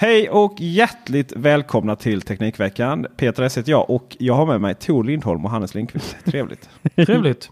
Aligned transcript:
Hej 0.00 0.30
och 0.30 0.54
hjärtligt 0.58 1.32
välkomna 1.36 1.96
till 1.96 2.22
Teknikveckan. 2.22 3.06
Peter 3.16 3.42
S 3.42 3.58
heter 3.58 3.70
jag 3.70 3.90
och 3.90 4.16
jag 4.18 4.34
har 4.34 4.46
med 4.46 4.60
mig 4.60 4.74
Tor 4.74 5.04
Lindholm 5.04 5.44
och 5.44 5.50
Hannes 5.50 5.74
Lindqvist. 5.74 6.16
Trevligt. 6.24 6.68
Trevligt. 6.96 7.50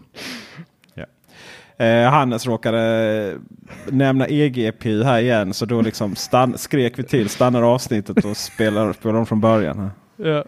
Eh, 1.77 2.09
Hannes 2.09 2.45
råkade 2.45 3.37
nämna 3.85 4.27
EGPU 4.27 5.03
här 5.03 5.19
igen 5.19 5.53
så 5.53 5.65
då 5.65 5.81
liksom 5.81 6.15
skrek 6.55 6.99
vi 6.99 7.03
till, 7.03 7.29
stannade 7.29 7.65
avsnittet 7.65 8.25
och 8.25 8.37
spelade, 8.37 8.93
spelade 8.93 9.19
om 9.19 9.25
från 9.25 9.41
början. 9.41 9.79
Här. 9.79 9.91
Ja. 10.29 10.45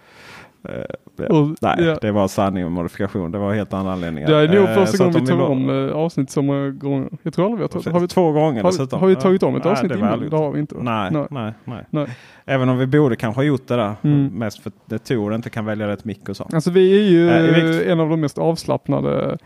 Eh. 0.64 1.26
Och, 1.26 1.56
Nej, 1.62 1.76
ja. 1.80 1.98
det 2.02 2.12
var 2.12 2.28
sanning 2.28 2.66
och 2.66 2.72
modifikation. 2.72 3.32
Det 3.32 3.38
var 3.38 3.54
helt 3.54 3.74
andra 3.74 3.94
anledningar. 3.94 4.30
Det 4.30 4.36
är 4.38 4.48
nog 4.48 4.70
Eh, 4.70 4.76
första 4.76 4.98
gången 5.06 5.22
vi 5.22 5.28
tar 5.28 5.42
om 5.42 5.88
eh, 5.90 5.96
avsnitt 5.96 6.30
så 6.32 6.42
många 6.42 6.70
gånger. 6.70 7.10
Jag 7.24 7.34
tror 7.34 7.46
aldrig 7.46 7.58
vi 7.58 7.64
har 7.64 7.68
tagit 7.68 7.94
har 7.94 8.00
vi, 8.00 8.08
Två 8.08 8.32
gånger 8.32 8.64
har, 8.64 8.72
dessutom. 8.72 9.00
har 9.00 9.08
vi 9.08 9.16
tagit 9.16 9.44
om 9.44 9.56
ett 9.56 9.64
Nej, 9.64 9.72
avsnitt 9.72 9.92
det 9.92 9.98
innan? 9.98 10.14
aldrig 10.14 10.32
Det 10.32 10.38
har 10.38 10.52
vi 10.52 10.60
inte. 10.60 10.76
Nej, 10.80 11.12
Nej. 11.12 11.28
nej, 11.30 11.54
nej. 11.64 11.86
Nej. 11.90 12.08
Även 12.46 12.70
om 12.70 12.78
vi 12.78 12.86
borde 12.88 13.16
kanske 13.16 13.40
ha 13.40 13.44
gjort 13.44 13.68
det 13.68 13.76
där. 13.76 13.96
Mm. 14.02 14.26
Mest 14.28 14.60
för 14.64 14.72
att 14.96 15.06
Tor 15.06 15.36
inte 15.36 15.50
kan 15.50 15.66
välja 15.66 15.88
rätt 15.88 16.06
mick 16.06 16.30
och 16.30 16.38
så. 16.38 16.50
Alltså 16.54 16.72
vi 16.72 17.00
är 17.00 17.10
ju 17.10 17.30
Eh, 17.30 17.80
eh, 17.80 17.92
en 17.92 18.00
av 18.00 18.10
de 18.10 18.22
mest 18.22 18.38
avslappnade 18.38 19.38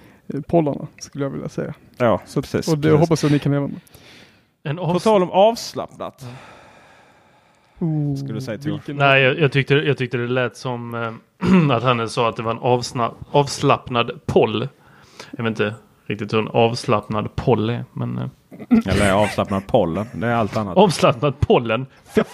poddarna 0.47 0.87
skulle 0.99 1.25
jag 1.25 1.29
vilja 1.29 1.49
säga. 1.49 1.73
Ja, 1.97 2.21
Så, 2.25 2.41
precis. 2.41 2.67
och 2.67 2.77
det 2.77 2.81
precis. 2.81 2.99
hoppas 2.99 3.23
jag 3.23 3.27
att 3.29 3.33
ni 3.33 3.39
kan 3.39 3.51
leva 3.51 3.67
med. 3.67 3.79
En 4.63 4.77
På 4.77 4.99
tal 4.99 5.23
om 5.23 5.31
avslappnat. 5.31 6.25
Oh, 7.79 8.15
Skulle 8.15 8.33
du 8.33 8.41
säga, 8.41 8.57
vilken- 8.63 8.95
Nej, 8.95 9.21
jag, 9.21 9.39
jag, 9.39 9.51
tyckte, 9.51 9.73
jag 9.75 9.97
tyckte 9.97 10.17
det 10.17 10.27
lät 10.27 10.57
som 10.57 10.95
eh, 10.95 11.71
att 11.75 11.83
han 11.83 12.09
sa 12.09 12.29
att 12.29 12.35
det 12.35 12.43
var 12.43 12.51
en 12.51 12.59
avsna, 12.59 13.11
avslappnad 13.31 14.11
poll. 14.25 14.67
Jag 15.31 15.43
vet 15.43 15.49
inte 15.49 15.73
riktigt 16.05 16.33
hur 16.33 16.39
en 16.39 16.47
avslappnad 16.47 17.35
poll 17.35 17.69
är, 17.69 17.85
men 17.93 18.17
eh, 18.17 18.25
Eller 18.87 19.11
avslappnad 19.13 19.67
pollen. 19.67 20.05
Det 20.13 20.27
är 20.27 20.35
allt 20.35 20.57
annat. 20.57 20.77
avslappnad 20.77 21.39
pollen. 21.39 21.85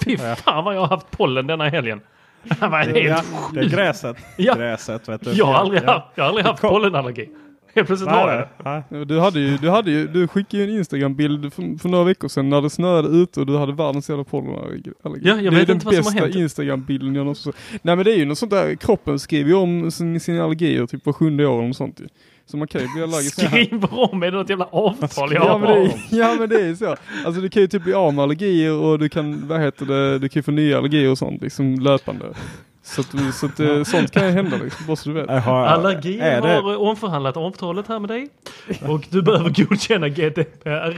Fy 0.04 0.18
fan 0.18 0.64
vad 0.64 0.76
jag 0.76 0.80
har 0.82 0.88
haft 0.88 1.12
pollen 1.12 1.48
denna 1.48 1.70
helgen. 1.70 2.02
Det 2.44 2.68
var 2.68 2.78
helt 2.78 2.98
Ja, 2.98 3.22
det 3.54 3.60
är 3.60 3.70
gräset. 3.70 4.18
Ja. 4.38 4.54
Gräset 4.56 5.10
vet 5.10 5.22
du. 5.26 5.32
Jag 5.32 5.46
har 5.46 5.54
aldrig, 5.54 5.82
Ja. 5.86 5.92
haft, 5.94 6.06
jag 6.16 6.24
har 6.24 6.30
aldrig 6.30 6.46
haft 6.46 6.62
pollenallergi. 6.62 7.30
Helt 7.80 7.88
plötsligt 7.88 8.10
har 8.10 8.20
jag 8.32 8.38
Nej, 8.38 8.48
det. 8.58 8.70
nej. 8.70 8.84
Ja, 9.00 9.06
Du, 9.06 9.20
hade 9.20 9.40
ju, 9.40 9.58
du, 9.58 9.70
hade 9.70 9.92
ju, 9.92 10.08
du 10.08 10.28
skickade 10.28 10.64
ju 10.64 10.70
en 10.70 10.78
Instagram-bild 10.78 11.54
för, 11.54 11.80
för 11.80 11.90
några 11.90 12.04
veckor 12.04 12.28
sedan 12.28 12.50
när 12.50 12.62
det 12.62 12.70
snöade 12.70 13.08
ute 13.08 13.40
och 13.40 13.46
du 13.46 13.58
hade 13.58 13.74
världens 13.74 14.10
jävla 14.10 14.24
pollenallergi. 14.24 14.92
Ja, 15.04 15.12
jag 15.22 15.38
det 15.44 15.48
är 15.48 15.52
vet 15.52 15.68
den 15.68 15.76
inte 15.76 15.86
vad 15.86 15.96
som 15.96 16.04
har 16.06 16.12
bästa 16.12 16.26
hänt. 16.26 16.36
Instagram-bilden 16.36 17.16
jag 17.16 17.24
någonsin. 17.24 17.54
Nej 17.82 17.96
men 17.96 18.06
det 18.06 18.12
är 18.12 18.18
ju 18.18 18.26
något 18.26 18.38
sånt 18.38 18.52
där, 18.52 18.76
kroppen 18.76 19.20
skriver 19.20 19.50
ju 19.50 19.56
om 19.56 19.92
sin, 19.92 20.20
sina 20.20 20.44
allergier 20.44 20.86
typ 20.86 21.06
var 21.06 21.14
sjunde 21.14 21.48
år 21.48 21.64
eller 21.64 21.74
sånt 21.74 22.00
ju. 22.00 22.08
Så 22.46 22.58
man 22.58 22.68
kan 22.68 22.82
ju 22.82 22.88
bli 22.94 23.04
allergisk. 23.04 23.34
Skriver 23.48 23.90
om, 24.14 24.24
är 24.24 24.32
det 24.32 24.38
något 24.38 24.50
jävla 24.50 24.66
avtal 24.66 25.34
jag 25.34 25.44
Ja 25.44 25.52
har? 25.52 25.60
men, 25.60 25.70
det 25.70 25.86
är, 25.86 26.20
ja 26.20 26.36
men 26.40 26.50
det 26.50 26.56
är 26.62 26.66
ju 26.68 26.76
så. 26.76 26.96
Alltså 27.26 27.42
du 27.42 27.50
kan 27.50 27.62
ju 27.62 27.68
typ 27.68 27.84
bli 27.84 27.94
av 27.94 28.14
med 28.14 28.24
allergier 28.24 28.74
och 28.74 29.00
du 29.00 29.10
kan, 29.10 29.48
vad 29.48 29.62
heter 29.62 29.86
det, 29.86 30.20
du 30.20 30.30
kan 30.30 30.40
ju 30.40 30.44
få 30.44 30.52
nya 30.52 30.78
allergier 30.78 31.12
och 31.12 31.18
sånt 31.18 31.42
liksom 31.42 31.80
löpande. 31.80 32.26
Så 32.96 33.02
att, 33.02 33.36
så 33.36 33.46
att 33.46 33.60
eh, 33.60 33.84
sånt 33.84 34.12
kan 34.12 34.26
ju 34.26 34.32
hända 34.32 34.58
liksom, 34.58 34.86
bara 34.88 34.96
så 34.96 35.10
du 35.10 35.16
vet. 35.16 35.30
Allergi 35.48 36.20
är 36.20 36.42
det- 36.42 36.48
har 36.48 36.78
omförhandlat 36.78 37.38
avtalet 37.38 37.88
här 37.88 38.00
med 38.00 38.10
dig. 38.10 38.30
Och 38.88 39.08
du 39.10 39.22
behöver 39.22 39.50
godkänna 39.50 40.10
GDPR. 40.10 40.98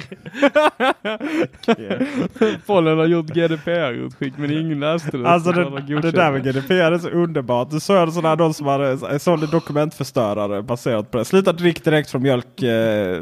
Pollen 2.66 2.98
har 2.98 3.06
gjort 3.06 3.25
GDPR-utskick 3.25 4.33
men 4.38 4.52
ingen 4.52 4.80
läste 4.80 5.17
det. 5.17 5.30
Alltså 5.30 5.53
så 5.53 5.59
det, 5.80 6.02
det 6.02 6.11
där 6.11 6.31
med 6.31 6.44
GDPR 6.44 6.73
är 6.73 6.98
så 6.98 7.09
underbart. 7.09 7.70
Du 7.72 7.80
såg 7.80 7.98
en 7.98 8.11
sån 8.11 8.26
här 8.26 8.36
någon 8.36 8.53
som 8.53 8.67
hade 8.67 9.20
sån 9.20 9.39
dokumentförstörare 9.52 10.61
baserat 10.61 11.11
på 11.11 11.17
det. 11.17 11.26
Sluta 11.26 11.52
drick 11.53 11.83
direkt 11.83 12.09
från 12.11 12.22
mjölk. 12.22 12.61
Eh, 12.64 13.22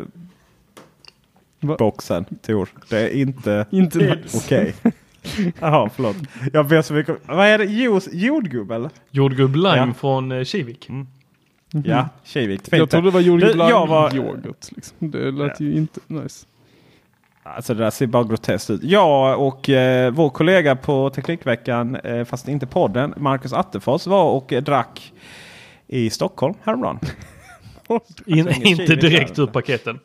boxen, 1.61 2.25
Tor. 2.25 2.69
Det 2.89 2.99
är 2.99 3.09
inte 3.09 3.65
Inte 3.69 4.17
okej. 4.35 4.75
Jaha, 5.59 5.89
förlåt. 5.95 6.15
Jag 6.53 6.67
ber 6.67 6.81
så 6.81 6.93
mycket. 6.93 7.17
Vad 7.27 7.45
är 7.47 7.57
det? 7.57 7.65
Juice, 7.65 8.09
jordgubb 8.11 8.71
eller? 8.71 8.89
Jordgubb 9.11 9.55
lime 9.55 9.77
Ja. 9.77 9.93
från 9.99 10.31
eh, 10.31 10.43
Kivik. 10.43 10.89
Ja, 11.85 12.09
Kivik. 12.23 12.59
Fint. 12.61 12.71
Mhm. 12.71 12.79
Jag 12.79 12.89
trodde 12.89 13.07
det 13.07 13.11
var 13.13 13.19
jordgubb 13.21 13.51
Du, 13.51 13.57
jag 13.59 13.87
var- 13.87 14.15
yoghurt. 14.15 14.71
Liksom. 14.71 15.11
Det 15.11 15.31
lät 15.31 15.59
ju 15.59 15.75
inte 15.75 15.99
nice. 16.07 16.45
Alltså 17.43 17.73
det 17.73 17.83
där 17.83 17.89
ser 17.89 18.07
bara 18.07 18.23
groteskt 18.23 18.69
ut. 18.69 18.83
Jag 18.83 19.39
och 19.47 19.69
eh, 19.69 20.11
vår 20.11 20.29
kollega 20.29 20.75
på 20.75 21.09
Teknikveckan, 21.09 21.95
eh, 21.95 22.25
fast 22.25 22.47
inte 22.47 22.65
podden, 22.67 23.13
Marcus 23.17 23.53
Attefors 23.53 24.07
var 24.07 24.23
och 24.31 24.53
eh, 24.53 24.63
drack 24.63 25.13
i 25.87 26.09
Stockholm 26.09 26.53
häromdagen. 26.63 26.99
In, 28.25 28.37
ingen 28.39 28.49
inte 28.63 28.85
Kivik 28.85 29.01
direkt 29.01 29.39
ur 29.39 29.45
paketen. 29.47 29.99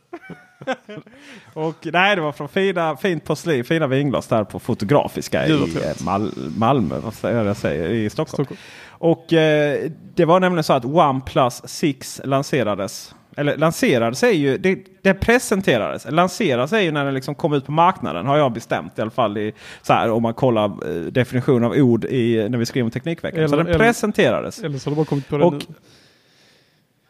Och 1.54 1.74
nej, 1.92 2.16
det 2.16 2.22
var 2.22 2.32
från 2.32 2.48
fina, 2.48 2.96
fint 2.96 3.24
porslin, 3.24 3.64
fina 3.64 3.86
vinglas 3.86 4.26
där 4.26 4.44
på 4.44 4.58
Fotografiska 4.58 5.46
i 5.46 5.52
eh, 5.52 6.04
Mal 6.04 6.30
Malmö, 6.56 6.98
vad 6.98 7.14
säger 7.14 7.44
jag 7.44 7.56
säger, 7.56 7.88
i 7.88 8.10
Stockholm. 8.10 8.44
Stockholm. 8.46 8.58
Och 8.88 9.32
eh, 9.32 9.90
det 10.14 10.24
var 10.24 10.40
nämligen 10.40 10.64
så 10.64 10.72
att 10.72 10.84
OnePlus 10.84 11.62
6 11.64 12.20
lanserades. 12.24 13.14
Eller 13.36 13.56
lanserades 13.56 14.22
är 14.22 14.30
ju, 14.30 14.58
det, 14.58 14.78
det 15.02 15.14
presenterades. 15.14 16.06
Lanseras 16.10 16.72
är 16.72 16.80
ju 16.80 16.90
när 16.92 17.04
den 17.04 17.14
liksom 17.14 17.34
kom 17.34 17.52
ut 17.52 17.66
på 17.66 17.72
marknaden 17.72 18.26
har 18.26 18.36
jag 18.38 18.52
bestämt 18.52 18.98
i 18.98 19.02
alla 19.02 19.10
fall. 19.10 19.38
I, 19.38 19.52
så 19.82 19.92
här, 19.92 20.10
om 20.10 20.22
man 20.22 20.34
kollar 20.34 20.64
eh, 20.64 21.02
definition 21.02 21.64
av 21.64 21.72
ord 21.72 22.04
i, 22.04 22.46
när 22.48 22.58
vi 22.58 22.66
skriver 22.66 22.84
om 22.84 22.90
Teknikveckan. 22.90 23.48
så 23.48 23.54
Eller- 23.54 23.64
den 23.64 23.66
eller- 23.74 23.78
presenterades. 23.86 24.58
Eller 24.58 24.78
så 24.78 24.90
har 24.90 24.92
du 24.92 24.96
bara 24.96 25.06
kommit 25.06 25.28
på 25.28 25.38
det 25.38 25.44
Och- 25.44 25.52
nu. 25.52 25.60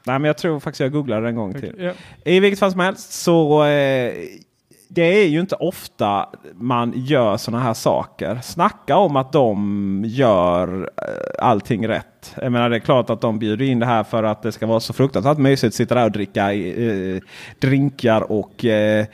Nej 0.06 0.18
men 0.18 0.24
jag 0.24 0.38
tror 0.38 0.60
faktiskt 0.60 0.80
jag 0.80 0.92
googlade 0.92 1.28
en 1.28 1.36
gång 1.36 1.52
till. 1.54 1.72
Okej, 1.74 1.84
ja. 1.86 1.92
I 2.32 2.40
vilket 2.40 2.58
fall 2.58 2.70
som 2.70 2.80
helst 2.80 3.12
så 3.12 3.64
eh, 3.64 4.12
det 4.94 5.22
är 5.22 5.26
ju 5.26 5.40
inte 5.40 5.54
ofta 5.54 6.28
man 6.54 6.92
gör 6.96 7.36
sådana 7.36 7.62
här 7.62 7.74
saker. 7.74 8.38
Snacka 8.42 8.96
om 8.96 9.16
att 9.16 9.32
de 9.32 10.02
gör 10.06 10.90
eh, 10.96 11.46
allting 11.46 11.88
rätt. 11.88 12.34
Jag 12.42 12.52
menar 12.52 12.70
det 12.70 12.76
är 12.76 12.80
klart 12.80 13.10
att 13.10 13.20
de 13.20 13.38
bjuder 13.38 13.64
in 13.64 13.78
det 13.78 13.86
här 13.86 14.04
för 14.04 14.22
att 14.22 14.42
det 14.42 14.52
ska 14.52 14.66
vara 14.66 14.80
så 14.80 14.92
fruktansvärt 14.92 15.38
mysigt 15.38 15.68
att 15.68 15.74
sitta 15.74 15.94
där 15.94 16.04
och 16.04 16.12
dricka 16.12 16.52
eh, 16.52 17.20
drinkar 17.58 18.32
och 18.32 18.64
eh, 18.64 19.06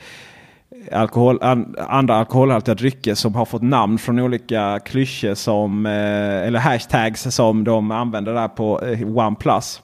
alkohol, 0.91 1.39
an, 1.41 1.75
andra 1.87 2.15
alkoholhaltiga 2.15 2.75
drycker 2.75 3.15
som 3.15 3.35
har 3.35 3.45
fått 3.45 3.61
namn 3.61 3.97
från 3.97 4.19
olika 4.19 4.79
klyschor 4.85 5.33
som 5.33 5.85
eh, 5.85 6.47
eller 6.47 6.59
hashtags 6.59 7.35
som 7.35 7.63
de 7.63 7.91
använder 7.91 8.33
där 8.33 8.47
på 8.47 8.81
eh, 8.81 9.17
OnePlus. 9.17 9.81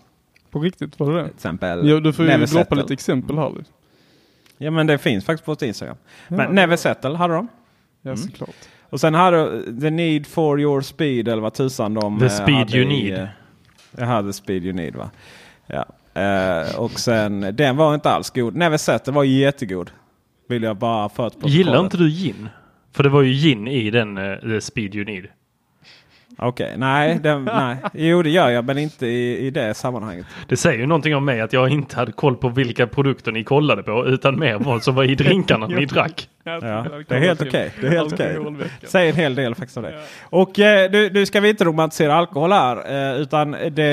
På 0.52 0.60
riktigt, 0.60 1.00
var 1.00 1.12
det 1.12 1.18
det? 1.18 1.24
Till 1.24 1.34
exempel 1.36 1.88
Ja, 1.90 2.00
du 2.00 2.14
får 2.14 2.26
ju 2.26 2.46
droppa 2.46 2.76
lite 2.76 2.94
exempel 2.94 3.38
här. 3.38 3.50
liksom. 3.58 3.74
Ja 4.58 4.72
men 4.72 4.88
det 4.88 4.98
finns 4.98 5.26
faktiskt 5.26 5.46
på 5.46 5.52
vårt 5.52 5.62
Instagram. 5.62 5.98
Men 6.28 6.40
Ja. 6.40 6.50
Never 6.52 6.76
Settle 6.76 7.16
hade 7.18 7.34
de. 7.34 7.48
Ja, 8.02 8.12
Mm. 8.12 8.18
såklart. 8.18 8.56
Och 8.90 9.00
sen 9.00 9.14
hade 9.14 9.64
The 9.82 9.90
Need 9.90 10.28
for 10.28 10.60
Your 10.62 10.82
Speed 10.82 11.28
eller 11.28 11.42
vad 11.42 11.54
tusan 11.54 11.94
de 11.94 12.20
The 12.20 12.26
eh, 12.26 12.32
Speed 12.32 12.76
You 12.76 12.84
i, 12.92 13.04
Need. 13.04 13.20
eh, 13.20 13.28
Jag 13.98 14.06
hade 14.06 14.34
Speed 14.34 14.64
You 14.66 14.74
Need 14.76 14.96
va. 14.96 15.10
Ja. 15.68 15.86
Eh, 16.22 16.80
och 16.80 16.92
sen 17.00 17.56
den 17.56 17.78
var 17.78 17.94
inte 17.96 18.10
alls 18.10 18.30
god. 18.30 18.56
Never 18.56 18.78
Settle 18.78 19.14
var 19.14 19.24
jättegod. 19.24 19.92
Vill 20.50 20.64
jag 20.64 20.78
bara 20.78 21.10
för 21.10 21.28
att 21.28 21.36
Gillar 21.50 21.80
inte 21.80 21.98
du 21.98 22.10
gin? 22.10 22.50
För 22.92 23.04
det 23.04 23.10
var 23.10 23.22
ju 23.22 23.34
gin 23.34 23.68
i 23.68 23.90
den 23.92 24.18
uh, 24.18 24.40
The 24.40 24.62
Speed 24.62 24.96
You 24.96 25.06
Need. 25.06 25.28
Okej, 26.38 26.74
nej, 26.78 27.20
den, 27.24 27.44
nej. 27.46 27.78
Jo 27.94 28.22
det 28.22 28.30
gör 28.30 28.50
jag 28.50 28.66
men 28.66 28.78
inte 28.78 29.08
i, 29.08 29.48
i 29.48 29.50
det 29.50 29.74
sammanhanget. 29.74 30.26
Det 30.48 30.58
säger 30.58 30.80
ju 30.80 30.86
någonting 30.86 31.16
om 31.16 31.26
mig 31.26 31.42
att 31.42 31.54
jag 31.54 31.70
inte 31.70 31.96
hade 31.96 32.12
koll 32.12 32.36
på 32.36 32.50
vilka 32.50 32.88
produkter 32.88 33.32
ni 33.32 33.44
kollade 33.44 33.84
på 33.84 34.06
utan 34.08 34.40
mer 34.40 34.58
vad 34.60 34.84
som 34.84 34.96
var 34.96 35.04
i 35.04 35.16
drinkarna 35.16 35.68
ni 35.80 35.86
drack. 35.86 36.30
Ja, 36.48 36.86
det 37.08 37.16
är 37.16 37.20
helt 37.20 37.42
okej. 37.42 37.74
Det 37.82 37.88
är 37.88 37.92
helt 37.92 38.14
okej. 38.14 38.30
Alkoholveckan. 38.30 38.90
Säger 38.90 39.10
en 39.10 39.16
hel 39.16 39.36
del 39.36 39.56
faktiskt 39.56 39.78
om 39.78 39.84
det. 39.84 40.00
Och 40.24 40.60
eh, 40.60 40.92
nu, 40.92 41.10
nu 41.14 41.26
ska 41.26 41.40
vi 41.40 41.50
inte 41.50 41.64
romantisera 41.64 42.16
alkohol 42.16 42.52
här. 42.52 43.12
Eh, 43.12 43.22
utan 43.22 43.52
det, 43.52 43.84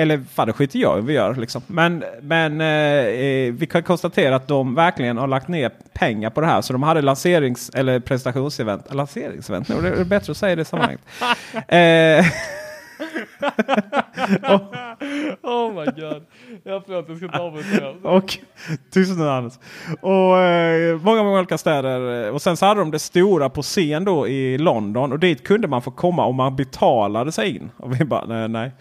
eller 0.00 0.20
fan 0.34 0.46
det 0.46 0.52
skiter 0.52 0.78
jag 0.78 1.02
vi 1.02 1.12
gör. 1.12 1.34
Liksom. 1.34 1.62
Men, 1.66 2.04
men 2.22 2.60
eh, 2.60 2.66
eh, 2.66 3.52
vi 3.52 3.66
kan 3.70 3.82
konstatera 3.82 4.36
att 4.36 4.48
de 4.48 4.74
verkligen 4.74 5.16
har 5.16 5.26
lagt 5.26 5.48
ner 5.48 5.70
pengar 5.92 6.30
på 6.30 6.40
det 6.40 6.46
här. 6.46 6.60
Så 6.60 6.72
de 6.72 6.82
hade 6.82 7.02
lanserings 7.02 7.70
eller 7.74 8.00
presentationsevent. 8.00 8.94
Lanseringsevent, 8.94 9.68
det 9.68 9.88
är 9.88 10.04
bättre 10.04 10.30
att 10.30 10.36
säga 10.36 10.56
det 10.56 10.62
i 10.62 10.64
sammanhanget. 10.64 11.00
eh, 13.00 14.60
Oh 15.42 15.72
my 15.72 15.84
god. 15.84 16.22
Ja, 16.64 16.82
förlåt, 16.86 17.04
jag 17.08 17.16
ska 17.16 17.26
inte 17.26 17.38
avbryta. 17.38 18.08
Och 18.08 18.38
tyst 18.90 19.18
nu 19.18 19.28
Anders. 19.28 19.52
Och 20.00 20.38
eh, 20.38 21.00
många, 21.00 21.22
många 21.22 21.38
olika 21.38 21.58
städer. 21.58 22.30
Och 22.32 22.42
sen 22.42 22.56
så 22.56 22.66
hade 22.66 22.80
de 22.80 22.90
det 22.90 22.98
stora 22.98 23.50
på 23.50 23.62
scen 23.62 24.04
då 24.04 24.28
i 24.28 24.58
London. 24.58 25.12
Och 25.12 25.18
dit 25.18 25.44
kunde 25.46 25.68
man 25.68 25.82
få 25.82 25.90
komma 25.90 26.24
om 26.24 26.36
man 26.36 26.56
betalade 26.56 27.32
sig 27.32 27.56
in. 27.56 27.70
Och 27.76 28.00
vi 28.00 28.04
bara 28.04 28.24
nej. 28.26 28.48
nej. 28.48 28.72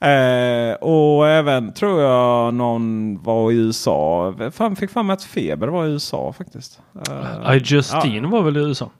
Eh, 0.00 0.74
och 0.74 1.28
även 1.28 1.72
tror 1.72 2.00
jag 2.00 2.54
någon 2.54 3.18
var 3.22 3.52
i 3.52 3.54
USA. 3.54 4.34
Fan, 4.52 4.76
fick 4.76 4.90
fram 4.90 5.10
att 5.10 5.22
Feber 5.24 5.68
var 5.68 5.86
i 5.86 5.90
USA 5.90 6.32
faktiskt. 6.32 6.80
Eh, 7.08 7.56
I 7.56 7.60
Justine 7.64 8.26
var 8.28 8.42
väl 8.42 8.56
i 8.56 8.60
USA? 8.60 8.90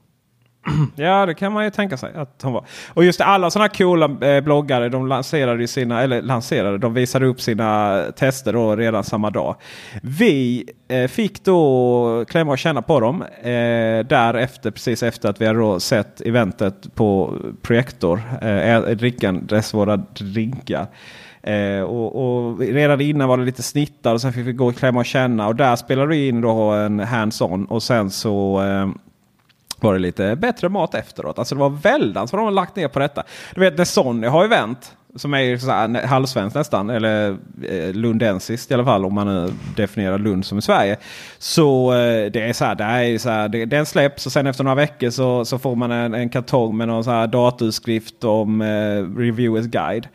Ja, 0.96 1.26
det 1.26 1.34
kan 1.34 1.52
man 1.52 1.64
ju 1.64 1.70
tänka 1.70 1.96
sig 1.96 2.14
att 2.14 2.42
hon 2.42 2.52
var. 2.52 2.64
Och 2.94 3.04
just 3.04 3.18
det, 3.18 3.24
alla 3.24 3.50
sådana 3.50 3.68
här 3.68 3.78
coola 3.78 4.28
eh, 4.28 4.40
bloggare, 4.40 4.88
de 4.88 5.06
lanserade 5.06 5.60
ju 5.60 5.66
sina, 5.66 6.02
eller 6.02 6.22
lanserade, 6.22 6.78
de 6.78 6.94
visade 6.94 7.26
upp 7.26 7.40
sina 7.40 8.02
tester 8.16 8.52
då 8.52 8.76
redan 8.76 9.04
samma 9.04 9.30
dag. 9.30 9.56
Vi 10.02 10.64
eh, 10.88 11.08
fick 11.08 11.44
då 11.44 12.24
klämma 12.28 12.52
och 12.52 12.58
känna 12.58 12.82
på 12.82 13.00
dem 13.00 13.22
eh, 13.22 14.06
därefter, 14.06 14.70
precis 14.70 15.02
efter 15.02 15.28
att 15.28 15.40
vi 15.40 15.46
hade 15.46 15.80
sett 15.80 16.20
eventet 16.20 16.94
på 16.94 17.38
Projektor, 17.62 18.22
eh, 18.42 18.80
drickandes 18.80 19.74
våra 19.74 19.96
drinkar. 19.96 20.86
Eh, 21.42 21.82
och, 21.82 22.16
och, 22.16 22.58
redan 22.58 23.00
innan 23.00 23.28
var 23.28 23.38
det 23.38 23.44
lite 23.44 23.62
snittar 23.62 24.14
och 24.14 24.20
sen 24.20 24.32
fick 24.32 24.46
vi 24.46 24.52
gå 24.52 24.66
och 24.66 24.76
klämma 24.76 25.00
och 25.00 25.06
känna. 25.06 25.48
Och 25.48 25.56
där 25.56 25.76
spelade 25.76 26.08
vi 26.08 26.28
in 26.28 26.40
då 26.40 26.70
en 26.70 27.00
hands-on. 27.00 27.64
Och 27.64 27.82
sen 27.82 28.10
så 28.10 28.62
eh, 28.62 28.88
var 29.84 29.92
det 29.92 29.98
lite 29.98 30.36
bättre 30.36 30.68
mat 30.68 30.94
efteråt. 30.94 31.38
Alltså 31.38 31.54
det 31.54 31.60
var 31.60 31.70
väldans 31.70 32.32
vad 32.32 32.40
de 32.40 32.44
har 32.44 32.52
lagt 32.52 32.76
ner 32.76 32.88
på 32.88 32.98
detta. 32.98 33.22
Du 33.54 33.60
vet 33.60 33.78
när 33.78 33.84
Sonny 33.84 34.26
har 34.26 34.42
ju 34.42 34.48
vänt. 34.48 34.96
Som 35.16 35.34
är 35.34 35.56
så 35.56 35.70
här, 35.70 36.06
halvsvensk 36.06 36.56
nästan. 36.56 36.90
Eller 36.90 37.36
eh, 37.68 37.92
lundensiskt 37.92 38.70
i 38.70 38.74
alla 38.74 38.84
fall. 38.84 39.04
Om 39.04 39.14
man 39.14 39.26
nu 39.26 39.52
definierar 39.76 40.18
Lund 40.18 40.44
som 40.44 40.58
i 40.58 40.62
Sverige. 40.62 40.96
Så 41.38 41.92
eh, 41.92 42.30
det 42.30 42.40
är 42.40 42.52
så 42.52 42.64
här. 42.64 42.74
Det 42.74 42.84
är 42.84 43.18
så 43.18 43.30
här 43.30 43.48
det, 43.48 43.64
den 43.64 43.86
släpps 43.86 44.26
och 44.26 44.32
sen 44.32 44.46
efter 44.46 44.64
några 44.64 44.74
veckor 44.74 45.10
så, 45.10 45.44
så 45.44 45.58
får 45.58 45.76
man 45.76 45.92
en, 45.92 46.14
en 46.14 46.28
kartong 46.28 46.76
med 46.76 46.88
någon 46.88 47.04
så 47.04 47.10
här 47.10 47.26
datorskrift 47.26 48.24
om 48.24 48.60
eh, 48.60 49.18
Reviewers 49.18 49.66
Guide. 49.66 50.08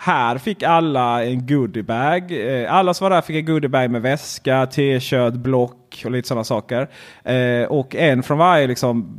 Här 0.00 0.38
fick 0.38 0.62
alla 0.62 1.24
en 1.24 1.46
goodiebag. 1.46 2.32
Eh, 2.32 2.74
alla 2.74 2.94
som 2.94 3.04
var 3.04 3.10
där 3.10 3.20
fick 3.20 3.36
en 3.36 3.44
goodiebag 3.44 3.90
med 3.90 4.02
väska, 4.02 4.66
t-shirt, 4.66 5.34
block 5.34 6.02
och 6.04 6.10
lite 6.10 6.28
sådana 6.28 6.44
saker. 6.44 6.88
Eh, 7.24 7.68
och 7.68 7.94
en 7.94 8.22
från 8.22 8.38
varje 8.38 8.66
liksom 8.66 9.18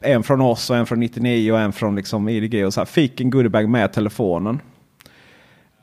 en 0.00 0.22
från 0.22 0.40
oss 0.40 0.70
och 0.70 0.76
en 0.76 0.86
från 0.86 1.00
99 1.00 1.52
och 1.52 1.60
en 1.60 1.72
från 1.72 1.96
liksom 1.96 2.28
IDG 2.28 2.66
och 2.66 2.74
så 2.74 2.80
här, 2.80 2.84
fick 2.84 3.20
en 3.20 3.30
goodiebag 3.30 3.68
med 3.68 3.92
telefonen. 3.92 4.60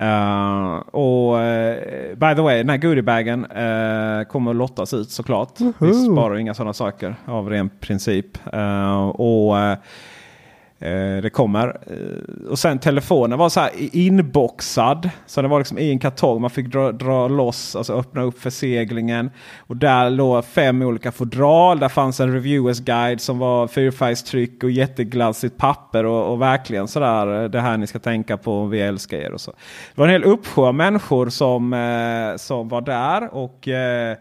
Uh, 0.01 0.75
och 0.75 1.35
uh, 1.35 2.15
by 2.15 2.35
the 2.35 2.41
way, 2.41 2.57
den 2.57 2.69
här 2.69 2.77
goodiebagen 2.77 3.45
uh, 3.45 4.23
kommer 4.23 4.51
att 4.51 4.57
lottas 4.57 4.93
ut 4.93 5.09
såklart. 5.09 5.61
Uh 5.61 5.67
-huh. 5.67 5.87
Vi 5.87 5.93
sparar 5.93 6.37
inga 6.37 6.53
sådana 6.53 6.73
saker 6.73 7.15
av 7.25 7.49
ren 7.49 7.69
princip. 7.79 8.37
och 9.13 9.55
Eh, 10.83 11.21
det 11.21 11.29
kommer. 11.29 11.67
Eh, 11.67 12.49
och 12.49 12.59
sen 12.59 12.79
telefonen 12.79 13.39
var 13.39 13.49
så 13.49 13.59
här 13.59 13.71
inboxad. 13.75 15.09
Så 15.25 15.41
det 15.41 15.47
var 15.47 15.59
liksom 15.59 15.77
i 15.77 15.91
en 15.91 15.99
kartong. 15.99 16.41
Man 16.41 16.49
fick 16.49 16.67
dra, 16.67 16.91
dra 16.91 17.27
loss, 17.27 17.75
alltså 17.75 17.93
öppna 17.93 18.21
upp 18.21 18.39
förseglingen. 18.39 19.31
Och 19.59 19.77
där 19.77 20.09
låg 20.09 20.45
fem 20.45 20.81
olika 20.81 21.11
fodral. 21.11 21.79
Där 21.79 21.89
fanns 21.89 22.19
en 22.19 22.33
reviewers 22.33 22.79
guide 22.79 23.21
som 23.21 23.39
var 23.39 23.67
fyrfärgstryck 23.67 24.63
och 24.63 24.71
jätteglansigt 24.71 25.57
papper. 25.57 26.05
Och, 26.05 26.31
och 26.31 26.41
verkligen 26.41 26.87
sådär 26.87 27.43
eh, 27.43 27.49
det 27.49 27.61
här 27.61 27.77
ni 27.77 27.87
ska 27.87 27.99
tänka 27.99 28.37
på. 28.37 28.65
Vi 28.65 28.81
älskar 28.81 29.17
er 29.17 29.31
och 29.31 29.41
så. 29.41 29.51
Det 29.51 30.01
var 30.01 30.05
en 30.05 30.11
hel 30.11 30.23
uppsjö 30.23 30.61
av 30.61 30.75
människor 30.75 31.29
som, 31.29 31.73
eh, 31.73 32.37
som 32.37 32.69
var 32.69 32.81
där. 32.81 33.33
Och 33.33 33.67
eh, 33.67 34.17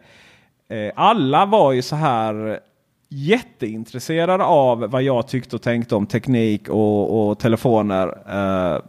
alla 0.94 1.46
var 1.46 1.72
ju 1.72 1.82
så 1.82 1.96
här 1.96 2.60
jätteintresserad 3.12 4.40
av 4.40 4.78
vad 4.78 5.02
jag 5.02 5.28
tyckte 5.28 5.56
och 5.56 5.62
tänkte 5.62 5.94
om 5.94 6.06
teknik 6.06 6.68
och, 6.68 7.30
och 7.30 7.38
telefoner. 7.38 8.06
Uh, 8.06 8.80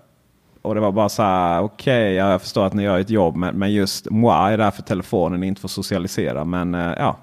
och 0.62 0.76
det 0.76 0.82
var 0.82 0.92
bara 0.92 1.10
så 1.10 1.24
här, 1.24 1.62
okej, 1.62 2.04
okay, 2.04 2.14
jag 2.14 2.42
förstår 2.42 2.66
att 2.66 2.74
ni 2.74 2.84
gör 2.84 3.00
ett 3.00 3.10
jobb, 3.10 3.36
men, 3.36 3.56
men 3.56 3.74
just 3.74 4.10
moi 4.10 4.54
är 4.54 4.58
där 4.58 4.72
för 4.72 4.82
telefonen, 4.82 5.44
inte 5.44 5.62
för 5.62 5.68
att 5.68 5.72
socialisera. 5.72 6.46
Men 6.46 6.76
uh, 6.76 6.94
ja, 6.98 7.18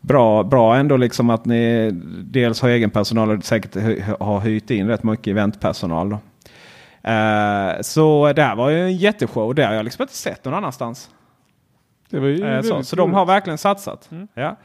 bra, 0.00 0.42
bra 0.42 0.76
ändå 0.76 0.96
liksom 0.96 1.30
att 1.30 1.44
ni 1.44 1.90
dels 2.24 2.60
har 2.60 2.68
egen 2.68 2.90
personal 2.90 3.30
och 3.30 3.44
säkert 3.44 3.74
har 4.20 4.40
hyrt 4.40 4.70
in 4.70 4.88
rätt 4.88 5.02
mycket 5.02 5.26
eventpersonal. 5.26 6.08
Då. 6.10 6.16
Uh, 7.10 7.80
så 7.80 8.32
det 8.32 8.42
här 8.42 8.56
var 8.56 8.70
ju 8.70 8.82
en 8.82 8.96
jätteshow. 8.96 9.54
Det 9.54 9.64
har 9.64 9.74
jag 9.74 9.84
liksom 9.84 10.02
inte 10.02 10.14
sett 10.16 10.44
någon 10.44 10.54
annanstans. 10.54 11.10
Det 12.10 12.20
var 12.20 12.28
ju 12.28 12.44
uh, 12.44 12.62
så, 12.62 12.82
så 12.82 12.96
de 12.96 13.14
har 13.14 13.26
verkligen 13.26 13.58
satsat. 13.58 14.08
Mm. 14.12 14.28
Ja. 14.34 14.56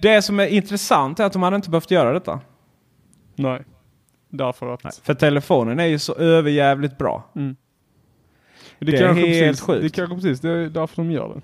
Det 0.00 0.22
som 0.22 0.40
är 0.40 0.46
intressant 0.46 1.20
är 1.20 1.24
att 1.24 1.32
de 1.32 1.42
hade 1.42 1.56
inte 1.56 1.70
behövt 1.70 1.90
göra 1.90 2.12
detta. 2.12 2.40
Nej, 3.34 3.62
därför 4.28 4.74
att... 4.74 4.84
Nej, 4.84 4.92
för 5.02 5.14
telefonen 5.14 5.80
är 5.80 5.86
ju 5.86 5.98
så 5.98 6.14
överjävligt 6.14 6.98
bra. 6.98 7.24
Mm. 7.36 7.56
Det, 8.78 8.90
det, 8.90 8.98
är 8.98 9.12
helt 9.12 9.26
precis, 9.26 9.60
sjukt. 9.60 9.80
Det 9.80 9.86
är 9.86 9.88
kanske 9.88 10.14
precis 10.14 10.40
det 10.40 10.50
är 10.50 10.68
därför 10.68 10.96
de 10.96 11.10
gör 11.10 11.34
det. 11.34 11.42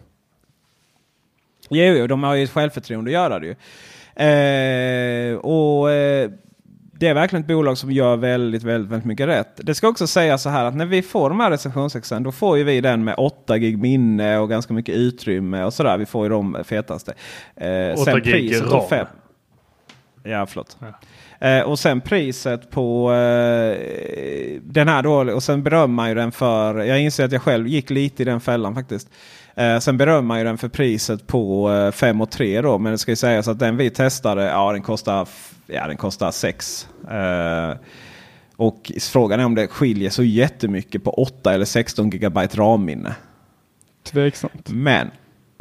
Jo, 1.71 2.07
de 2.07 2.23
har 2.23 2.35
ju 2.35 2.45
ett 2.45 2.51
självförtroende 2.51 3.09
att 3.09 3.13
göra 3.13 3.39
det 3.39 3.47
ju. 3.47 3.57
Eh, 4.17 5.37
och 5.37 5.91
eh, 5.91 6.31
det 6.99 7.09
är 7.09 7.15
verkligen 7.15 7.41
ett 7.41 7.49
bolag 7.49 7.79
som 7.79 7.91
gör 7.93 8.17
väldigt, 8.17 8.63
väldigt, 8.63 8.91
väldigt 8.91 9.07
mycket 9.07 9.27
rätt. 9.29 9.61
Det 9.63 9.75
ska 9.75 9.89
också 9.89 10.07
sägas 10.07 10.43
så 10.43 10.49
här 10.49 10.65
att 10.65 10.77
när 10.77 10.87
vi 10.87 11.03
får 11.03 11.29
de 11.29 11.41
här 11.41 11.51
recensionsexen 11.51 12.23
då 12.23 12.33
får 12.33 12.59
ju 12.59 12.65
vi 12.65 12.81
den 12.81 13.05
med 13.05 13.15
8 13.19 13.59
gig 13.59 13.79
minne 13.79 14.39
och 14.39 14.49
ganska 14.49 14.75
mycket 14.75 14.95
utrymme 14.95 15.65
och 15.65 15.75
sådär. 15.75 15.99
Vi 15.99 16.07
får 16.07 16.25
ju 16.25 16.29
de 16.29 16.65
fetaste. 16.65 17.15
Eh, 17.57 18.01
8 18.01 18.05
sen 18.05 18.23
gig 18.23 18.63
ram. 18.63 18.89
Fem... 18.89 19.07
Ja, 20.23 20.47
förlåt. 20.47 20.77
Ja. 20.81 21.49
Eh, 21.49 21.63
och 21.63 21.79
sen 21.79 22.01
priset 22.01 22.71
på 22.71 23.13
eh, 23.13 23.77
den 24.63 24.89
här 24.89 25.03
då. 25.03 25.35
Och 25.35 25.43
sen 25.43 25.63
berömmer 25.63 25.87
man 25.87 26.09
ju 26.09 26.15
den 26.15 26.33
för. 26.33 26.79
Jag 26.79 27.01
inser 27.01 27.25
att 27.25 27.33
jag 27.33 27.43
själv 27.43 27.69
gick 27.69 27.91
lite 27.91 28.23
i 28.23 28.27
den 28.27 28.41
fällan 28.41 28.75
faktiskt. 28.75 29.09
Eh, 29.57 29.79
sen 29.79 29.97
berömmer 29.97 30.23
man 30.23 30.39
ju 30.39 30.45
den 30.45 30.59
för 30.59 30.69
priset 30.69 31.27
på 31.27 31.73
eh, 31.73 31.93
5 31.93 32.21
och 32.21 32.31
3 32.31 32.61
då. 32.61 32.79
Men 32.79 32.93
det 32.93 32.99
ska 32.99 33.13
ju 33.13 33.17
sägas 33.17 33.49
att 33.49 33.59
den 33.59 33.77
vi 33.77 33.91
testade, 33.91 34.45
ja 34.45 34.73
den 34.73 34.83
kostar, 34.83 35.29
ja, 35.67 35.87
den 35.87 35.97
kostar 35.97 36.31
6. 36.31 36.89
Eh, 37.11 37.77
och 38.57 38.93
frågan 39.01 39.41
är 39.41 39.45
om 39.45 39.55
det 39.55 39.69
skiljer 39.69 40.11
så 40.11 40.23
jättemycket 40.23 41.05
på 41.05 41.11
8 41.11 41.55
eller 41.55 41.65
16 41.65 42.11
GB 42.11 42.41
ramminne. 42.55 43.15
Tveksamt. 44.03 44.71
Men, 44.71 45.11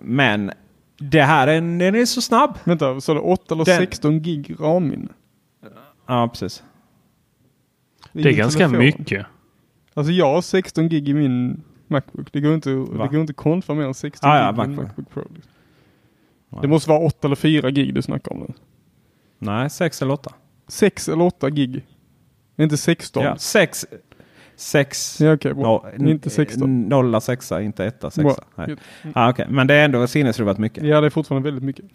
men 0.01 0.51
det 0.97 1.21
här 1.21 1.47
är, 1.47 1.62
den 1.62 1.81
är 1.81 2.06
så 2.06 2.21
snabb. 2.21 2.57
Vänta, 2.63 3.01
sa 3.01 3.13
du 3.13 3.19
8 3.19 3.56
eller 3.56 3.65
den, 3.65 3.77
16 3.77 4.21
gig 4.21 4.56
ramminne? 4.59 5.09
Ja, 6.07 6.27
precis. 6.27 6.63
Det 8.12 8.19
är, 8.19 8.24
det 8.24 8.30
är 8.30 8.33
ganska 8.33 8.59
telefon. 8.59 8.80
mycket. 8.80 9.25
Alltså 9.94 10.12
jag 10.12 10.33
har 10.33 10.42
16 10.42 10.89
gig 10.89 11.09
i 11.09 11.13
min 11.13 11.63
Macbook. 11.87 12.33
Det 12.33 12.39
går 12.39 12.53
inte, 12.53 12.69
det 12.69 13.07
går 13.11 13.15
inte 13.15 13.31
att 13.31 13.37
konfa 13.37 13.73
mer 13.73 13.85
än 13.85 13.93
16 13.93 14.29
ah, 14.29 14.33
gig 14.33 14.41
ja, 14.43 14.51
Macbook. 14.51 14.85
Macbook 14.85 15.09
Pro. 15.09 15.23
Liksom. 15.35 15.51
Det 16.61 16.67
måste 16.67 16.89
vara 16.89 16.99
8 16.99 17.27
eller 17.27 17.35
4 17.35 17.71
gig 17.71 17.93
du 17.93 18.01
snackar 18.01 18.33
om 18.33 18.39
nu. 18.39 18.53
Nej, 19.39 19.69
6 19.69 20.01
eller 20.01 20.13
8. 20.13 20.33
6 20.67 21.09
eller 21.09 21.25
8 21.25 21.49
gig. 21.49 21.85
Inte 22.57 22.77
16. 22.77 23.23
Ja, 23.23 23.37
6. 23.37 23.85
6. 24.55 25.21
Ja, 25.21 25.33
okay, 25.33 25.53
no, 25.53 26.09
inte 26.09 26.29
16. 26.29 26.81
Nolla 26.81 27.21
6, 27.21 27.51
inte 27.51 27.85
1 27.85 28.03
6. 28.11 28.39
Nej. 28.55 28.75
Ah, 29.13 29.29
okay. 29.29 29.45
Men 29.49 29.67
det 29.67 29.73
är 29.73 29.85
ändå 29.85 30.07
sinnesrubbat 30.07 30.57
mycket. 30.57 30.83
Ja, 30.83 31.01
det 31.01 31.07
är 31.07 31.09
fortfarande 31.09 31.51
väldigt 31.51 31.63
mycket. 31.63 31.85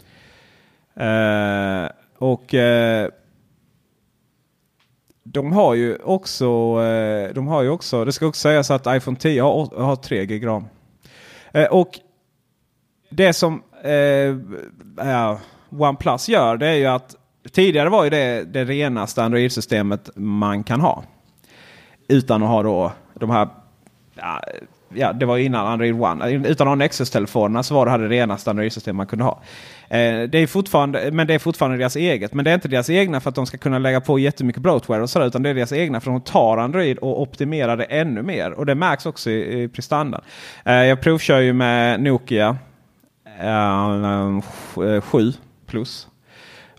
Uh, 1.01 1.91
och 2.19 2.55
uh, 2.55 3.09
de 5.33 5.53
har 5.53 5.75
ju 5.75 5.97
också, 5.97 6.47
eh, 6.83 7.35
de 7.35 7.47
har 7.49 7.63
ju 7.63 7.69
också, 7.69 8.05
det 8.05 8.13
ska 8.13 8.27
också 8.27 8.41
sägas 8.41 8.71
att 8.71 8.87
iPhone 8.97 9.17
10 9.17 9.43
har, 9.43 9.83
har 9.83 9.97
3G 9.97 10.47
ram. 10.47 10.65
Eh, 11.53 11.67
och 11.67 11.99
det 13.11 13.33
som 13.33 13.63
eh, 13.83 15.39
OnePlus 15.71 16.29
gör 16.29 16.57
det 16.57 16.67
är 16.67 16.75
ju 16.75 16.87
att 16.87 17.17
tidigare 17.53 17.89
var 17.89 18.05
ju 18.05 18.11
det 18.11 18.45
det 18.45 18.65
renaste 18.65 19.25
Android-systemet 19.25 20.11
man 20.15 20.65
kan 20.65 20.81
ha. 20.81 21.05
Utan 22.09 22.43
att 22.43 22.49
ha 22.49 22.63
då 22.63 22.93
de 23.15 23.31
här 23.31 23.49
ja, 24.15 24.41
ja, 24.95 25.13
det 25.13 25.27
var 25.27 25.39
innan 25.39 25.67
Android 25.67 26.03
One. 26.03 26.31
Eh, 26.31 26.43
utan 26.43 26.67
de 26.67 26.79
Nexus-telefonerna 26.79 27.63
så 27.63 27.75
var 27.75 27.85
det 27.85 27.91
här 27.91 27.99
det 27.99 28.09
renaste 28.09 28.51
Android-system 28.51 28.97
man 28.97 29.07
kunde 29.07 29.25
ha. 29.25 29.43
Eh, 29.89 30.23
det 30.23 30.39
är 30.39 30.47
fortfarande, 30.47 31.11
men 31.13 31.27
det 31.27 31.35
är 31.35 31.39
fortfarande 31.39 31.79
deras 31.79 31.97
eget. 31.97 32.35
Men 32.35 32.45
det 32.45 32.51
är 32.51 32.55
inte 32.55 32.69
deras 32.69 32.91
egna 32.91 33.21
för 33.21 33.29
att 33.29 33.35
de 33.35 33.47
ska 33.47 33.59
kunna 33.59 33.79
lägga 33.79 34.01
på 34.01 34.19
jättemycket 34.19 34.63
bloatware 34.63 35.03
och 35.03 35.11
sådär. 35.11 35.27
Utan 35.27 35.43
det 35.43 35.51
är 35.51 35.55
deras 35.55 35.73
egna 35.73 36.01
för 36.01 36.11
att 36.11 36.25
de 36.25 36.33
tar 36.33 36.59
Android 36.59 36.99
och 36.99 37.23
optimerar 37.23 37.77
det 37.77 37.85
ännu 37.85 38.23
mer. 38.23 38.53
Och 38.53 38.67
det 38.67 38.75
märks 38.75 39.07
också 39.07 39.31
i, 39.31 39.63
i 39.63 39.69
prestandan. 39.69 40.21
Eh, 40.65 40.75
jag 40.75 41.01
provkör 41.01 41.41
ju 41.41 41.53
med 41.53 42.03
Nokia 42.03 42.57
eh, 43.41 44.41
7 45.01 45.33
plus. 45.67 46.07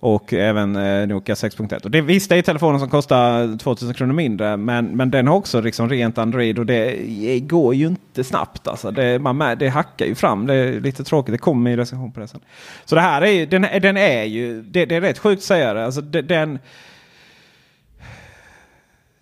Och 0.04 0.34
även 0.34 0.76
eh, 0.76 1.08
Nokia 1.08 1.36
6.1. 1.36 1.84
Och 1.84 1.92
det, 1.92 2.02
visst, 2.02 2.30
det 2.30 2.36
är 2.36 2.42
telefonen 2.42 2.80
som 2.80 2.90
kostar 2.90 3.58
2000 3.58 3.94
kronor 3.94 4.14
mindre. 4.14 4.58
Men, 4.58 4.86
men 4.86 5.12
den 5.12 5.28
har 5.28 5.36
också 5.36 5.62
liksom 5.62 5.90
rent 5.90 6.18
Android 6.18 6.60
och 6.60 6.66
det 6.66 7.40
går 7.40 7.76
ju 7.76 7.88
inte 7.88 8.24
snabbt. 8.24 8.68
Alltså. 8.68 8.92
Det, 8.92 9.20
man, 9.20 9.58
det 9.60 9.70
hackar 9.70 10.06
ju 10.06 10.16
fram. 10.16 10.48
Det 10.48 10.54
är 10.54 10.82
lite 10.82 11.04
tråkigt. 11.04 11.34
Det 11.34 11.38
kommer 11.38 11.72
i 11.72 11.78
recension 11.78 12.12
på 12.12 12.20
det 12.20 12.28
sen. 12.28 12.40
Så 12.86 12.96
det 12.96 13.02
här 13.02 13.22
är, 13.22 13.46
den, 13.46 13.62
den 13.62 13.98
är 13.98 14.24
ju, 14.24 14.62
det, 14.62 14.86
det 14.86 14.96
är 14.96 15.02
rätt 15.02 15.20
sjukt 15.20 15.40
att 15.40 15.44
säga 15.44 15.74
det. 15.74 15.86
Alltså, 15.86 16.02
den, 16.02 16.60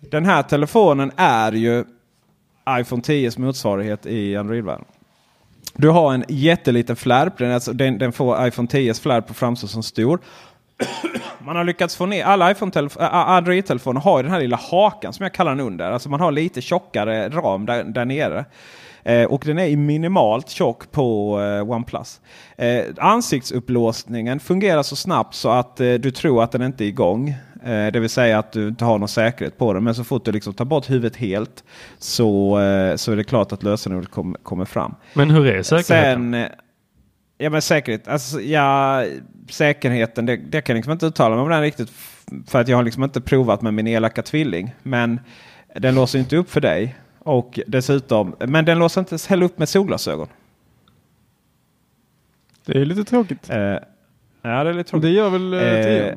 den 0.00 0.24
här 0.24 0.42
telefonen 0.42 1.12
är 1.16 1.52
ju 1.52 1.84
iPhone 2.68 3.02
10s 3.02 3.40
motsvarighet 3.40 4.06
i 4.06 4.36
Android-världen. 4.36 4.84
Du 5.74 5.88
har 5.88 6.14
en 6.14 6.24
jätteliten 6.28 6.96
flärp. 6.96 7.38
Den, 7.38 7.52
alltså, 7.52 7.72
den, 7.72 7.98
den 7.98 8.12
får 8.12 8.46
iPhone 8.46 8.68
10s 8.68 9.02
flärp 9.02 9.30
att 9.30 9.36
framstå 9.36 9.66
som 9.66 9.82
stor. 9.82 10.20
Man 11.38 11.56
har 11.56 11.64
lyckats 11.64 11.96
få 11.96 12.06
ner 12.06 12.24
alla 12.24 12.54
Android-telefoner 12.98 14.00
har 14.00 14.22
den 14.22 14.32
här 14.32 14.40
lilla 14.40 14.56
hakan 14.70 15.12
som 15.12 15.22
jag 15.22 15.34
kallar 15.34 15.50
den 15.50 15.66
under. 15.66 15.90
Alltså 15.90 16.08
man 16.08 16.20
har 16.20 16.32
lite 16.32 16.60
tjockare 16.60 17.28
ram 17.28 17.66
där, 17.66 17.84
där 17.84 18.04
nere. 18.04 18.44
Eh, 19.02 19.24
och 19.24 19.42
den 19.46 19.58
är 19.58 19.76
minimalt 19.76 20.48
tjock 20.48 20.90
på 20.90 21.40
eh, 21.40 21.70
OnePlus. 21.70 22.20
Eh, 22.56 22.84
ansiktsupplåsningen 22.98 24.40
fungerar 24.40 24.82
så 24.82 24.96
snabbt 24.96 25.34
så 25.34 25.50
att 25.50 25.80
eh, 25.80 25.92
du 25.94 26.10
tror 26.10 26.42
att 26.42 26.52
den 26.52 26.62
inte 26.62 26.84
är 26.84 26.88
igång. 26.88 27.28
Eh, 27.64 27.86
det 27.92 28.00
vill 28.00 28.10
säga 28.10 28.38
att 28.38 28.52
du 28.52 28.68
inte 28.68 28.84
har 28.84 28.98
någon 28.98 29.08
säkerhet 29.08 29.58
på 29.58 29.72
den. 29.72 29.84
Men 29.84 29.94
så 29.94 30.04
fort 30.04 30.24
du 30.24 30.32
liksom 30.32 30.54
tar 30.54 30.64
bort 30.64 30.90
huvudet 30.90 31.16
helt 31.16 31.64
så, 31.98 32.60
eh, 32.60 32.96
så 32.96 33.12
är 33.12 33.16
det 33.16 33.24
klart 33.24 33.52
att 33.52 33.62
lösenordet 33.62 34.10
kom, 34.10 34.36
kommer 34.42 34.64
fram. 34.64 34.94
Men 35.14 35.30
hur 35.30 35.46
är 35.46 35.62
säkerheten? 35.62 36.32
Sen, 36.32 36.34
eh, 36.34 36.48
ja 37.40 37.50
men 37.50 37.62
säkerhet. 37.62 38.08
Alltså, 38.08 38.40
ja, 38.40 39.04
säkerheten, 39.50 40.26
det, 40.26 40.36
det 40.36 40.60
kan 40.60 40.74
jag 40.74 40.78
liksom 40.78 40.92
inte 40.92 41.06
uttala 41.06 41.34
mig 41.34 41.42
om 41.42 41.48
den 41.48 41.60
riktigt. 41.60 41.92
För 42.46 42.60
att 42.60 42.68
jag 42.68 42.76
har 42.76 42.84
liksom 42.84 43.04
inte 43.04 43.20
provat 43.20 43.62
med 43.62 43.74
min 43.74 43.86
elaka 43.86 44.22
tvilling. 44.22 44.74
Men 44.82 45.20
den 45.74 45.94
låser 45.94 46.18
inte 46.18 46.36
upp 46.36 46.50
för 46.50 46.60
dig. 46.60 46.96
Och 47.18 47.60
dessutom, 47.66 48.36
men 48.38 48.64
den 48.64 48.78
låser 48.78 49.00
inte 49.00 49.16
heller 49.28 49.46
upp 49.46 49.58
med 49.58 49.68
solglasögon. 49.68 50.28
Det 52.66 52.78
är 52.78 52.84
lite 52.84 53.04
tråkigt. 53.04 53.50
Eh, 53.50 53.58
ja, 53.58 53.78
det 54.42 54.48
är 54.70 54.72
lite 54.72 54.90
tråkigt. 54.90 55.02
det 55.02 55.10
gör 55.10 55.30
väl 55.30 55.54
eh, 55.54 56.14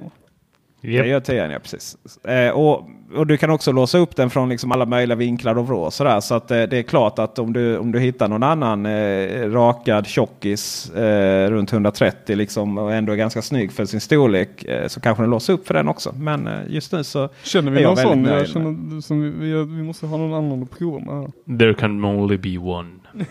Tian? 0.92 1.04
Det 1.04 1.10
gör 1.10 1.20
10 1.20 1.52
ja, 1.52 1.60
precis. 1.60 1.98
Eh, 2.26 2.50
och, 2.50 2.90
och 3.16 3.28
du 3.28 3.38
kan 3.38 3.50
också 3.50 3.72
låsa 3.72 3.98
upp 3.98 4.16
den 4.16 4.30
från 4.30 4.50
liksom 4.50 4.72
alla 4.72 4.86
möjliga 4.86 5.16
vinklar 5.16 5.58
och 5.58 5.68
vrå. 5.68 5.92
Sådär. 5.92 6.20
Så 6.20 6.36
att 6.36 6.52
eh, 6.52 6.64
det 6.64 6.78
är 6.78 6.84
klart 6.84 7.20
att 7.20 7.40
om 7.40 7.54
du, 7.54 7.78
om 7.78 7.92
du 7.92 8.00
hittar 8.00 8.28
någon 8.28 8.44
annan 8.44 8.86
eh, 8.86 9.52
rakad 9.52 10.08
tjockis 10.08 10.90
eh, 10.92 11.50
runt 11.50 11.74
130 11.74 12.36
liksom, 12.36 12.78
och 12.78 12.94
ändå 12.94 13.14
är 13.14 13.18
ganska 13.18 13.42
snygg 13.42 13.72
för 13.72 13.86
sin 13.86 14.02
storlek 14.02 14.64
eh, 14.64 14.88
så 14.88 15.00
kanske 15.00 15.24
den 15.24 15.30
låser 15.30 15.54
upp 15.54 15.68
för 15.68 15.74
den 15.74 15.88
också. 15.88 16.14
Men 16.18 16.48
eh, 16.48 16.60
just 16.68 16.92
nu 16.92 17.04
så 17.04 17.30
Känner 17.44 17.72
är 17.72 17.76
vi 17.76 17.82
jag 17.82 17.90
någon 17.90 17.96
väldigt 17.96 18.12
sån? 18.14 18.22
nöjd 18.24 18.40
Jag 18.42 18.50
känner, 18.50 19.02
som 19.02 19.22
vi, 19.22 19.30
vi, 19.30 19.54
vi 19.54 19.84
måste 19.84 20.06
ha 20.06 20.18
någon 20.18 20.34
annan 20.34 20.64
att 20.64 20.80
prova 20.80 21.00
med 21.00 21.14
här. 21.14 21.58
There 21.58 21.74
can 21.74 22.06
only 22.06 22.38
be 22.38 22.58
one. 22.58 22.90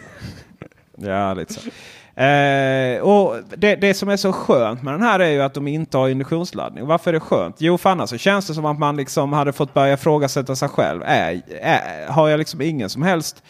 Ja, 0.96 1.34
lite 1.34 1.52
så. 1.52 1.60
Eh, 2.14 3.00
och 3.00 3.36
det, 3.56 3.76
det 3.76 3.94
som 3.94 4.08
är 4.08 4.16
så 4.16 4.32
skönt 4.32 4.82
med 4.82 4.94
den 4.94 5.02
här 5.02 5.20
är 5.20 5.30
ju 5.30 5.42
att 5.42 5.54
de 5.54 5.68
inte 5.68 5.98
har 5.98 6.08
induktionsladdning. 6.08 6.86
Varför 6.86 7.10
är 7.10 7.12
det 7.12 7.20
skönt? 7.20 7.56
Jo, 7.58 7.78
för 7.78 7.90
annars 7.90 8.10
så 8.10 8.18
känns 8.18 8.46
det 8.46 8.54
som 8.54 8.64
att 8.64 8.78
man 8.78 8.96
liksom 8.96 9.32
hade 9.32 9.52
fått 9.52 9.74
börja 9.74 9.94
ifrågasätta 9.94 10.56
sig 10.56 10.68
själv. 10.68 11.02
Är, 11.06 11.42
är, 11.60 12.06
har 12.08 12.28
jag 12.28 12.38
liksom 12.38 12.60
ingen 12.60 12.88
som 12.88 13.02
helst 13.02 13.42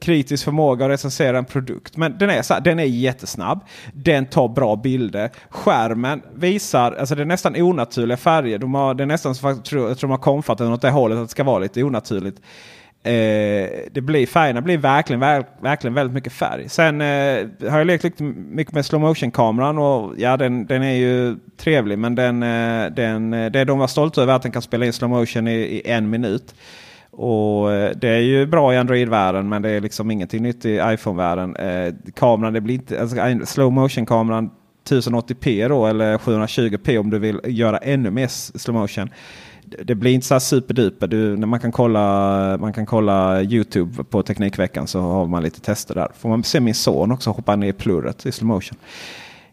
kritisk 0.00 0.44
förmåga 0.44 0.84
att 0.84 0.90
recensera 0.90 1.38
en 1.38 1.44
produkt. 1.44 1.96
Men 1.96 2.18
den 2.18 2.30
är, 2.30 2.42
så 2.42 2.54
här, 2.54 2.60
den 2.60 2.78
är 2.78 2.84
jättesnabb. 2.84 3.60
Den 3.92 4.26
tar 4.26 4.48
bra 4.48 4.76
bilder. 4.76 5.30
Skärmen 5.48 6.22
visar, 6.34 6.92
alltså 6.92 7.14
det 7.14 7.22
är 7.22 7.26
nästan 7.26 7.62
onaturliga 7.62 8.16
färger. 8.16 8.58
De 8.58 8.74
har, 8.74 8.94
det 8.94 9.04
är 9.04 9.06
nästan 9.06 9.34
så 9.34 9.46
jag 9.46 9.64
tror, 9.64 9.88
jag 9.88 9.98
tror 9.98 10.08
de 10.08 10.10
har 10.10 10.18
komfat 10.18 10.58
den 10.58 10.72
åt 10.72 10.82
det 10.82 10.90
hållet 10.90 11.18
att 11.18 11.24
det 11.24 11.30
ska 11.30 11.44
vara 11.44 11.58
lite 11.58 11.82
onaturligt. 11.82 12.40
Eh, 13.08 13.68
det 13.92 14.00
blir, 14.00 14.26
färgerna 14.26 14.60
blir 14.60 14.78
verkligen, 14.78 15.20
verkligen 15.60 15.94
väldigt 15.94 16.14
mycket 16.14 16.32
färg. 16.32 16.68
Sen 16.68 17.00
eh, 17.00 17.70
har 17.70 17.78
jag 17.78 17.86
lekt 17.86 18.04
lite 18.04 18.22
mycket 18.22 18.74
med 18.74 18.86
slow 18.86 19.00
motion 19.00 19.30
kameran 19.30 19.78
och 19.78 20.14
ja 20.16 20.36
den, 20.36 20.66
den 20.66 20.82
är 20.82 20.92
ju 20.92 21.36
trevlig 21.56 21.98
men 21.98 22.14
den, 22.14 22.42
eh, 22.42 22.86
den, 22.92 23.32
eh, 23.32 23.50
det 23.50 23.64
de 23.64 23.78
var 23.78 23.86
stolta 23.86 24.22
över 24.22 24.32
är 24.32 24.36
att 24.36 24.42
den 24.42 24.52
kan 24.52 24.62
spela 24.62 24.86
in 24.86 24.92
slow 24.92 25.10
motion 25.10 25.48
i, 25.48 25.52
i 25.52 25.90
en 25.90 26.10
minut. 26.10 26.54
Och 27.10 27.72
eh, 27.72 27.92
Det 27.96 28.08
är 28.08 28.20
ju 28.20 28.46
bra 28.46 28.74
i 28.74 28.76
Android-världen 28.76 29.48
men 29.48 29.62
det 29.62 29.70
är 29.70 29.80
liksom 29.80 30.10
ingenting 30.10 30.42
nytt 30.42 30.64
i 30.64 30.80
iPhone-världen. 30.84 31.56
Eh, 31.56 31.94
kameran, 32.14 32.52
det 32.52 32.60
blir 32.60 32.74
inte, 32.74 33.00
alltså, 33.00 33.16
slow 33.46 33.72
motion 33.72 34.06
kameran 34.06 34.50
1080p 34.88 35.68
då 35.68 35.86
eller 35.86 36.18
720p 36.18 36.98
om 36.98 37.10
du 37.10 37.18
vill 37.18 37.40
göra 37.44 37.78
ännu 37.78 38.10
mer 38.10 38.28
slow 38.58 38.74
motion. 38.80 39.10
Det- 39.84 39.94
blir 39.94 40.12
inte 40.14 40.26
så 40.26 40.34
här 40.34 40.38
superduper. 40.40 41.06
Du, 41.06 41.36
när 41.36 41.46
man 41.46 41.60
kan, 41.60 41.72
kolla, 41.72 42.56
man 42.60 42.72
kan 42.72 42.86
kolla 42.86 43.42
YouTube 43.42 44.04
på 44.04 44.22
Teknikveckan 44.22 44.86
så 44.86 45.00
har 45.00 45.26
man 45.26 45.42
lite 45.42 45.60
tester 45.60 45.94
där. 45.94 46.08
Får 46.18 46.28
man 46.28 46.44
se 46.44 46.60
min 46.60 46.74
son 46.74 47.12
också 47.12 47.30
hoppa 47.30 47.56
ner 47.56 47.68
i 47.68 47.72
plurret 47.72 48.26
i 48.26 48.32
slow 48.32 48.46
motion. 48.48 48.78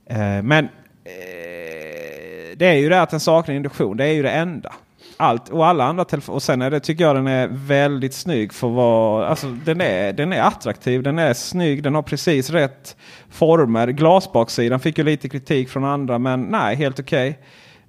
Eh, 0.10 0.18
men 0.44 0.66
eh, 0.66 2.58
det 2.58 2.66
är 2.66 2.74
ju 2.78 2.90
det 2.90 3.02
att 3.02 3.10
den 3.10 3.20
saknar 3.20 3.56
induktion. 3.56 3.98
Det 3.98 4.06
är 4.06 4.14
ju 4.14 4.24
det 4.24 4.30
enda. 4.32 4.74
Allt 5.18 5.50
och 5.50 5.66
alla 5.68 5.84
andra 5.84 6.06
telefoner. 6.06 6.36
Och 6.36 6.44
sen 6.44 6.62
är 6.62 6.72
det, 6.72 6.80
tycker 6.80 7.04
jag 7.04 7.16
den 7.16 7.28
är 7.28 7.48
väldigt 7.52 8.14
snygg 8.14 8.54
för 8.54 8.68
vad. 8.68 9.24
Alltså 9.26 9.48
den 9.66 9.82
är, 9.82 10.14
den 10.14 10.34
är 10.34 10.42
attraktiv. 10.42 11.04
Den 11.04 11.20
är 11.20 11.34
snygg. 11.34 11.84
Den 11.84 11.96
har 11.96 12.02
precis 12.02 12.50
rätt 12.50 12.96
former. 13.30 13.88
Glasbaksidan 13.88 14.80
fick 14.80 14.98
ju 14.98 15.04
lite 15.04 15.30
kritik 15.30 15.70
från 15.70 15.84
andra 15.86 16.20
men 16.20 16.42
nej 16.44 16.76
helt 16.76 17.00
okej. 17.00 17.40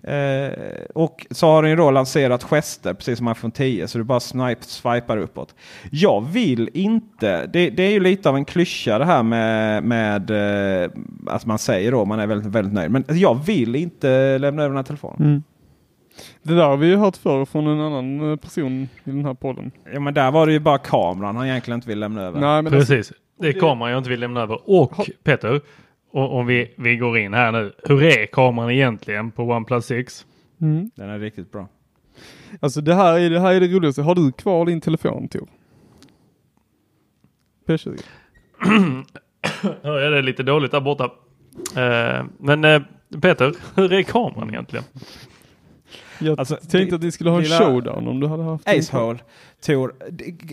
Eh, 0.07 0.53
och 0.95 1.27
så 1.31 1.47
har 1.47 1.63
den 1.63 1.71
ju 1.71 1.77
då 1.77 1.91
lanserat 1.91 2.43
gester 2.43 2.95
precis 2.95 3.19
som 3.19 3.29
iPhone 3.29 3.53
10 3.53 3.89
så 3.89 3.99
du 3.99 4.05
bara 4.05 4.21
snipe, 4.21 4.65
swipar 4.65 5.17
uppåt. 5.17 5.55
Jag 5.91 6.27
vill 6.33 6.71
inte, 6.75 7.47
det, 7.47 7.71
det 7.71 7.83
är 7.83 7.91
ju 7.91 8.01
lite 8.01 8.29
av 8.29 8.37
en 8.37 8.45
klyscha 8.45 8.99
det 8.99 9.05
här 9.05 9.23
med, 9.23 9.85
med 9.85 10.31
eh, 10.85 10.91
att 11.27 11.47
man 11.47 11.59
säger 11.59 11.93
då 11.93 12.05
man 12.05 12.21
är 12.21 12.27
väldigt, 12.27 12.53
väldigt 12.53 12.75
nöjd. 12.75 12.91
Men 12.91 13.05
jag 13.09 13.47
vill 13.47 13.77
inte 13.77 14.39
lämna 14.39 14.63
över 14.63 14.71
den 14.71 14.77
här 14.77 14.85
telefonen. 14.85 15.29
Mm. 15.29 15.43
Det 16.43 16.55
där 16.55 16.65
har 16.65 16.77
vi 16.77 16.87
ju 16.87 16.97
hört 16.97 17.17
förr 17.17 17.45
från 17.45 17.67
en 17.67 17.81
annan 17.81 18.31
eh, 18.31 18.37
person 18.37 18.89
i 19.05 19.11
den 19.11 19.25
här 19.25 19.35
podden. 19.35 19.71
Ja 19.93 20.01
men 20.01 20.15
där 20.15 20.31
var 20.31 20.47
det 20.47 20.53
ju 20.53 20.61
bara 20.61 20.79
kameran 20.79 21.37
han 21.37 21.47
egentligen 21.47 21.79
inte 21.79 21.89
vill 21.89 21.99
lämna 21.99 22.23
över. 22.23 22.41
Nej, 22.41 22.63
men 22.63 22.73
Precis. 22.73 23.13
Det 23.41 23.49
är 23.49 23.53
kameran 23.61 23.91
jag 23.91 23.99
inte 23.99 24.11
vill 24.11 24.21
lämna 24.21 24.41
över. 24.41 24.61
Och 24.65 25.11
Peter, 25.25 25.61
och, 26.17 26.39
om 26.39 26.47
vi, 26.47 26.75
vi 26.77 26.97
går 26.97 27.19
in 27.19 27.35
här 27.35 27.53
nu. 27.53 27.73
Hur 27.85 28.03
är 28.03 28.27
kameran 28.27 28.71
egentligen 28.71 29.31
på 29.31 29.43
OnePlus 29.43 29.87
6? 29.87 30.27
mm. 30.61 30.91
Den 30.95 31.09
är 31.11 31.19
riktigt 31.19 31.53
bra. 31.53 31.69
alltså 32.61 32.81
det 32.81 32.95
här, 32.95 33.19
är, 33.19 33.31
det 33.31 33.41
här 33.41 33.55
är 33.55 33.61
det 33.61 33.67
roligaste. 33.67 34.03
Har 34.03 34.15
du 34.15 34.33
kvar 34.33 34.67
din 34.67 34.81
telefon 34.81 35.29
Tor? 35.29 35.49
P20? 37.67 38.03
Hör 39.83 40.01
jag 40.01 40.13
det 40.13 40.23
lite 40.23 40.43
dåligt 40.43 40.71
där 40.71 40.81
borta. 40.81 41.05
Eh, 41.77 42.25
men 42.39 42.65
eh, 42.65 42.83
Peter, 43.23 43.53
hur 43.75 43.93
är 43.93 44.03
kameran 44.03 44.51
egentligen? 44.51 44.85
Jag 46.19 46.39
Alltså, 46.39 46.57
tänkte 46.71 46.97
att 46.97 47.03
ni 47.03 47.13
skulle 47.13 47.31
ha 47.31 47.37
en 47.37 47.43
lilla- 47.43 47.59
showdown 47.59 48.09
om 48.09 48.21
du 48.21 48.27
hade 48.27 48.43
haft. 48.43 48.69
Acehole. 48.69 49.19
Tor. 49.67 49.95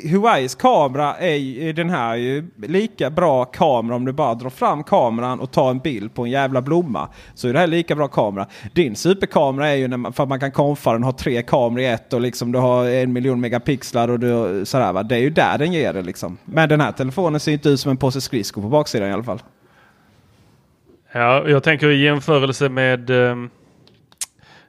Huawei's 0.04 0.58
kamera 0.60 1.16
är 1.16 1.36
ju, 1.36 1.74
den 1.74 1.90
här 1.90 2.12
är 2.12 2.16
ju 2.16 2.48
lika 2.68 3.10
bra 3.10 3.46
kamera 3.46 3.96
om 3.96 4.06
du 4.06 4.12
bara 4.12 4.34
drar 4.36 4.50
fram 4.50 4.84
kameran 4.84 5.40
och 5.40 5.52
tar 5.52 5.72
en 5.72 5.80
bild 5.80 6.14
på 6.14 6.24
en 6.26 6.32
jävla 6.32 6.62
blomma. 6.62 7.10
Så 7.36 7.48
är 7.48 7.54
det 7.54 7.60
här 7.60 7.68
lika 7.68 7.96
bra 7.96 8.08
kamera. 8.08 8.48
Din 8.74 8.96
superkamera 8.96 9.68
är 9.70 9.76
ju 9.76 9.88
när 9.88 9.98
man, 9.98 10.14
för 10.14 10.24
att 10.24 10.30
man 10.30 10.40
kan 10.40 10.52
konfa 10.52 10.94
den, 10.94 11.04
ha 11.04 11.12
tre 11.12 11.42
kameror 11.42 11.80
i 11.80 11.86
ett 11.86 12.14
och 12.14 12.22
liksom 12.22 12.52
du 12.52 12.60
har 12.60 12.86
en 12.86 13.14
miljon 13.14 13.42
megapixlar 13.42 14.08
och 14.08 14.20
du, 14.20 14.62
sådär 14.66 14.94
va. 14.94 15.04
Det 15.04 15.16
är 15.16 15.20
ju 15.20 15.30
där 15.30 15.58
den 15.58 15.74
ger 15.74 15.94
det 15.94 16.02
liksom. 16.02 16.38
Men 16.46 16.70
den 16.70 16.82
här 16.82 16.92
telefonen 16.92 17.40
ser 17.40 17.52
inte 17.52 17.70
ut 17.70 17.80
som 17.80 17.92
en 17.92 17.98
påse 17.98 18.22
skridskor 18.22 18.62
på 18.62 18.68
baksidan 18.68 19.10
i 19.10 19.14
alla 19.14 19.24
fall. 19.24 19.40
Ja, 21.14 21.48
jag 21.50 21.64
tänker 21.64 21.88
i 21.88 22.04
jämförelse 22.04 22.70
med, 22.70 23.10
eh, 23.10 23.36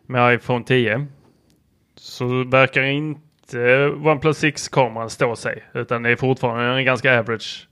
med 0.07 0.35
iPhone 0.35 0.65
10 0.65 1.07
så 1.97 2.45
verkar 2.45 2.83
inte 2.83 3.87
OnePlus 3.87 4.43
6-kameran 4.43 5.11
stå 5.11 5.37
sig. 5.37 5.63
Utan 5.75 6.03
det 6.03 6.11
är 6.11 6.17
fortfarande 6.17 6.79
en 6.79 6.85
ganska 6.85 7.19
average 7.21 7.69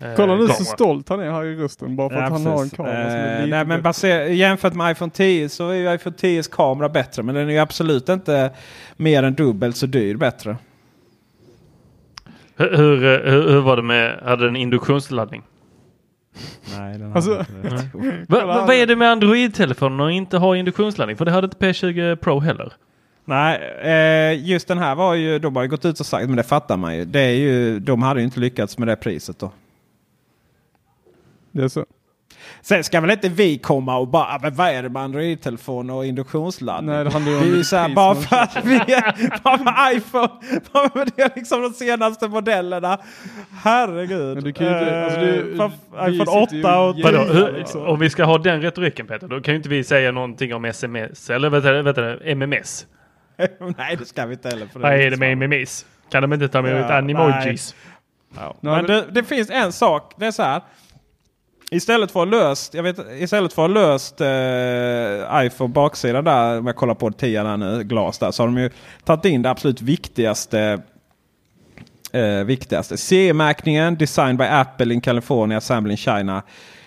eh, 0.00 0.14
Kolla 0.16 0.36
nu 0.36 0.48
så 0.48 0.64
stolt 0.64 1.08
han 1.08 1.20
är 1.20 1.30
här 1.30 1.44
i 1.44 1.56
rösten 1.56 1.96
bara 1.96 2.08
för 2.10 2.16
att 2.16 2.32
han 2.32 2.46
har 2.46 2.62
en 2.62 2.70
kamera 2.70 3.10
som 3.10 3.18
är 3.18 3.36
Eh, 3.36 3.44
lite 3.44 3.56
nej, 3.56 3.66
men 3.66 3.82
baser, 3.82 4.24
jämfört 4.24 4.74
med 4.74 4.92
iPhone 4.92 5.12
10 5.12 5.48
så 5.48 5.68
är 5.68 5.74
ju 5.74 5.94
iPhone 5.94 6.16
10s 6.16 6.50
kamera 6.50 6.88
bättre. 6.88 7.22
Men 7.22 7.34
den 7.34 7.48
är 7.48 7.52
ju 7.52 7.58
absolut 7.58 8.08
inte 8.08 8.50
mer 8.96 9.22
än 9.22 9.34
dubbelt 9.34 9.76
så 9.76 9.86
dyr 9.86 10.16
bättre. 10.16 10.56
Hur, 12.56 12.76
hur, 12.76 13.04
eh, 13.04 13.32
hur, 13.32 13.50
hur 13.50 13.60
var 13.60 13.76
det 13.76 13.82
med, 13.82 14.20
hade 14.22 14.44
den 14.44 14.56
induktionsladdning? 14.56 15.42
Nej, 16.78 16.98
den 16.98 17.12
Alltså- 17.12 17.30
Va, 18.28 18.46
va, 18.46 18.64
vad 18.66 18.70
är 18.76 18.86
det 18.86 18.96
med 18.96 19.10
Android-telefoner 19.10 20.04
och 20.04 20.12
inte 20.12 20.38
har 20.38 20.54
induktionsladdning? 20.56 21.16
För 21.16 21.24
det 21.24 21.30
hade 21.30 21.44
inte 21.44 21.56
P20 21.56 22.16
Pro 22.16 22.40
heller. 22.40 22.72
Nej, 23.24 23.58
eh, 23.82 24.48
just 24.48 24.68
den 24.68 24.78
här 24.78 24.94
var 24.94 25.14
ju, 25.14 25.38
de 25.38 25.56
har 25.56 25.62
ju 25.62 25.68
gått 25.68 25.84
ut 25.84 26.00
och 26.00 26.06
sagt, 26.06 26.26
men 26.26 26.36
det 26.36 26.42
fattar 26.42 26.76
man 26.76 26.96
ju. 26.96 27.04
Det 27.04 27.20
är 27.20 27.34
ju 27.34 27.80
de 27.80 28.02
hade 28.02 28.20
ju 28.20 28.24
inte 28.24 28.40
lyckats 28.40 28.78
med 28.78 28.88
det 28.88 28.96
priset 28.96 29.38
då. 29.38 29.52
Det 31.52 31.62
är 31.62 31.68
så. 31.68 31.86
Sen 32.60 32.84
ska 32.84 33.00
väl 33.00 33.10
inte 33.10 33.28
vi 33.28 33.58
komma 33.58 33.96
och 33.98 34.08
bara, 34.08 34.24
"Ah, 34.24 34.38
men 34.42 34.54
vad 34.54 34.68
är 34.68 34.82
det 34.82 34.88
med 34.88 35.02
Android-telefoner 35.02 35.94
och 35.94 36.06
induktionsladdning? 36.06 36.94
Nej, 36.94 37.04
det 37.04 37.10
handlar 37.10 37.32
ju 37.32 37.38
om 37.38 37.42
det 37.42 37.48
är 37.48 37.50
ju 37.50 37.54
vilket 37.54 37.66
så 37.68 37.76
här, 37.76 37.86
pris 37.86 37.94
bara 37.94 38.14
för 38.14 38.36
att 38.36 38.64
vi 38.64 38.74
är, 38.76 39.42
bara 39.42 39.58
för 39.58 39.96
iPhone, 39.96 40.28
bara 40.72 40.88
för 40.90 41.06
det 41.16 41.22
är 41.22 41.30
liksom 41.36 41.62
de 41.62 41.70
senaste 41.72 42.28
modellerna. 42.28 42.98
Herregud. 43.64 44.34
Men 44.34 44.44
du 44.44 44.52
kan 44.52 44.66
ju 44.66 44.72
inte- 44.78 45.04
alltså 45.04 45.20
det- 45.20 45.28
Eh, 45.28 46.14
iPhone 46.14 46.40
sitter 46.46 46.56
ju 46.56 46.62
8 46.62 46.78
och 46.80 46.88
och- 46.88 47.00
Vadå, 47.02 47.18
Ja, 47.18 47.32
hur, 47.32 47.52
liksom. 47.58 47.82
om 47.86 47.98
vi 47.98 48.10
ska 48.10 48.24
ha 48.24 48.38
den 48.38 48.62
retoriken 48.62 49.06
Peter, 49.06 49.28
då 49.28 49.40
kan 49.40 49.54
ju 49.54 49.56
inte 49.56 49.68
vi 49.68 49.84
säga 49.84 50.12
någonting 50.12 50.54
om 50.54 50.64
sms 50.64 51.30
eller 51.30 51.50
vet 51.50 51.64
du, 51.64 51.82
vet 51.82 51.96
du, 51.96 52.20
MMS. 52.24 52.86
Nej, 53.78 53.96
det 53.98 54.04
ska 54.04 54.26
vi 54.26 54.32
inte 54.34 54.48
heller. 54.48 54.68
Vad 54.74 54.92
är 54.92 55.10
det 55.10 55.16
med 55.16 55.32
MMS? 55.32 55.86
Kan 56.10 56.22
de 56.22 56.32
inte 56.32 56.48
ta 56.48 56.62
med 56.62 56.72
Ja, 56.76 56.84
ut 56.84 56.90
animojis? 56.90 57.74
Ja. 58.36 58.56
Men- 58.60 58.86
det, 58.86 59.04
det 59.10 59.24
finns 59.24 59.50
en 59.50 59.72
sak. 59.72 60.14
Det 60.18 60.26
är 60.26 60.30
så 60.30 60.42
här. 60.42 60.60
Istället 61.70 62.10
för 62.10 62.22
att 62.22 62.28
ha 62.28 62.38
löst, 62.38 62.74
jag 62.74 62.82
vet, 62.82 62.98
istället 63.18 63.52
för 63.52 63.64
att 63.64 63.70
ha 63.70 63.80
löst 63.80 64.20
eh, 64.20 65.46
iPhone 65.46 65.72
baksida 65.72 66.22
där, 66.22 66.58
om 66.58 66.66
jag 66.66 66.76
kollar 66.76 66.94
på 66.94 67.10
10 67.10 67.42
där 67.42 67.56
nu, 67.56 67.84
glas 67.84 68.18
där, 68.18 68.30
så 68.30 68.42
har 68.42 68.48
de 68.48 68.58
ju 68.58 68.70
tagit 69.04 69.24
in 69.24 69.42
det 69.42 69.50
absolut 69.50 69.82
viktigaste. 69.82 70.82
Eh, 72.12 72.44
viktigaste. 72.44 72.96
CE-märkningen, 72.96 73.96
Designed 73.96 74.36
by 74.36 74.44
Apple 74.44 74.94
in 74.94 75.00
California, 75.00 75.58
Assembled 75.58 75.90
in 75.90 75.96
China. 75.96 76.42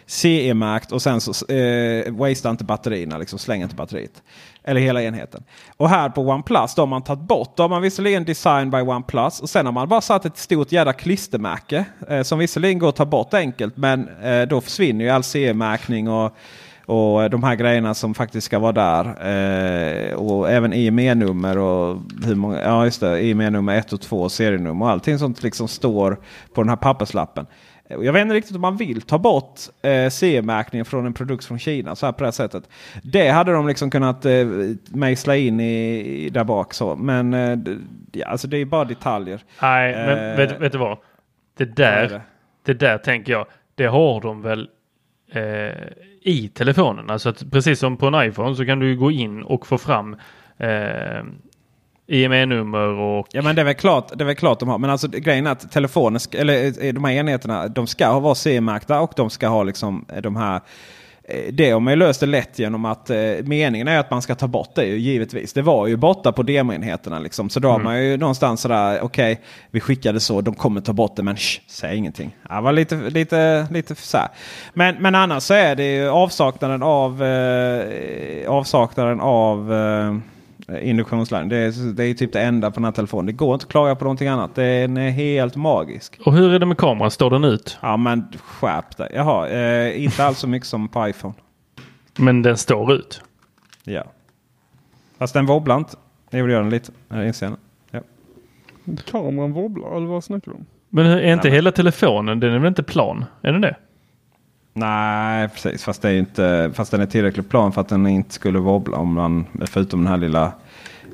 CE-märkt 0.05 0.91
och 0.91 1.01
sen 1.01 1.21
så 1.21 1.53
eh, 1.53 2.13
wastea 2.13 2.51
inte 2.51 2.63
batterierna, 2.63 3.17
liksom 3.17 3.39
släng 3.39 3.61
inte 3.61 3.75
batteriet. 3.75 4.23
Eller 4.63 4.81
hela 4.81 5.03
enheten. 5.03 5.43
Och 5.77 5.89
här 5.89 6.09
på 6.09 6.21
OnePlus 6.21 6.75
då 6.75 6.81
har 6.81 6.87
man 6.87 7.01
tagit 7.01 7.27
bort. 7.27 7.57
Då 7.57 7.63
har 7.63 7.69
man 7.69 7.81
visserligen 7.81 8.25
Design 8.25 8.71
by 8.71 8.77
OnePlus. 8.77 9.39
Och 9.39 9.49
sen 9.49 9.65
har 9.65 9.73
man 9.73 9.87
bara 9.87 10.01
satt 10.01 10.25
ett 10.25 10.37
stort 10.37 10.71
jädra 10.71 10.93
klistermärke. 10.93 11.85
Eh, 12.09 12.21
som 12.21 12.39
visserligen 12.39 12.79
går 12.79 12.89
att 12.89 12.95
ta 12.95 13.05
bort 13.05 13.33
enkelt. 13.33 13.77
Men 13.77 14.09
eh, 14.09 14.41
då 14.41 14.61
försvinner 14.61 15.05
ju 15.05 15.11
all 15.11 15.23
CE-märkning 15.23 16.09
och, 16.09 16.35
och 16.85 17.29
de 17.29 17.43
här 17.43 17.55
grejerna 17.55 17.93
som 17.93 18.13
faktiskt 18.13 18.45
ska 18.45 18.59
vara 18.59 18.71
där. 18.71 19.05
Eh, 19.05 20.13
och 20.13 20.51
även 20.51 20.73
IME-nummer 20.73 21.57
och 21.57 21.97
hur 22.25 22.35
många, 22.35 22.61
ja 22.61 22.85
just 22.85 23.01
det, 23.01 23.23
IME-nummer 23.23 23.75
1 23.75 23.93
och 23.93 24.01
2 24.01 24.29
serienummer 24.29 24.85
och 24.85 24.91
allting 24.91 25.19
sånt 25.19 25.43
liksom 25.43 25.67
står 25.67 26.19
på 26.53 26.61
den 26.61 26.69
här 26.69 26.75
papperslappen. 26.75 27.45
Jag 27.99 28.13
vet 28.13 28.21
inte 28.21 28.35
riktigt 28.35 28.55
om 28.55 28.61
man 28.61 28.77
vill 28.77 29.01
ta 29.01 29.17
bort 29.17 29.59
eh, 29.81 30.09
CE-märkningen 30.09 30.85
från 30.85 31.05
en 31.05 31.13
produkt 31.13 31.45
från 31.45 31.59
Kina 31.59 31.95
så 31.95 32.05
här 32.05 32.13
på 32.13 32.19
det 32.19 32.25
här 32.25 32.31
sättet. 32.31 32.69
Det 33.03 33.29
hade 33.29 33.51
de 33.51 33.67
liksom 33.67 33.89
kunnat 33.91 34.25
eh, 34.25 34.47
mejsla 34.89 35.35
in 35.35 35.59
i, 35.59 35.99
i 36.25 36.29
där 36.29 36.43
bak. 36.43 36.73
Så. 36.73 36.95
Men 36.95 37.33
eh, 37.33 37.57
ja, 38.11 38.27
alltså 38.27 38.47
det 38.47 38.57
är 38.57 38.65
bara 38.65 38.85
detaljer. 38.85 39.43
Nej, 39.61 39.95
men 39.95 40.31
Eh, 40.31 40.37
vet, 40.37 40.61
vet 40.61 40.71
du 40.71 40.77
vad? 40.77 40.97
Det 41.57 41.65
där, 41.65 42.09
det? 42.09 42.21
det 42.65 42.73
där 42.73 42.97
tänker 42.97 43.31
jag, 43.31 43.45
det 43.75 43.85
har 43.85 44.21
de 44.21 44.41
väl 44.41 44.69
eh, 45.31 45.87
i 46.21 46.51
telefonen. 46.53 47.09
Alltså 47.09 47.29
att 47.29 47.51
precis 47.51 47.79
som 47.79 47.97
på 47.97 48.07
en 48.07 48.27
iPhone 48.27 48.55
så 48.55 48.65
kan 48.65 48.79
du 48.79 48.95
gå 48.97 49.11
in 49.11 49.43
och 49.43 49.67
få 49.67 49.77
fram 49.77 50.15
eh, 50.57 51.23
IME-nummer 52.11 52.87
och 52.87 53.27
Ja 53.31 53.41
men 53.41 53.55
det 53.55 53.61
är 53.61 53.65
väl 53.65 53.73
klart, 53.73 54.11
det 54.15 54.23
är 54.23 54.25
väl 54.25 54.35
klart 54.35 54.59
de 54.59 54.69
har. 54.69 54.77
Men 54.77 54.89
alltså 54.89 55.07
grejen 55.07 55.47
är 55.47 55.51
att 55.51 55.71
telefoner, 55.71 56.19
ska- 56.19 56.37
eller 56.37 56.85
eh, 56.85 56.93
de 56.93 57.03
här 57.03 57.11
enheterna, 57.13 57.67
de 57.67 57.87
ska 57.87 58.07
ha 58.07 58.19
vara 58.19 58.35
CE-märkta 58.35 58.99
och 58.99 59.11
de 59.15 59.29
ska 59.29 59.47
ha 59.47 59.63
liksom 59.63 60.05
eh, 60.15 60.21
de 60.21 60.35
här 60.35 60.55
eh, 61.23 61.53
det 61.53 61.71
har 61.71 61.79
man 61.79 61.93
ju 61.93 61.97
löst 61.99 62.19
det 62.19 62.25
lätt 62.25 62.59
genom 62.59 62.85
att 62.85 63.09
eh, 63.09 63.17
meningen 63.43 63.87
är 63.87 63.99
att 63.99 64.11
man 64.11 64.21
ska 64.21 64.35
ta 64.35 64.47
bort 64.47 64.75
det 64.75 64.85
ju, 64.85 64.97
givetvis. 64.97 65.53
Det 65.53 65.61
var 65.61 65.87
ju 65.87 65.95
borta 65.95 66.31
på 66.31 66.43
demoenheterna 66.43 67.19
liksom. 67.19 67.49
Så 67.49 67.59
då 67.59 67.69
har 67.69 67.79
man 67.79 68.03
ju 68.03 68.17
någonstans 68.17 68.61
sådär, 68.61 68.99
okej 69.01 69.41
vi 69.71 69.79
skickade 69.79 70.19
så, 70.19 70.41
de 70.41 70.55
kommer 70.55 70.81
ta 70.81 70.93
bort 70.93 71.15
det 71.15 71.23
men 71.23 71.35
shh, 71.37 71.61
säg 71.67 71.97
ingenting. 71.97 72.35
Det 72.49 72.61
var 72.61 72.71
lite, 72.71 72.95
lite, 72.95 73.67
lite 73.71 73.95
så 73.95 74.17
här. 74.17 74.27
Men, 74.73 74.95
men 74.99 75.15
annars 75.15 75.43
så 75.43 75.53
är 75.53 75.75
det 75.75 75.93
ju 75.95 76.09
avsaknaden 76.09 76.83
av, 76.83 77.23
eh, 77.23 78.49
avsaknaden 78.51 79.19
av 79.21 79.73
eh, 79.73 80.15
induktionsline. 80.79 81.49
Det 81.49 81.57
är, 81.57 81.93
det 81.93 82.03
är 82.05 82.13
typ 82.13 82.33
det 82.33 82.41
enda 82.41 82.71
på 82.71 82.75
den 82.75 82.85
här 82.85 82.91
telefonen. 82.91 83.25
Det 83.25 83.31
går 83.31 83.53
inte 83.53 83.63
att 83.65 83.71
klaga 83.71 83.95
på 83.95 84.03
någonting 84.05 84.27
annat. 84.27 84.55
Den 84.55 84.97
är 84.97 85.09
helt 85.09 85.55
magisk. 85.55 86.19
Och 86.25 86.33
hur 86.33 86.53
är 86.53 86.59
det 86.59 86.65
med 86.65 86.77
kameran? 86.77 87.11
Står 87.11 87.29
den 87.29 87.43
ut? 87.43 87.77
Ja 87.81 87.97
men 87.97 88.25
skärp 88.43 88.97
dig. 88.97 89.11
Jaha, 89.15 89.49
eh, 89.49 90.03
inte 90.03 90.25
alls 90.25 90.37
så 90.37 90.47
mycket 90.47 90.67
som 90.67 90.87
på 90.87 91.07
iPhone. 91.07 91.33
Men 92.17 92.41
den 92.41 92.57
står 92.57 92.93
ut. 92.93 93.21
Ja. 93.83 94.03
Fast 95.17 95.33
den 95.33 95.45
wobblar 95.45 95.77
inte. 95.77 95.97
Det 96.29 96.37
gjorde 96.37 96.53
jag 96.53 96.63
den 96.63 96.69
lite. 96.69 96.91
Jag 97.09 97.27
inser 97.27 97.45
jag 97.45 97.51
nu. 97.51 97.57
Ja. 98.85 98.95
Kameran 99.11 99.53
wobblar, 99.53 99.97
eller 99.97 100.07
vad 100.07 100.23
snackar 100.23 100.51
du 100.51 100.57
om? 100.57 100.65
Men 100.89 101.05
är 101.05 101.33
inte 101.33 101.47
men- 101.47 101.55
hela 101.55 101.71
telefonen, 101.71 102.39
den 102.39 102.53
är 102.53 102.59
väl 102.59 102.67
inte 102.67 102.83
plan? 102.83 103.25
Är 103.41 103.51
den 103.51 103.61
det? 103.61 103.75
Nej 104.73 105.47
precis, 105.49 105.83
fast, 105.83 106.01
det 106.01 106.09
är 106.09 106.13
inte, 106.17 106.71
fast 106.73 106.91
den 106.91 107.01
är 107.01 107.05
tillräckligt 107.05 107.49
plan 107.49 107.71
för 107.71 107.81
att 107.81 107.89
den 107.89 108.07
inte 108.07 108.33
skulle 108.33 108.59
wobbla 108.59 108.97
om 108.97 109.13
man, 109.13 109.45
förutom 109.65 109.99
den 109.99 110.07
här 110.07 110.17
lilla 110.17 110.51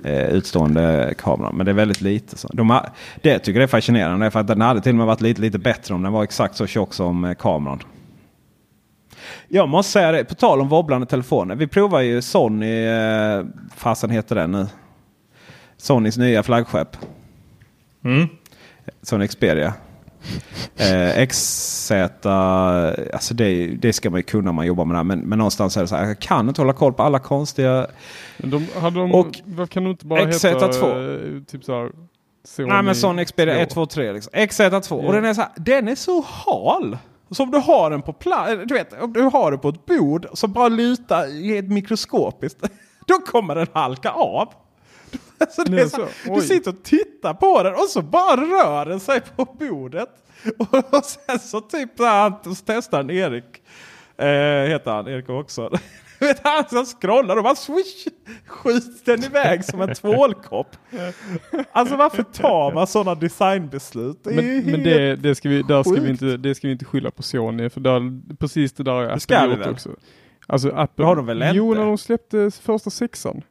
eh, 0.04 0.30
utstående 0.30 1.14
kameran. 1.18 1.56
Men 1.58 1.66
det 1.66 1.72
är 1.72 1.74
väldigt 1.74 2.02
lite. 2.02 2.38
Så. 2.38 2.48
De 2.54 2.70
har, 2.70 2.90
det 3.22 3.40
tycker 3.40 3.60
jag 3.60 3.64
är 3.64 3.68
fascinerande 3.68 4.32
för 4.32 4.40
att 4.40 4.48
den 4.48 4.62
hade 4.62 4.82
till 4.82 4.92
och 4.92 4.96
med 4.96 5.06
varit 5.06 5.22
lite, 5.22 5.42
lite 5.42 5.60
bättre 5.60 5.94
om 5.94 6.04
den 6.04 6.12
var 6.12 6.24
exakt 6.24 6.56
så 6.56 6.68
tjock 6.68 6.94
som 6.94 7.26
eh, 7.26 7.34
kameran. 7.34 7.80
Jag 9.48 9.70
måste 9.70 9.92
säga 9.92 10.12
det, 10.12 10.24
på 10.24 10.36
tal 10.36 10.62
om 10.62 10.70
wobblande 10.70 11.08
telefoner. 11.08 11.56
Vi 11.56 11.68
provar 11.68 12.02
ju 12.02 12.22
Sony, 12.22 12.86
eh, 12.86 13.46
fasen 13.76 14.10
heter 14.10 14.36
den 14.36 14.52
nu? 14.52 14.68
Sonys 15.78 16.18
nya 16.18 16.44
flaggskepp. 16.44 16.98
Mm. 18.04 18.28
Sony 19.02 19.28
Xperia. 19.28 19.74
Eh, 20.78 21.28
XZ, 21.28 21.92
alltså 21.92 23.34
det, 23.34 23.68
det 23.68 23.94
ska 23.94 24.10
man 24.10 24.20
ju 24.20 24.24
kunna 24.24 24.50
om 24.50 24.56
man 24.56 24.68
jobbar 24.68 24.86
med 24.86 24.94
det 24.94 24.98
här. 24.98 25.04
Men, 25.04 25.20
men 25.20 25.38
någonstans 25.38 25.78
är 25.78 25.82
det 25.82 25.88
så 25.88 25.96
här, 25.96 26.06
jag 26.08 26.20
kan 26.20 26.50
inte 26.50 26.62
hålla 26.62 26.74
koll 26.74 26.94
på 26.94 27.04
alla 27.04 27.20
konstiga... 27.20 27.88
De, 28.38 28.68
de, 28.94 29.16
Och 29.16 29.42
vad 29.46 29.70
kan 29.70 29.84
de 29.84 29.90
inte 29.90 30.06
bara 30.06 30.22
XZ2? 30.22 30.48
heta 30.48 30.66
eh, 30.66 31.44
typ 31.44 31.64
såhär 31.64 31.92
Sony 32.48 32.70
Nej 32.70 32.84
men 32.84 32.96
Sony 32.96 33.26
Xperia 33.26 33.56
två? 33.56 33.62
1, 33.62 33.70
2, 33.70 33.86
3 33.86 34.14
liksom. 34.14 34.34
XZ2. 34.34 35.02
Ja. 35.02 35.08
Och 35.08 35.14
den 35.14 35.26
är 35.26 35.34
så 35.34 35.42
här, 35.42 35.52
den 35.56 35.88
är 35.88 35.96
så 35.96 36.26
hal. 36.28 36.98
Som 37.32 37.52
du 37.52 37.58
har 37.58 37.92
den 37.92 38.02
på 38.02 38.14
plats, 38.14 38.52
du 38.66 38.74
vet, 38.74 39.02
om 39.02 39.14
du 39.14 39.22
har 39.22 39.52
den 39.52 39.60
på 39.60 39.70
ett 39.70 39.86
bord 39.86 40.28
som 40.34 40.54
bara 40.54 40.68
lutar 40.68 41.44
helt 41.44 41.70
mikroskopiskt. 41.70 42.62
Då 43.08 43.14
kommer 43.14 43.56
den 43.56 43.68
halka 43.74 44.12
av. 44.12 44.54
Alltså 45.40 45.64
det 45.64 45.82
är 45.82 45.88
så, 45.88 46.08
du 46.36 46.42
sitter 46.42 46.72
och 46.72 46.84
tittar 46.84 47.34
på 47.34 47.64
den 47.64 47.74
och 47.74 47.90
så 47.90 48.02
bara 48.02 48.42
rör 48.42 48.86
den 48.86 49.00
sig 49.00 49.22
på 49.22 49.46
bordet. 49.46 50.10
Och 50.92 51.06
sen 51.06 51.40
så 51.40 51.62
typ 51.62 51.90
så 52.44 52.56
testar 52.66 52.98
han 52.98 53.10
Erik. 53.10 53.62
Eh, 54.18 54.70
heter 54.70 54.92
han, 54.92 55.08
Erik 55.08 55.30
också. 55.30 55.70
Vet 56.20 56.40
han 56.44 56.64
som 56.70 56.86
scrollar 56.86 57.38
och 57.38 57.44
bara 57.44 57.56
swish, 57.56 58.08
skjuts 58.48 59.04
den 59.04 59.24
iväg 59.24 59.66
som 59.66 59.82
en 59.82 59.96
tvålkopp. 59.96 60.76
Alltså 61.72 61.96
varför 61.96 62.24
tar 62.24 62.74
man 62.74 62.88
sådana 62.88 63.16
designbeslut? 63.16 64.24
Det 64.24 64.32
Men, 64.32 64.66
men 64.66 64.84
det, 64.84 65.16
det, 65.16 65.36
ska 65.36 65.50
vi, 65.50 65.62
där 65.62 65.84
ska 65.84 66.02
vi, 66.02 66.10
inte, 66.10 66.38
det 66.38 66.56
ska 66.56 66.68
vi 66.68 66.72
inte 66.72 66.86
skylla 66.86 67.12
på 67.12 67.24
Sony 67.24 67.70
för 67.70 67.82
där, 67.82 68.36
precis 68.36 68.74
det 68.74 68.84
där 68.84 68.92
har 68.92 69.04
Apple 69.04 69.58
gjort 69.58 69.68
också. 69.68 69.90
Alltså 70.48 70.70
Apple, 70.70 71.06
har 71.06 71.16
de 71.16 71.26
väl 71.26 71.44
jo 71.54 71.68
inte? 71.68 71.80
när 71.80 71.88
de 71.88 71.98
släppte 71.98 72.52
första 72.62 72.90
sexan. 72.90 73.42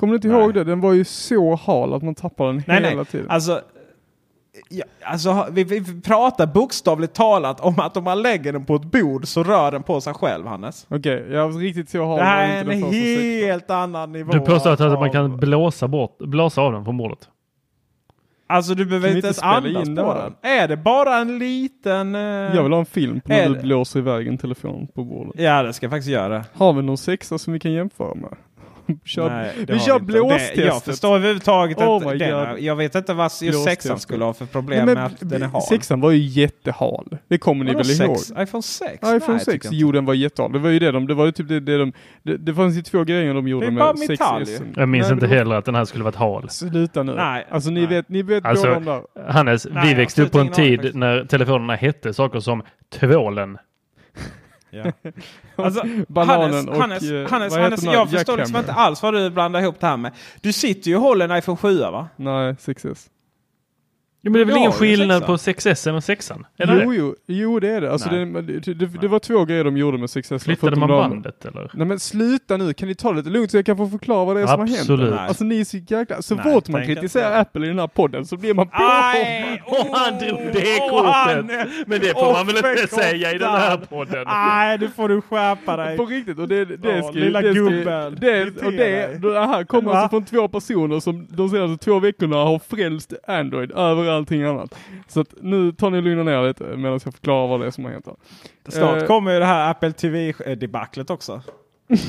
Kommer 0.00 0.12
du 0.12 0.16
inte 0.16 0.28
Nej. 0.28 0.40
ihåg 0.40 0.54
det? 0.54 0.64
Den 0.64 0.80
var 0.80 0.92
ju 0.92 1.04
så 1.04 1.54
hal 1.54 1.94
att 1.94 2.02
man 2.02 2.14
tappade 2.14 2.48
den 2.52 2.62
Nej, 2.66 2.76
hela 2.82 2.96
nej. 2.96 3.04
tiden. 3.04 3.26
Alltså, 3.30 3.60
ja, 4.68 4.84
alltså 5.04 5.46
vi, 5.52 5.64
vi 5.64 6.00
pratar 6.00 6.46
bokstavligt 6.46 7.14
talat 7.14 7.60
om 7.60 7.74
att 7.80 7.96
om 7.96 8.04
man 8.04 8.22
lägger 8.22 8.52
den 8.52 8.64
på 8.64 8.74
ett 8.74 8.84
bord 8.84 9.26
så 9.26 9.42
rör 9.42 9.72
den 9.72 9.82
på 9.82 10.00
sig 10.00 10.14
själv 10.14 10.46
Hannes. 10.46 10.86
Okej, 10.90 11.26
jag 11.30 11.62
riktigt 11.62 11.90
så 11.90 11.98
hal 12.06 12.18
Det 12.18 12.24
var 12.24 12.30
här 12.30 12.44
inte 12.46 12.58
är 12.58 12.64
den 12.64 12.84
en 12.84 12.90
första 12.90 12.96
sexan. 12.96 13.48
helt 13.48 13.70
annan 13.70 14.12
nivå. 14.12 14.32
Du 14.32 14.40
påstår 14.40 14.70
att 14.72 14.80
av- 14.80 14.92
man 15.00 15.10
kan 15.10 15.36
blåsa, 15.36 15.88
bort, 15.88 16.18
blåsa 16.18 16.60
av 16.62 16.72
den 16.72 16.84
från 16.84 16.96
bordet? 16.96 17.28
Alltså 18.46 18.74
du 18.74 18.84
behöver 18.86 19.08
vi 19.08 19.16
inte 19.16 19.16
inte 19.18 19.26
ens 19.26 19.36
spela 19.36 19.52
andas 19.78 19.88
in 19.88 19.96
på 19.96 20.14
den. 20.14 20.34
Är 20.52 20.68
det 20.68 20.76
bara 20.76 21.16
en 21.16 21.38
liten... 21.38 22.14
eh, 22.14 22.20
Jag 22.20 22.62
vill 22.62 22.72
ha 22.72 22.78
en 22.80 22.86
film 22.86 23.20
på 23.20 23.28
när 23.28 23.42
Är 23.42 23.48
du 23.48 23.60
blåser 23.60 23.98
iväg 24.00 24.26
en 24.28 24.38
telefon 24.38 24.86
på 24.94 25.04
bordet. 25.04 25.34
Ja 25.40 25.62
det 25.62 25.72
ska 25.72 25.86
jag 25.86 25.90
faktiskt 25.90 26.10
göra. 26.10 26.44
Har 26.54 26.72
vi 26.72 26.82
någon 26.82 26.98
sexa 26.98 27.38
som 27.38 27.52
vi 27.52 27.60
kan 27.60 27.72
jämföra 27.72 28.14
med? 28.14 28.36
Kör, 29.04 29.30
Nej, 29.30 29.52
det 29.66 29.72
vi 29.72 29.78
kör 29.80 29.96
inte. 29.96 30.12
Det- 30.12 30.18
Jag 30.18 30.28
blåstestet. 30.28 30.82
förstår 30.84 31.14
överhuvudtaget 31.16 31.78
Oh 31.78 32.12
den, 32.16 32.48
God. 32.50 32.60
Jag 32.60 32.76
vet 32.76 32.94
inte 32.94 33.14
vad 33.14 33.24
just 33.24 33.40
Blåstestet. 33.40 33.64
sexan 33.82 33.98
skulle 34.00 34.24
ha 34.24 34.32
för 34.32 34.46
problem 34.46 34.86
Nej, 34.86 34.94
med 34.94 35.04
att 35.06 35.12
den 35.20 35.42
är 35.42 35.46
hal. 35.46 35.62
Sexan 35.62 36.00
var 36.00 36.10
ju 36.10 36.18
jättehal. 36.18 37.18
Det 37.28 37.38
kommer 37.38 37.64
ni 37.64 37.74
väl 37.74 37.90
ihåg? 37.90 38.16
iPhone 38.38 38.62
6? 38.62 38.92
iPhone 38.94 39.12
Nej, 39.12 39.20
jag 39.26 39.40
6, 39.40 39.44
tycker 39.44 39.66
inte. 39.66 39.76
jo 39.76 39.92
den 39.92 40.04
var 40.04 40.14
jättehal. 40.14 40.52
Det 40.52 40.58
var 40.58 40.70
ju 40.70 40.78
det 40.78 40.90
de, 40.92 41.06
det 41.06 41.14
var 41.14 41.26
ju 41.26 41.32
typ 41.32 41.48
det, 41.48 41.60
det 41.60 41.78
de, 41.78 41.92
det, 42.22 42.36
det 42.36 42.54
fanns 42.54 42.76
ju 42.76 42.82
två 42.82 43.04
grejer 43.04 43.34
de 43.34 43.48
gjorde 43.48 43.66
med 43.70 43.74
bara 43.78 43.92
metall 44.08 44.42
6S. 44.42 44.48
ju. 44.50 44.72
Jag 44.76 44.88
minns 44.88 45.06
Nej, 45.06 45.12
inte 45.14 45.26
var- 45.26 45.34
heller 45.34 45.54
att 45.54 45.64
den 45.64 45.74
här 45.74 45.84
skulle 45.84 46.04
varit 46.04 46.14
hal. 46.16 46.50
Sluta 46.50 47.02
nu. 47.02 47.14
Nej, 47.14 47.46
alltså 47.50 47.70
ni 47.70 47.80
nej. 47.80 47.88
vet, 47.88 48.08
ni 48.08 48.22
vet 48.22 48.44
Alltså, 48.44 48.66
båda 48.66 48.80
de 48.80 48.84
där. 48.84 49.32
Hannes, 49.32 49.66
vi 49.84 49.94
växte 49.94 50.22
upp 50.22 50.32
på 50.32 50.38
en 50.38 50.48
tid 50.48 50.90
när 50.94 51.24
telefonerna 51.24 51.74
hette 51.74 52.14
saker 52.14 52.40
som 52.40 52.62
tvålen. 52.98 53.58
Ja. 54.70 54.92
Alltså, 55.56 55.82
Bananen 56.08 56.40
Hannes, 56.40 56.66
och, 56.66 56.76
Hannes, 56.76 57.02
eh, 57.02 57.30
Hannes, 57.30 57.52
vad 57.52 57.62
Hannes 57.62 57.84
jag 57.84 58.10
förstår 58.10 58.36
liksom 58.36 58.56
inte 58.56 58.72
alls 58.72 59.02
vad 59.02 59.14
du 59.14 59.30
blandar 59.30 59.60
ihop 59.60 59.80
det 59.80 59.86
här 59.86 59.96
med. 59.96 60.12
Du 60.40 60.52
sitter 60.52 60.90
ju 60.90 60.96
och 60.96 61.02
håller 61.02 61.28
en 61.28 61.38
iPhone 61.38 61.56
7 61.56 61.78
va? 61.78 62.08
Nej, 62.16 62.52
6S. 62.52 63.08
Jo, 64.22 64.32
men 64.32 64.38
det 64.38 64.40
är 64.40 64.44
väl 64.44 64.54
Ja, 64.54 64.58
ingen 64.58 64.70
det 64.70 64.76
skillnad 64.76 65.22
sexan. 65.22 65.26
på 65.26 65.36
6S 65.70 65.96
och 65.96 66.00
6an? 66.00 66.44
Är 66.56 66.66
det 66.66 66.82
Jo, 66.84 66.90
det? 66.90 66.96
jo, 66.96 67.14
jo 67.26 67.60
det 67.60 67.68
är 67.68 67.80
det. 67.80 67.92
Alltså 67.92 68.08
det, 68.08 68.24
det, 68.42 68.74
det, 68.74 68.86
det 69.00 69.08
var 69.08 69.18
två 69.18 69.44
grejer 69.44 69.64
de 69.64 69.76
gjorde 69.76 69.98
med 69.98 70.06
6S. 70.06 70.38
Flyttade 70.44 70.76
man 70.76 70.88
de- 70.88 71.10
bandet 71.10 71.44
eller? 71.44 71.70
Nej 71.74 71.86
men 71.86 72.00
sluta 72.00 72.56
nu, 72.56 72.72
kan 72.72 72.88
ni 72.88 72.94
ta 72.94 73.10
det 73.10 73.16
lite 73.16 73.30
lugnt 73.30 73.50
så 73.50 73.56
jag 73.56 73.66
kan 73.66 73.76
få 73.76 73.86
förklara 73.88 74.24
vad 74.24 74.36
det 74.36 74.42
är 74.42 74.46
som 74.46 74.60
har 74.60 74.66
Absolut. 74.66 75.08
hänt? 75.14 75.20
Alltså 75.28 75.44
ni 75.44 75.60
är 75.60 75.64
så 75.64 75.76
jäkla... 75.76 76.22
Så 76.22 76.34
Nej, 76.34 76.44
fort 76.54 76.68
man 76.68 76.86
kritiserar 76.86 77.26
inte. 77.28 77.38
Apple 77.40 77.64
i 77.64 77.68
den 77.68 77.78
här 77.78 77.86
podden 77.86 78.24
så 78.26 78.36
blir 78.36 78.54
man. 78.54 78.68
Aj! 78.72 79.62
Och 79.66 79.76
han 79.98 80.18
drog 80.18 80.38
det 80.52 80.78
kortet. 80.90 81.12
han- 81.14 81.46
Men 81.86 82.00
det 82.00 82.14
får 82.14 82.32
man 82.32 82.46
väl 82.46 82.56
inte 82.56 82.94
säga 82.94 83.32
i 83.34 83.38
den 83.38 83.50
här 83.50 83.76
podden? 83.76 84.24
Nej, 84.26 84.78
nu 84.78 84.88
får 84.88 85.08
du 85.08 85.20
skärpa 85.20 85.76
dig. 85.76 85.96
På 85.96 86.06
riktigt, 86.06 86.38
och 86.38 86.48
det, 86.48 86.64
det 86.64 86.96
Ja, 86.96 87.02
ska 87.02 87.12
lilla 87.12 87.40
det 87.40 87.52
gubben. 87.54 88.16
det, 88.20 88.62
och 88.66 88.72
det, 88.72 89.20
det 89.22 89.40
här 89.46 89.64
kommer 89.64 89.92
alltså 89.92 90.08
från 90.08 90.24
två 90.24 90.48
personer 90.48 91.00
som 91.00 91.26
de 91.30 91.48
senaste 91.48 91.84
två 91.84 91.98
veckorna 91.98 92.36
har 92.36 92.58
frälst 92.70 93.12
Android 93.28 93.70
överallt 93.72 94.09
allting 94.10 94.42
annat. 94.42 94.74
Så 95.08 95.20
att 95.20 95.34
nu 95.40 95.72
tar 95.72 95.90
ni 95.90 95.98
och 95.98 96.02
lugna 96.02 96.22
ner 96.22 96.48
lite 96.48 96.64
medan 96.64 96.92
jag 96.92 97.02
förklarar 97.02 97.48
vad 97.48 97.60
det 97.60 97.66
är 97.66 97.70
som 97.70 97.84
har 97.84 97.90
hänt. 97.92 98.06
Snart 98.68 99.02
Eh. 99.02 99.06
kommer 99.06 99.32
ju 99.32 99.38
det 99.38 99.44
här 99.44 99.70
Apple 99.70 99.92
TV-debaclet 99.92 101.10
också. 101.10 101.42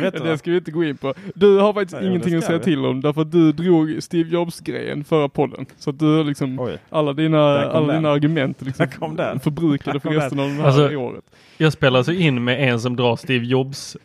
det? 0.00 0.10
Det 0.10 0.38
ska 0.38 0.50
vi 0.50 0.56
inte 0.56 0.70
gå 0.70 0.84
in 0.84 0.96
på. 0.96 1.14
Du 1.34 1.58
har 1.58 1.72
faktiskt 1.72 1.96
Nej, 2.00 2.06
ingenting 2.08 2.34
att 2.34 2.44
säga 2.44 2.58
vi. 2.58 2.64
till 2.64 2.84
om 2.86 3.00
därför 3.00 3.20
att 3.22 3.32
du 3.32 3.52
drog 3.52 4.02
Steve 4.02 4.30
Jobs-grejen 4.30 5.04
förra 5.04 5.28
podden. 5.28 5.66
Så 5.78 5.90
att 5.90 5.98
du 5.98 6.16
har 6.16 6.24
liksom 6.24 6.60
Oj. 6.60 6.78
alla 6.90 7.12
dina, 7.12 7.38
alla 7.64 7.86
den. 7.86 7.96
dina 7.96 8.10
argument 8.10 8.62
liksom 8.62 9.16
den. 9.16 9.40
förbrukade 9.40 9.92
Där 9.92 10.00
för 10.00 10.10
resten 10.10 10.40
av 10.40 10.46
det 10.48 10.52
här 10.54 10.64
Alltså- 10.64 10.96
året. 10.96 11.24
Jag 11.56 11.72
spelar 11.72 11.98
alltså 11.98 12.12
in 12.12 12.44
med 12.44 12.68
en 12.68 12.80
som 12.80 12.96
drar 12.96 13.16
Steve 13.16 13.44
Jobs. 13.46 13.96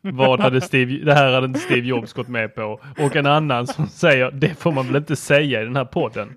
Vad 0.00 0.40
hade 0.40 0.60
Steve, 0.60 1.04
det 1.04 1.14
här 1.14 1.32
hade 1.32 1.46
inte 1.46 1.60
Steve 1.60 1.86
Jobs 1.86 2.12
gått 2.12 2.28
med 2.28 2.54
på. 2.54 2.80
Och 2.98 3.16
en 3.16 3.26
annan 3.26 3.66
som 3.66 3.86
säger 3.86 4.30
det 4.30 4.54
får 4.54 4.72
man 4.72 4.86
väl 4.86 4.96
inte 4.96 5.16
säga 5.16 5.62
i 5.62 5.64
den 5.64 5.76
här 5.76 5.84
podden. 5.84 6.36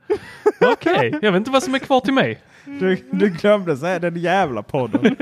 Okej, 0.62 1.20
jag 1.22 1.32
vet 1.32 1.40
inte 1.40 1.52
vad 1.52 1.64
som 1.64 1.76
är 1.76 1.80
kvar 1.80 2.00
till 2.00 2.14
mig. 2.14 2.40
Du, 2.66 2.98
du 3.12 3.30
glömde 3.30 3.78
säga 3.78 4.00
den 4.00 4.16
jävla 4.16 4.64
podden. 4.64 5.16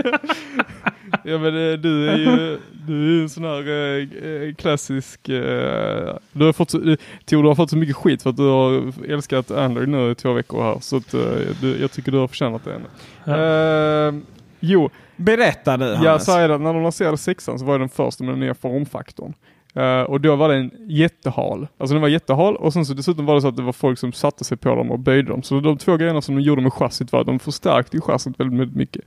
Ja 1.23 1.37
men 1.37 1.71
eh, 1.71 1.77
du 1.77 2.09
är 2.09 2.17
ju 2.17 2.59
du 2.87 2.93
är 2.93 3.09
ju 3.09 3.21
en 3.21 3.29
sån 3.29 3.43
här 3.43 3.69
eh, 3.69 4.31
eh, 4.31 4.53
klassisk, 4.55 5.29
eh, 5.29 6.15
du 6.31 6.45
har 6.45 6.53
fått 6.53 6.69
så, 6.69 6.77
Tor, 7.25 7.43
du 7.43 7.47
har 7.47 7.55
fått 7.55 7.69
så 7.69 7.77
mycket 7.77 7.95
skit 7.95 8.23
för 8.23 8.29
att 8.29 8.37
du 8.37 8.47
har 8.47 8.93
älskat 9.07 9.51
Android 9.51 9.89
nu 9.89 10.11
i 10.11 10.15
två 10.15 10.33
veckor 10.33 10.63
här. 10.63 10.77
Så 10.79 10.97
att, 10.97 11.13
eh, 11.13 11.21
du, 11.61 11.77
jag 11.81 11.91
tycker 11.91 12.11
du 12.11 12.17
har 12.17 12.27
förtjänat 12.27 12.61
det. 12.65 12.81
Ja. 13.23 14.13
Jo, 14.59 14.89
Berätta 15.21 15.71
jag 15.71 15.95
Hannes. 15.95 16.25
säger 16.25 16.49
det, 16.49 16.57
när 16.57 16.73
de 16.73 16.83
lanserade 16.83 17.17
sexan 17.17 17.59
så 17.59 17.65
var 17.65 17.79
den 17.79 17.89
första 17.89 18.23
med 18.23 18.33
den 18.33 18.39
nya 18.39 18.53
formfaktorn. 18.53 19.33
Eh, 19.73 20.01
och 20.01 20.21
då 20.21 20.35
var 20.35 20.49
den 20.49 20.71
jättehal. 20.87 21.67
Alltså 21.77 21.93
den 21.93 22.01
var 22.01 22.09
jättehal 22.09 22.55
och 22.55 22.73
sen 22.73 22.85
så 22.85 22.93
dessutom 22.93 23.25
var 23.25 23.35
det 23.35 23.41
så 23.41 23.47
att 23.47 23.57
det 23.57 23.63
var 23.63 23.73
folk 23.73 23.99
som 23.99 24.13
satte 24.13 24.43
sig 24.43 24.57
på 24.57 24.75
dem 24.75 24.91
och 24.91 24.99
böjde 24.99 25.29
dem. 25.29 25.43
Så 25.43 25.59
de 25.59 25.77
två 25.77 25.97
grejerna 25.97 26.21
som 26.21 26.35
de 26.35 26.41
gjorde 26.41 26.61
med 26.61 26.73
chassit 26.73 27.11
var 27.11 27.19
att 27.19 27.27
de 27.27 27.39
förstärkte 27.39 28.01
chassit 28.01 28.39
väldigt, 28.39 28.59
väldigt 28.59 28.77
mycket 28.77 29.01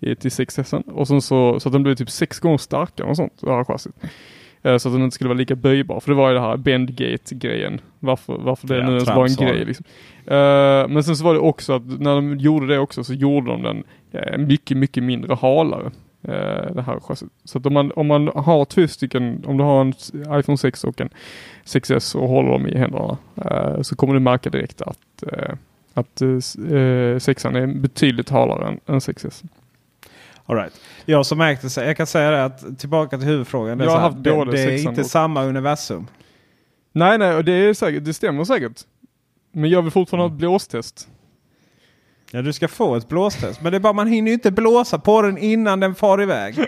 i, 0.00 0.16
till 0.16 0.30
6S. 0.30 0.90
Och 0.90 1.08
sen 1.08 1.22
så, 1.22 1.60
så 1.60 1.68
att 1.68 1.72
den 1.72 1.82
blev 1.82 1.94
typ 1.94 2.10
sex 2.10 2.38
gånger 2.40 2.58
starkare 2.58 3.06
och 3.06 3.16
sånt, 3.16 3.32
det 3.40 3.52
här 3.52 3.64
chassit. 3.64 3.94
Eh, 4.62 4.76
så 4.76 4.88
att 4.88 4.94
den 4.94 5.02
inte 5.02 5.14
skulle 5.14 5.28
vara 5.28 5.38
lika 5.38 5.54
böjbar. 5.56 6.00
För 6.00 6.10
det 6.10 6.16
var 6.16 6.28
ju 6.28 6.34
det 6.34 6.40
här 6.40 6.56
bendgate-grejen. 6.56 7.80
Varför, 7.98 8.36
varför 8.38 8.68
det 8.68 8.76
Ja, 8.76 8.86
nu 8.86 8.92
ens 8.92 9.08
var 9.16 9.26
en 9.26 9.34
grej. 9.52 9.64
Liksom. 9.64 9.84
Eh, 10.26 10.88
men 10.88 11.04
sen 11.04 11.16
så 11.16 11.24
var 11.24 11.34
det 11.34 11.40
också 11.40 11.72
att 11.72 12.00
när 12.00 12.14
de 12.14 12.38
gjorde 12.38 12.66
det 12.66 12.78
också 12.78 13.04
så 13.04 13.14
gjorde 13.14 13.50
de 13.50 13.62
den 13.62 13.84
eh, 14.12 14.38
mycket, 14.38 14.76
mycket 14.76 15.02
mindre 15.02 15.34
halare. 15.34 15.90
eh, 16.22 16.74
det 16.74 16.82
här 16.86 17.00
chassit. 17.00 17.28
Så 17.44 17.58
att 17.58 17.66
om 17.66 17.72
man, 17.74 17.92
om 17.96 18.06
man 18.06 18.30
har 18.34 18.64
två 18.64 18.88
stycken, 18.88 19.44
om 19.46 19.56
du 19.56 19.64
har 19.64 19.80
en 19.80 19.94
iPhone 20.40 20.58
6 20.58 20.84
och 20.84 21.00
en 21.00 21.08
6S 21.64 22.16
och 22.16 22.28
håller 22.28 22.50
dem 22.50 22.66
i 22.66 22.78
händerna 22.78 23.16
så 23.82 23.96
kommer 23.96 24.14
du 24.14 24.20
märka 24.20 24.50
direkt 24.50 24.82
att, 24.82 25.24
att 25.94 26.22
eh, 26.22 26.28
s- 26.36 26.56
eh, 26.56 27.16
6an 27.16 27.56
är 27.58 27.66
betydligt 27.66 28.28
halare 28.30 28.68
än, 28.68 28.80
än 28.86 28.98
6S. 29.00 29.42
All 30.50 30.56
right. 30.56 30.80
Jag 31.04 31.26
som 31.26 31.38
märkte 31.38 31.84
jag 31.84 31.96
kan 31.96 32.06
säga 32.06 32.30
det 32.30 32.44
att 32.44 32.78
tillbaka 32.78 33.18
till 33.18 33.26
huvudfrågan. 33.26 33.78
Det 33.78 33.84
är, 33.84 33.86
Jag 33.86 33.92
har 33.92 33.98
så 33.98 34.00
här, 34.00 34.10
haft 34.10 34.24
det, 34.24 34.56
det 34.56 34.74
är 34.74 34.88
inte 34.88 35.04
samma 35.04 35.44
universum. 35.44 36.06
Nej, 36.92 37.18
nej, 37.18 37.34
och 37.34 37.44
det, 37.44 37.52
är 37.52 37.74
säkert, 37.74 38.04
det 38.04 38.14
stämmer 38.14 38.44
säkert. 38.44 38.80
Men 39.52 39.70
jag 39.70 39.82
vill 39.82 39.90
fortfarande 39.90 40.28
ha 40.28 40.34
ett 40.34 40.38
blåstest. 40.38 41.08
Ja, 42.30 42.42
du 42.42 42.52
ska 42.52 42.68
få 42.68 42.96
ett 42.96 43.08
blåstest. 43.08 43.62
Men 43.62 43.72
det 43.72 43.78
är 43.78 43.80
bara 43.80 43.92
man 43.92 44.06
hinner 44.06 44.30
ju 44.30 44.34
inte 44.34 44.50
blåsa 44.50 44.98
på 44.98 45.22
den 45.22 45.38
innan 45.38 45.80
den 45.80 45.94
far 45.94 46.22
iväg. 46.22 46.54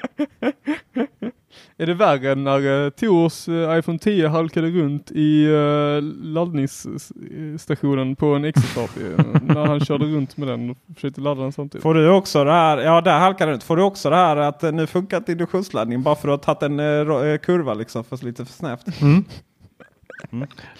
Är 1.76 1.86
det 1.86 1.94
värre 1.94 2.32
än 2.32 2.44
när 2.44 2.60
uh, 2.60 2.90
Tors 2.90 3.48
eh, 3.48 3.78
iPhone 3.78 3.98
10 3.98 4.28
halkade 4.28 4.70
runt 4.70 5.10
i 5.10 5.46
uh, 5.46 6.02
laddningsstationen 6.22 8.16
på 8.16 8.26
en 8.26 8.44
Exitart 8.44 8.90
när 9.42 9.66
han 9.66 9.80
körde 9.80 10.04
runt 10.04 10.36
med 10.36 10.48
den 10.48 10.70
och 10.70 10.76
försökte 10.94 11.20
ladda 11.20 11.42
den 11.42 11.52
samtidigt? 11.52 11.82
Får 11.82 11.94
du 11.94 12.10
också 12.10 12.44
det 12.44 12.52
här, 12.52 12.78
ja 12.78 13.00
där 13.00 13.18
halkar 13.18 13.46
du 13.46 13.54
inte. 13.54 13.66
Får 13.66 13.76
du 13.76 13.82
också 13.82 14.10
det 14.10 14.16
här 14.16 14.36
att 14.36 14.62
eh, 14.62 14.72
nu 14.72 14.86
funkar 14.86 15.16
inte 15.16 15.32
induktionsladdningen 15.32 16.02
bara 16.02 16.14
för 16.14 16.28
att 16.28 16.42
du 16.42 16.50
har 16.50 16.54
tagit 16.54 16.62
en 16.62 16.80
eh, 16.80 17.26
eh, 17.32 17.38
kurva 17.38 17.74
liksom 17.74 18.04
för 18.04 18.24
lite 18.24 18.44
för 18.44 18.52
snävt. 18.52 18.86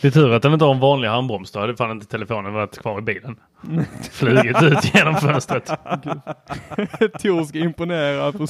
Det 0.01 0.07
är 0.07 0.11
tur 0.11 0.33
att 0.33 0.43
den 0.43 0.53
inte 0.53 0.65
har 0.65 0.75
en 0.75 0.81
vanlig 0.81 1.09
handbroms. 1.09 1.51
Då 1.51 1.61
hade 1.61 1.77
fan 1.77 1.91
inte 1.91 2.07
telefonen 2.07 2.53
varit 2.53 2.79
kvar 2.79 2.99
i 2.99 3.03
bilen. 3.03 3.37
Flugit 4.13 4.63
ut 4.63 4.95
genom 4.95 5.17
fönstret. 5.17 5.67
Tor 7.23 7.45
ska 7.45 7.59
imponera 7.59 8.33
på, 8.33 8.47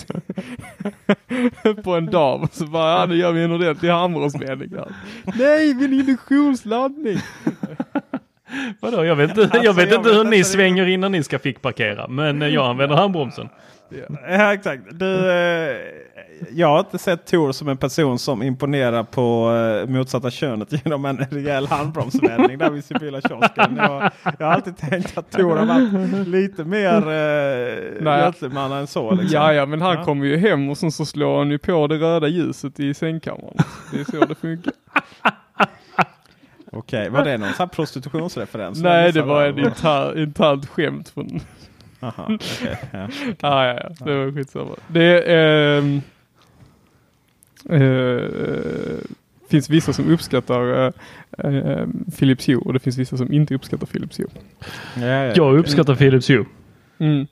på 1.84 1.94
en 1.94 2.06
dam. 2.06 2.48
Så 2.52 2.66
bara, 2.66 3.00
ja, 3.00 3.06
nu 3.06 3.16
gör 3.16 3.32
vi 3.32 3.44
en 3.44 3.52
ordentlig 3.52 3.90
handbromsmening 3.90 4.70
där. 4.70 4.92
Nej, 5.38 5.74
min 5.74 5.92
induktionsladdning! 5.92 7.18
Vadå? 8.80 9.04
Jag 9.04 9.16
vet 9.16 9.30
inte, 9.30 9.40
jag 9.40 9.56
Alltså, 9.56 9.72
vet 9.72 9.90
jag 9.90 10.00
inte 10.00 10.08
vet 10.10 10.18
hur 10.18 10.24
ni 10.24 10.44
svänger 10.44 10.86
innan 10.86 11.12
ni 11.12 11.22
ska 11.22 11.38
fickparkera. 11.38 12.08
Men 12.08 12.42
eh, 12.42 12.48
jag 12.48 12.66
använder 12.66 12.96
handbromsen. 12.96 13.48
Ja 14.28 14.54
exakt. 14.54 14.82
Du, 14.92 15.30
eh, 15.30 15.76
jag 16.50 16.68
har 16.68 16.78
inte 16.78 16.98
sett 16.98 17.26
Tor 17.26 17.52
som 17.52 17.68
en 17.68 17.76
person 17.76 18.18
som 18.18 18.42
imponerar 18.42 19.02
på 19.04 19.54
eh, 19.54 19.88
motsatta 19.90 20.30
könet 20.30 20.84
genom 20.84 21.04
en 21.04 21.16
rejäl 21.18 21.66
handbromsvändning 21.66 22.58
där 22.58 22.70
vid 22.70 22.84
Sibylla 22.84 23.20
kiosken. 23.20 23.76
Jag, 23.76 24.10
jag 24.38 24.46
har 24.46 24.52
alltid 24.54 24.76
tänkt 24.76 25.18
att 25.18 25.30
Tor 25.30 25.56
har 25.56 25.66
varit 25.66 26.28
lite 26.28 26.64
mer 26.64 26.96
eh, 26.96 28.02
Nej. 28.04 28.22
gentleman 28.22 28.72
än 28.72 28.86
så. 28.86 29.10
Liksom. 29.10 29.28
Ja, 29.40 29.52
ja, 29.52 29.66
men 29.66 29.80
han 29.80 29.94
Ja. 29.96 30.04
kommer 30.04 30.26
ju 30.26 30.36
hem 30.36 30.70
och 30.70 30.78
sen 30.78 30.92
så 30.92 31.04
slår 31.06 31.38
han 31.38 31.50
ju 31.50 31.58
på 31.58 31.86
det 31.86 31.98
röda 31.98 32.28
ljuset 32.28 32.80
i 32.80 32.94
sängkammaren. 32.94 33.56
Det 33.92 34.00
är 34.00 34.04
så 34.04 34.24
det 34.26 34.34
funkar. 34.34 34.72
Okej, 36.72 37.08
var 37.10 37.24
det 37.24 37.38
någon 37.38 37.52
sån 37.52 37.68
prostitutionsreferens? 37.68 38.82
Nej, 38.82 39.12
det 39.12 39.22
var 39.22 39.44
en 39.46 39.58
ett 39.58 39.66
inter, 39.66 40.22
internt 40.22 40.68
skämt 40.68 41.08
från... 41.08 41.40
Aha, 42.02 42.38
ja. 42.92 43.08
Ah, 43.40 43.66
ja, 43.66 43.80
ja, 43.82 44.04
det 44.04 44.14
var 44.24 44.32
skitsamma. 44.32 44.76
Det 44.88 45.34
ehm, 45.34 46.00
eh, 47.70 48.98
finns 49.50 49.70
vissa 49.70 49.92
som 49.92 50.10
uppskattar 50.10 50.86
eh, 50.86 50.92
eh, 51.56 51.86
Philips 52.18 52.48
Hue 52.48 52.56
och 52.56 52.72
det 52.72 52.78
finns 52.78 52.98
vissa 52.98 53.16
som 53.16 53.32
inte 53.32 53.54
uppskattar 53.54 53.86
Philips 53.86 54.20
Hue. 54.20 54.26
Ja, 54.96 55.06
ja. 55.06 55.32
Jag 55.36 55.58
uppskattar 55.58 55.94
Philips 55.94 56.30
Hue. 56.30 56.44
Mm. 56.98 57.26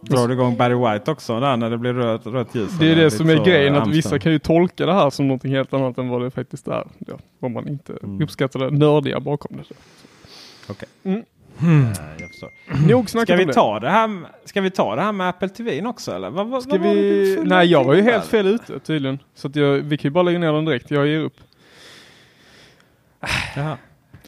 Drar 0.00 0.28
du 0.28 0.34
igång 0.34 0.56
Barry 0.56 0.74
White 0.74 1.10
också 1.10 1.40
där 1.40 1.56
när 1.56 1.70
det 1.70 1.78
blir 1.78 1.92
rött, 1.92 2.26
rött 2.26 2.54
ljus? 2.54 2.70
Det 2.78 2.92
är 2.92 2.96
det 2.96 3.10
som 3.10 3.30
är 3.30 3.44
grejen, 3.44 3.74
eh, 3.74 3.82
att 3.82 3.88
vissa 3.88 4.18
kan 4.18 4.32
ju 4.32 4.38
tolka 4.38 4.86
det 4.86 4.92
här 4.92 5.10
som 5.10 5.28
någonting 5.28 5.52
helt 5.52 5.72
annat 5.74 5.98
än 5.98 6.08
vad 6.08 6.22
det 6.22 6.30
faktiskt 6.30 6.68
är. 6.68 6.84
Ja, 6.98 7.18
om 7.40 7.52
man 7.52 7.68
inte 7.68 7.92
Mm. 8.02 8.22
uppskattar 8.22 8.60
det 8.60 8.70
nördiga 8.70 9.20
bakom 9.20 9.56
det. 9.56 9.74
Okej. 10.68 10.88
Mm. 11.04 11.22
Nej, 11.62 11.94
jag 12.18 12.28
förstår. 12.28 12.50
Nog 12.88 13.10
Ska 13.10 13.36
vi, 13.36 13.46
ta 13.46 13.80
det 13.80 13.90
här, 13.90 14.20
ska 14.44 14.60
vi 14.60 14.70
ta 14.70 14.96
det 14.96 15.02
här 15.02 15.12
med 15.12 15.28
Apple 15.28 15.48
TV 15.48 15.82
också 15.86 16.12
eller? 16.12 16.30
Vad, 16.30 16.46
vad, 16.46 16.68
vad 16.68 16.80
vi... 16.80 17.38
Nej, 17.44 17.66
jag 17.66 17.84
var 17.84 17.94
ju 17.94 18.02
helt 18.02 18.26
fel 18.26 18.46
ute 18.46 18.78
tydligen. 18.78 19.18
Så 19.34 19.48
att 19.48 19.56
jag, 19.56 19.72
vi 19.72 19.96
kan 19.96 20.08
ju 20.08 20.12
bara 20.12 20.22
lägga 20.22 20.38
ner 20.38 20.52
den 20.52 20.64
direkt. 20.64 20.90
Jag 20.90 21.06
ger 21.06 21.20
upp. 21.20 21.36
Jaha. 23.56 23.76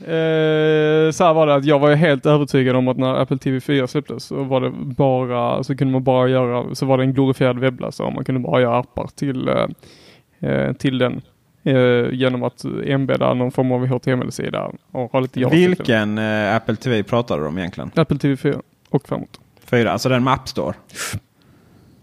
Eh, 0.00 1.10
så 1.10 1.24
här 1.24 1.34
var 1.34 1.46
det 1.46 1.54
att 1.54 1.64
jag 1.64 1.78
var 1.78 1.88
ju 1.88 1.94
helt 1.94 2.26
övertygad 2.26 2.76
om 2.76 2.88
att 2.88 2.96
när 2.96 3.14
Apple 3.14 3.38
TV 3.38 3.60
4 3.60 3.86
släpptes 3.86 4.24
så 4.24 4.42
var 4.44 4.60
det 4.60 4.70
bara, 4.70 5.64
så 5.64 5.76
kunde 5.76 5.92
man 5.92 6.04
bara 6.04 6.28
göra, 6.28 6.74
så 6.74 6.86
var 6.86 6.98
det 6.98 7.04
en 7.04 7.14
glorifierad 7.14 7.58
webbläsare 7.58 8.14
man 8.14 8.24
kunde 8.24 8.40
bara 8.40 8.60
göra 8.60 8.78
appar 8.78 9.06
till, 9.14 9.48
eh, 9.48 9.66
eh, 10.50 10.72
till 10.72 10.98
den. 10.98 11.22
Eh, 11.68 12.12
genom 12.12 12.42
att 12.42 12.64
embedda 12.84 13.34
någon 13.34 13.50
form 13.50 13.72
av 13.72 13.86
HTML-sida 13.86 14.70
och 14.90 15.12
ha 15.12 15.20
lite 15.20 15.40
JavaScript. 15.40 15.80
Vilken 15.80 16.18
eh, 16.18 16.56
Apple 16.56 16.76
TV 16.76 17.02
pratar 17.02 17.38
du 17.38 17.46
om 17.46 17.58
egentligen? 17.58 17.90
Apple 17.94 18.18
TV 18.18 18.36
4 18.36 18.60
och 18.90 19.08
framåt. 19.08 19.40
Fyra, 19.64 19.92
alltså 19.92 20.08
den 20.08 20.24
med 20.24 20.32
App 20.32 20.48
Store. 20.48 20.74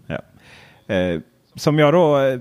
Ja. 0.06 0.94
Eh, 0.94 1.20
som 1.54 1.78
jag 1.78 1.94
då, 1.94 2.18
eh, 2.18 2.40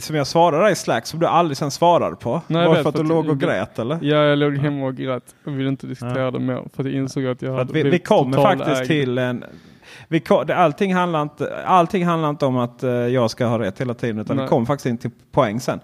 som 0.00 0.16
jag 0.16 0.26
svarade 0.26 0.70
i 0.70 0.74
Slack 0.74 1.06
som 1.06 1.20
du 1.20 1.26
aldrig 1.26 1.56
sen 1.56 1.70
svarade 1.70 2.16
på. 2.16 2.40
Nej, 2.46 2.62
jag 2.62 2.68
Var 2.68 2.76
det 2.76 2.78
vet, 2.78 2.82
för 2.82 2.88
att 2.88 3.06
du 3.06 3.12
låg 3.14 3.28
och 3.28 3.40
grät 3.40 3.78
eller? 3.78 3.98
Ja, 4.02 4.16
jag 4.16 4.38
låg 4.38 4.56
hemma 4.56 4.86
och 4.86 4.96
grät 4.96 5.34
och 5.44 5.58
ville 5.58 5.68
inte 5.68 5.86
diskutera 5.86 6.30
det 6.30 6.38
mer 6.38 6.54
för 6.74 6.82
att 6.82 6.86
jag 6.86 6.94
insåg 6.94 7.26
att 7.26 7.42
jag 7.42 7.52
För 7.52 7.58
hade 7.58 7.72
vi, 7.72 7.82
vi 7.82 7.98
kommer 7.98 8.42
faktiskt 8.42 8.80
ägd. 8.80 8.86
till 8.88 9.18
en... 9.18 9.44
Vi, 10.12 10.20
ko- 10.20 10.44
det- 10.44 10.56
allting, 10.56 10.94
handlar 10.94 11.22
inte, 11.22 11.62
allting 11.64 12.06
handlar 12.06 12.30
inte 12.30 12.46
om 12.46 12.56
att 12.56 12.82
eh, 12.82 12.90
jag 12.90 13.30
ska 13.30 13.46
ha 13.46 13.58
rätt 13.58 13.80
hela 13.80 13.94
tiden. 13.94 14.18
Utan 14.18 14.36
Nej. 14.36 14.44
det 14.44 14.48
kommer 14.48 14.66
faktiskt 14.66 14.86
in 14.86 14.98
till 14.98 15.10
poäng 15.30 15.60
sen. 15.60 15.80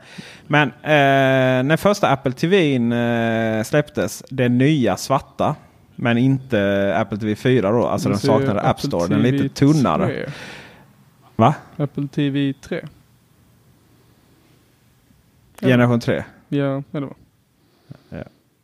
Men 0.46 0.68
eh, 0.68 1.64
när 1.66 1.76
första 1.76 2.08
Apple 2.08 2.32
TV 2.32 2.74
eh, 2.76 3.62
släpptes, 3.64 4.24
det 4.30 4.48
nya 4.48 4.96
svarta. 4.96 5.54
Men 5.96 6.18
inte 6.18 6.92
Apple 6.96 7.18
TV 7.18 7.34
4 7.36 7.70
då. 7.70 7.86
Alltså 7.86 8.08
den 8.08 8.18
saknade 8.18 8.60
App 8.60 8.80
Store. 8.80 9.06
Den 9.08 9.18
är 9.20 9.24
TV 9.24 9.38
lite 9.42 9.54
tunnare. 9.54 10.06
3. 10.06 10.26
Va? 11.36 11.54
Apple 11.76 12.08
TV 12.08 12.52
3. 12.60 12.80
Generation 15.60 16.00
3 16.00 16.24
Ja, 16.48 16.82
det 16.90 17.00
var. 17.00 17.14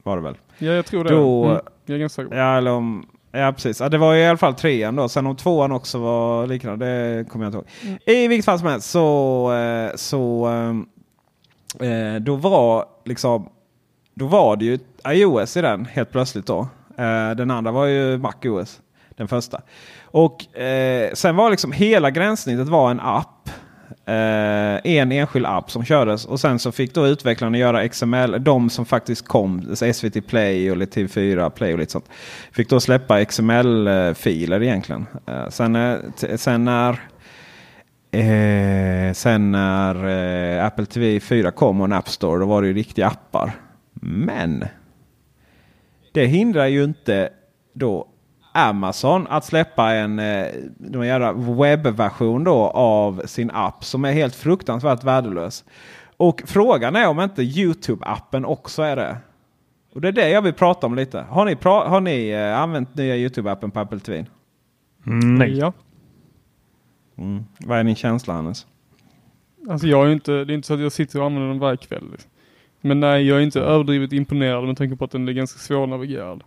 var 0.03 0.17
det 0.17 0.23
väl. 0.23 0.35
Ja, 0.59 0.73
jag 0.73 0.87
tror 0.87 1.05
det. 1.05 1.11
Då- 1.11 1.45
Mm, 1.45 1.61
jag 1.87 1.95
är 1.95 1.99
ganska 2.01 2.23
säker. 2.23 2.37
Ja, 2.37 2.57
eller 2.59 2.71
om, 2.71 3.07
ja 3.35 3.53
precis. 3.53 3.81
Ja, 3.81 3.89
det 3.89 3.99
var 3.99 4.15
i 4.15 4.27
alla 4.27 4.39
fall 4.39 4.55
trean 4.55 4.97
då. 4.97 5.09
Sen 5.09 5.27
om 5.27 5.37
tvåan 5.37 5.73
också 5.73 5.99
var 5.99 6.47
liknande, 6.47 6.87
det 6.87 7.25
kommer 7.25 7.45
jag 7.45 7.49
inte 7.49 7.57
ihåg. 7.59 7.67
Mm. 7.83 7.99
I 8.07 8.29
vilket 8.29 8.45
fall 8.45 8.59
som 8.59 8.69
helst 8.69 8.91
så, 8.91 9.53
eh, 9.53 9.97
så 9.97 10.49
eh, 11.81 11.89
eh, 11.89 12.21
då 12.21 12.37
var 12.37 12.85
liksom 13.05 13.49
då 14.15 14.27
var 14.27 14.57
det 14.57 14.65
ju 14.65 14.79
iOS 15.09 15.57
i 15.57 15.61
den 15.61 15.87
helt 15.87 16.13
plötsligt 16.13 16.47
då. 16.47 16.69
Eh, 16.99 17.31
den 17.31 17.51
andra 17.51 17.73
var 17.73 17.87
ju 17.87 18.19
MacOS. 18.19 18.81
Den 19.17 19.29
första. 19.29 19.63
Och 20.05 20.57
eh, 20.57 21.13
sen 21.15 21.37
var 21.37 21.51
liksom 21.51 21.73
hela 21.73 22.11
gränssnittet 22.11 22.69
var 22.69 22.91
en 22.91 23.01
app. 23.01 23.51
Eh, 24.07 24.81
en 24.85 25.13
enskild 25.13 25.47
app 25.47 25.71
som 25.71 25.85
kördes 25.85 26.25
och 26.25 26.41
sen 26.41 26.59
så 26.59 26.73
fick 26.73 26.95
då 26.95 27.07
utvecklarna 27.07 27.59
göra 27.59 27.89
XML. 27.89 28.45
De 28.45 28.71
som 28.71 28.87
faktiskt 28.87 29.29
kom, 29.29 29.77
SVT 29.77 30.27
Play 30.27 30.71
och 30.71 30.77
lite 30.77 31.01
TV4 31.01 31.51
Play 31.51 31.73
och 31.73 31.79
lite 31.79 31.93
sånt. 31.93 32.09
Fick 32.53 32.71
då 32.71 32.81
släppa 32.81 33.25
XML-filer 33.25 34.63
egentligen. 34.63 35.07
Sen, 35.51 35.97
sen 36.37 36.65
när 36.65 37.01
Eh, 38.15 39.13
sen 39.13 39.53
när 39.53 40.07
eh, 40.07 40.59
eh, 40.59 40.67
Apple 40.67 40.87
TV 40.87 41.21
4 41.21 41.51
kom 41.51 41.81
och 41.81 41.85
en 41.85 41.93
App 41.93 42.09
Store 42.09 42.41
då 42.41 42.47
var 42.47 42.63
det 42.63 42.69
ju 42.69 42.75
riktiga 42.75 43.07
appar. 43.07 43.53
Men 44.01 44.65
det 46.13 46.27
hindrar 46.27 46.67
ju 46.67 46.85
inte 46.85 47.31
då 47.73 48.09
Amazon 48.55 49.27
att 49.31 49.45
släppa 49.45 49.93
en 49.93 50.19
eh, 50.19 50.47
webbversion 51.59 52.45
då 52.45 52.71
av 52.71 53.23
sin 53.27 53.51
app 53.51 53.85
som 53.85 54.05
är 54.05 54.13
helt 54.13 54.35
fruktansvärt 54.35 55.05
värdelös. 55.05 55.65
Och 56.17 56.43
frågan 56.47 56.97
är 56.97 57.09
om 57.09 57.21
inte 57.21 57.43
Youtube-appen 57.43 58.45
också 58.45 58.83
är 58.83 58.97
det. 58.97 59.17
Och 59.95 60.01
det 60.01 60.09
är 60.09 60.13
det 60.13 60.31
jag 60.31 60.43
vill 60.43 60.53
prata 60.53 60.87
om 60.87 60.95
lite. 60.95 61.25
Har 61.29 61.45
ni, 61.45 61.57
har 61.63 62.01
ni 62.01 62.29
eh, 62.29 62.61
använt 62.61 62.95
nya 62.95 63.17
Youtube-appen 63.17 63.71
på 63.71 63.81
Apple 63.81 64.01
TV? 64.01 64.27
Mm, 65.07 65.35
nej. 65.35 65.59
Ja. 65.59 65.73
Mm. 67.19 67.45
Vad 67.59 67.79
är 67.79 67.85
din 67.85 67.97
känsla 67.97 68.35
Hannes? 68.35 68.67
Alltså 69.69 69.87
jag 69.87 70.07
är 70.07 70.13
inte, 70.13 70.33
det 70.33 70.53
är 70.53 70.55
inte 70.55 70.67
så 70.67 70.75
att 70.75 70.81
jag 70.81 70.93
sitter 70.93 71.21
och 71.21 71.27
använder 71.27 71.49
den 71.49 71.59
varje 71.59 71.77
kväll. 71.77 72.11
Liksom. 72.13 72.31
Men 72.81 73.01
nej, 73.01 73.29
jag 73.29 73.39
är 73.39 73.43
inte 73.43 73.61
överdrivet 73.61 74.13
imponerad 74.13 74.65
med 74.65 74.77
tanke 74.77 74.97
på 74.97 75.05
att 75.05 75.11
den 75.11 75.29
är 75.29 75.33
ganska 75.33 75.59
svårnavigerad. 75.59 76.45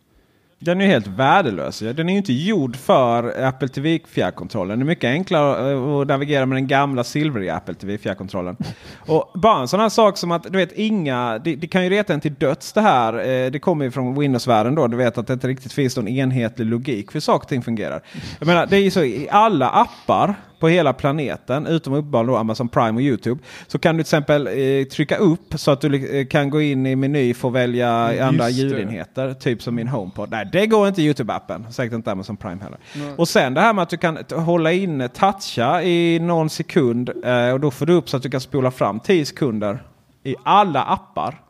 Den 0.60 0.82
är 0.82 0.86
helt 0.86 1.08
värdelös. 1.08 1.80
Den 1.80 2.10
är 2.10 2.14
ju 2.14 2.18
inte 2.18 2.34
gjord 2.34 2.76
för 2.76 3.44
Apple 3.44 3.68
TV 3.68 4.00
fjärrkontrollen. 4.08 4.80
Det 4.80 4.84
är 4.84 4.88
mycket 4.88 5.08
enklare 5.08 5.72
eh, 5.72 6.00
att 6.02 6.08
navigera 6.08 6.46
med 6.46 6.56
den 6.56 6.68
gamla 6.68 7.04
silvriga 7.04 7.56
Apple 7.56 7.74
TV 7.74 7.98
fjärrkontrollen. 7.98 8.58
Och 9.00 9.32
bara 9.34 9.62
en 9.62 9.68
sån 9.68 9.80
här 9.80 9.90
sak 9.90 10.18
som 10.18 10.32
att 10.32 10.44
du 10.44 10.58
vet 10.58 10.72
inga, 10.72 11.40
det, 11.40 11.56
det 11.56 11.68
kan 11.68 11.84
ju 11.84 11.90
reta 11.90 12.14
en 12.14 12.22
till 12.22 12.34
döds 12.34 12.74
det 12.74 12.82
här. 12.82 13.14
Eh, 13.14 13.52
det 13.52 13.60
kommer 13.60 13.86
ju 13.86 13.92
från 13.92 14.20
Windows-världen 14.20 14.76
då. 14.76 14.88
Du 14.88 14.98
vet 14.98 15.18
att 15.18 15.28
det 15.28 15.34
inte 15.34 15.48
riktigt 15.48 15.74
finns 15.74 15.98
någon 15.98 16.08
enhetlig 16.08 16.66
logik 16.66 17.12
för 17.12 17.14
hur 17.14 17.22
saker 17.22 17.46
och 17.46 17.50
ting 17.50 17.62
fungerar. 17.62 18.02
Jag 18.40 18.48
menar, 18.48 18.66
det 18.66 18.78
är 18.78 18.82
ju 18.82 18.92
så 18.92 19.04
i 19.04 19.28
alla 19.32 19.70
appar 19.70 20.36
på 20.60 20.68
hela 20.68 20.94
planeten, 20.94 21.68
utom 21.68 21.94
uppenbarligen 21.94 22.40
Amazon 22.40 22.70
Prime 22.70 22.92
och 22.92 23.02
Youtube. 23.02 23.42
Så 23.68 23.80
kan 23.80 23.98
du 23.98 24.04
till 24.04 24.08
exempel 24.08 24.48
eh, 24.48 24.88
trycka 24.88 25.18
upp 25.18 25.54
så 25.56 25.72
att 25.72 25.82
du 25.82 26.20
eh, 26.20 26.28
kan 26.28 26.50
gå 26.50 26.62
in 26.62 26.86
i 26.86 26.96
meny 26.96 27.34
och 27.42 27.56
välja 27.56 28.12
Just 28.12 28.24
andra 28.24 28.50
ljudenheter. 28.50 29.34
Typ 29.34 29.62
som 29.62 29.76
min 29.76 29.88
HomePod. 29.88 30.32
Nej, 30.32 30.50
det 30.52 30.68
går 30.68 30.88
inte 30.88 31.02
Youtube-appen. 31.02 31.72
Säkert 31.72 31.94
inte 31.94 32.12
Amazon 32.12 32.38
Prime 32.38 32.64
heller. 32.64 32.80
Nej. 32.96 33.14
Och 33.18 33.28
sen 33.28 33.54
det 33.54 33.62
här 33.62 33.74
med 33.74 33.82
att 33.82 33.90
du 33.90 33.98
kan 33.98 34.18
hålla 34.32 34.72
in, 34.72 35.10
toucha 35.14 35.84
i 35.84 36.20
någon 36.20 36.50
sekund. 36.50 37.10
Eh, 37.24 37.50
och 37.54 37.60
då 37.60 37.72
får 37.72 37.86
du 37.86 37.94
upp 37.94 38.10
så 38.10 38.18
att 38.18 38.24
du 38.24 38.30
kan 38.30 38.42
spola 38.42 38.72
fram 38.72 39.00
10 39.00 39.26
sekunder 39.26 39.84
i 40.24 40.36
alla 40.44 40.84
appar. 40.84 41.47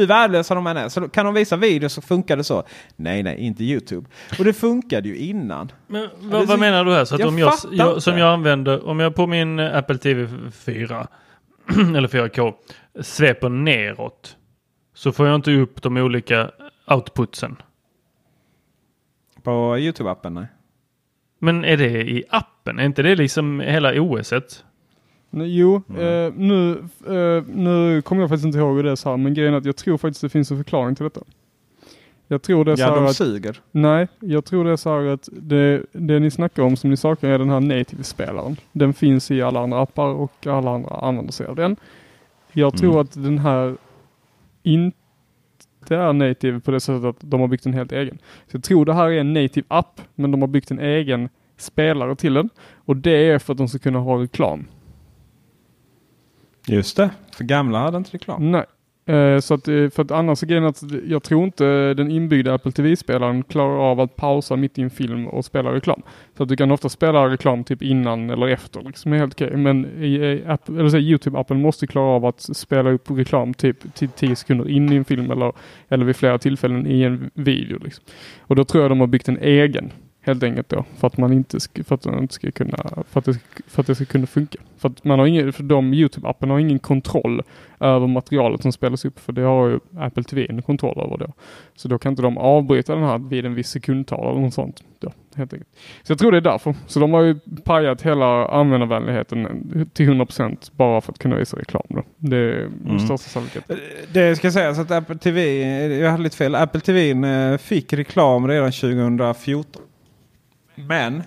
Hur 0.00 0.06
värdelösa 0.06 0.54
de 0.54 0.66
än 0.66 0.76
är. 0.76 0.88
Så 0.88 1.08
kan 1.08 1.24
de 1.24 1.34
visa 1.34 1.56
video 1.56 1.88
så 1.88 2.02
funkar 2.02 2.36
det 2.36 2.44
så. 2.44 2.64
Nej, 2.96 3.22
nej, 3.22 3.38
inte 3.38 3.64
Youtube. 3.64 4.08
Och 4.38 4.44
det 4.44 4.52
funkade 4.52 5.08
ju 5.08 5.16
innan. 5.16 5.72
Men 5.86 6.08
vad, 6.18 6.46
vad 6.46 6.58
menar 6.58 6.84
du 6.84 6.92
här? 6.92 7.04
Så 7.04 7.14
att 7.14 7.20
jag 7.20 7.28
om 7.28 7.38
jag, 7.38 7.54
jag, 7.70 8.02
som 8.02 8.18
jag 8.18 8.32
använder, 8.32 8.86
om 8.86 9.00
jag 9.00 9.14
på 9.14 9.26
min 9.26 9.60
Apple 9.60 9.98
TV 9.98 10.28
4 10.52 11.06
eller 11.96 12.08
4K 12.08 12.54
sveper 13.00 13.48
neråt 13.48 14.36
så 14.94 15.12
får 15.12 15.26
jag 15.26 15.34
inte 15.34 15.52
upp 15.52 15.82
de 15.82 15.96
olika 15.96 16.50
outputsen. 16.86 17.56
På 19.42 19.76
Youtube-appen? 19.76 20.30
Nej. 20.30 20.46
Men 21.38 21.64
är 21.64 21.76
det 21.76 22.10
i 22.10 22.24
appen? 22.28 22.78
Är 22.78 22.84
inte 22.84 23.02
det 23.02 23.16
liksom 23.16 23.60
hela 23.60 24.00
OSet? 24.00 24.64
Jo, 25.30 25.82
mm. 25.88 26.00
eh, 26.00 26.32
nu, 26.36 26.70
eh, 27.06 27.44
nu 27.54 28.02
kommer 28.02 28.22
jag 28.22 28.28
faktiskt 28.28 28.46
inte 28.46 28.58
ihåg 28.58 28.76
hur 28.76 28.82
det 28.82 28.90
är 28.90 28.96
så 28.96 29.10
här, 29.10 29.16
men 29.16 29.34
grejen 29.34 29.54
är 29.54 29.58
att 29.58 29.64
jag 29.64 29.76
tror 29.76 29.98
faktiskt 29.98 30.20
det 30.20 30.28
finns 30.28 30.50
en 30.50 30.56
förklaring 30.56 30.94
till 30.94 31.04
detta. 31.04 31.20
Jag 32.32 32.42
tror 32.42 32.64
det 32.64 32.72
är 32.72 32.76
så 32.76 32.82
ja, 32.82 32.94
de 32.94 33.06
att, 33.06 33.16
suger. 33.16 33.60
Nej, 33.70 34.08
jag 34.20 34.44
tror 34.44 34.64
det 34.64 34.70
är 34.70 34.76
så 34.76 34.90
här 34.90 35.06
att 35.06 35.28
det, 35.32 35.82
det 35.92 36.18
ni 36.18 36.30
snackar 36.30 36.62
om 36.62 36.76
som 36.76 36.90
ni 36.90 36.96
saknar 36.96 37.30
är 37.30 37.38
den 37.38 37.50
här 37.50 37.60
native-spelaren. 37.60 38.56
Den 38.72 38.94
finns 38.94 39.30
i 39.30 39.42
alla 39.42 39.60
andra 39.60 39.80
appar 39.80 40.08
och 40.08 40.46
alla 40.46 40.70
andra 40.70 40.94
använder 40.94 41.32
sig 41.32 41.46
av 41.46 41.56
den. 41.56 41.76
Jag 42.52 42.76
tror 42.76 42.90
mm. 42.90 43.00
att 43.00 43.12
den 43.12 43.38
här 43.38 43.76
inte 44.62 44.96
är 45.88 46.12
native 46.12 46.60
på 46.60 46.70
det 46.70 46.80
sättet 46.80 47.04
att 47.04 47.16
de 47.20 47.40
har 47.40 47.48
byggt 47.48 47.66
en 47.66 47.74
helt 47.74 47.92
egen. 47.92 48.18
Så 48.46 48.56
jag 48.56 48.64
tror 48.64 48.84
det 48.84 48.94
här 48.94 49.08
är 49.10 49.20
en 49.20 49.32
native 49.32 49.66
app, 49.68 50.00
men 50.14 50.30
de 50.30 50.40
har 50.40 50.48
byggt 50.48 50.70
en 50.70 50.78
egen 50.78 51.28
spelare 51.56 52.16
till 52.16 52.34
den. 52.34 52.50
Och 52.74 52.96
det 52.96 53.30
är 53.30 53.38
för 53.38 53.52
att 53.52 53.58
de 53.58 53.68
ska 53.68 53.78
kunna 53.78 53.98
ha 53.98 54.22
reklam. 54.22 54.64
Just 56.70 56.96
det, 56.96 57.10
för 57.32 57.44
gamla 57.44 57.78
hade 57.78 57.96
inte 57.96 58.10
reklam. 58.10 58.50
Nej. 58.50 58.64
Eh, 59.06 59.38
så 59.38 59.54
att, 59.54 59.68
eh, 59.68 59.88
för 59.88 60.02
att 60.02 60.10
annars 60.10 60.42
är 60.42 60.46
grejen 60.46 60.64
att 60.64 60.82
jag 61.06 61.22
tror 61.22 61.44
inte 61.44 61.94
den 61.94 62.10
inbyggda 62.10 62.54
Apple 62.54 62.72
TV-spelaren 62.72 63.42
klarar 63.42 63.90
av 63.90 64.00
att 64.00 64.16
pausa 64.16 64.56
mitt 64.56 64.78
i 64.78 64.82
en 64.82 64.90
film 64.90 65.26
och 65.26 65.44
spela 65.44 65.74
reklam. 65.74 66.02
Så 66.36 66.42
att 66.42 66.48
du 66.48 66.56
kan 66.56 66.70
ofta 66.70 66.88
spela 66.88 67.28
reklam 67.28 67.64
typ 67.64 67.82
innan 67.82 68.30
eller 68.30 68.48
efter. 68.48 68.82
Liksom, 68.82 69.12
är 69.12 69.16
helt 69.16 69.32
okej. 69.34 69.56
Men 69.56 69.84
i, 69.84 70.18
Youtube-appen 70.18 71.54
måste 71.54 71.86
klara 71.86 72.06
av 72.06 72.26
att 72.26 72.40
spela 72.40 72.90
upp 72.90 73.10
reklam 73.10 73.54
typ 73.54 73.94
till 73.94 74.08
10 74.08 74.36
sekunder 74.36 74.68
in 74.68 74.92
i 74.92 74.96
en 74.96 75.04
film 75.04 75.30
eller, 75.30 75.52
eller 75.88 76.04
vid 76.04 76.16
flera 76.16 76.38
tillfällen 76.38 76.86
i 76.86 77.02
en 77.02 77.30
video. 77.34 77.78
Liksom. 77.84 78.04
Och 78.40 78.56
då 78.56 78.64
tror 78.64 78.84
jag 78.84 78.90
de 78.90 79.00
har 79.00 79.06
byggt 79.06 79.28
en 79.28 79.38
egen 79.38 79.92
Helt 80.22 80.42
enkelt 80.42 80.68
då. 80.68 80.84
För 80.96 81.06
att 81.06 81.16
man 81.16 81.32
inte 81.32 81.60
ska, 81.60 81.84
för 81.84 81.94
att 81.94 82.04
man 82.04 82.18
inte 82.18 82.34
ska 82.34 82.50
kunna, 82.50 83.04
för 83.10 83.18
att, 83.18 83.24
det, 83.24 83.38
för 83.66 83.80
att 83.80 83.86
det 83.86 83.94
ska 83.94 84.04
kunna 84.04 84.26
funka. 84.26 84.58
För 84.78 84.88
att 84.88 85.04
man 85.04 85.18
har 85.18 85.26
ingen, 85.26 85.52
för 85.52 85.62
de 85.62 85.94
Youtube-appen 85.94 86.50
har 86.50 86.58
ingen 86.58 86.78
kontroll 86.78 87.42
över 87.80 88.06
materialet 88.06 88.62
som 88.62 88.72
spelas 88.72 89.04
upp. 89.04 89.20
För 89.20 89.32
det 89.32 89.42
har 89.42 89.68
ju 89.68 89.80
Apple 89.98 90.22
TV 90.22 90.46
en 90.48 90.62
kontroll 90.62 91.00
över 91.00 91.18
då. 91.18 91.32
Så 91.76 91.88
då 91.88 91.98
kan 91.98 92.12
inte 92.12 92.22
de 92.22 92.38
avbryta 92.38 92.94
den 92.94 93.04
här 93.04 93.18
vid 93.18 93.46
en 93.46 93.54
viss 93.54 93.68
sekundtal 93.68 94.30
eller 94.30 94.40
något 94.40 94.54
sånt. 94.54 94.82
Då, 94.98 95.12
helt 95.34 95.52
enkelt. 95.52 95.70
Så 96.02 96.12
jag 96.12 96.18
tror 96.18 96.32
det 96.32 96.38
är 96.38 96.40
därför. 96.40 96.74
Så 96.86 97.00
de 97.00 97.12
har 97.12 97.22
ju 97.22 97.38
pajat 97.64 98.02
hela 98.02 98.48
användarvänligheten 98.48 99.88
till 99.92 100.10
100% 100.10 100.70
bara 100.76 101.00
för 101.00 101.12
att 101.12 101.18
kunna 101.18 101.36
visa 101.36 101.56
reklam. 101.56 101.82
Då. 101.88 102.02
Det 102.16 102.36
är 102.36 102.66
mm. 102.84 102.98
största 102.98 103.28
sannolikheten. 103.28 103.76
Det 104.12 104.36
ska 104.36 104.50
sägas 104.52 104.78
att 104.78 104.90
Apple 104.90 105.18
TV, 105.18 105.62
jag 105.98 106.10
hade 106.10 106.22
lite 106.22 106.36
fel, 106.36 106.54
Apple 106.54 106.80
TV 106.80 107.10
eh, 107.10 107.58
fick 107.58 107.92
reklam 107.92 108.48
redan 108.48 108.72
2014. 108.72 109.82
Men 110.86 111.22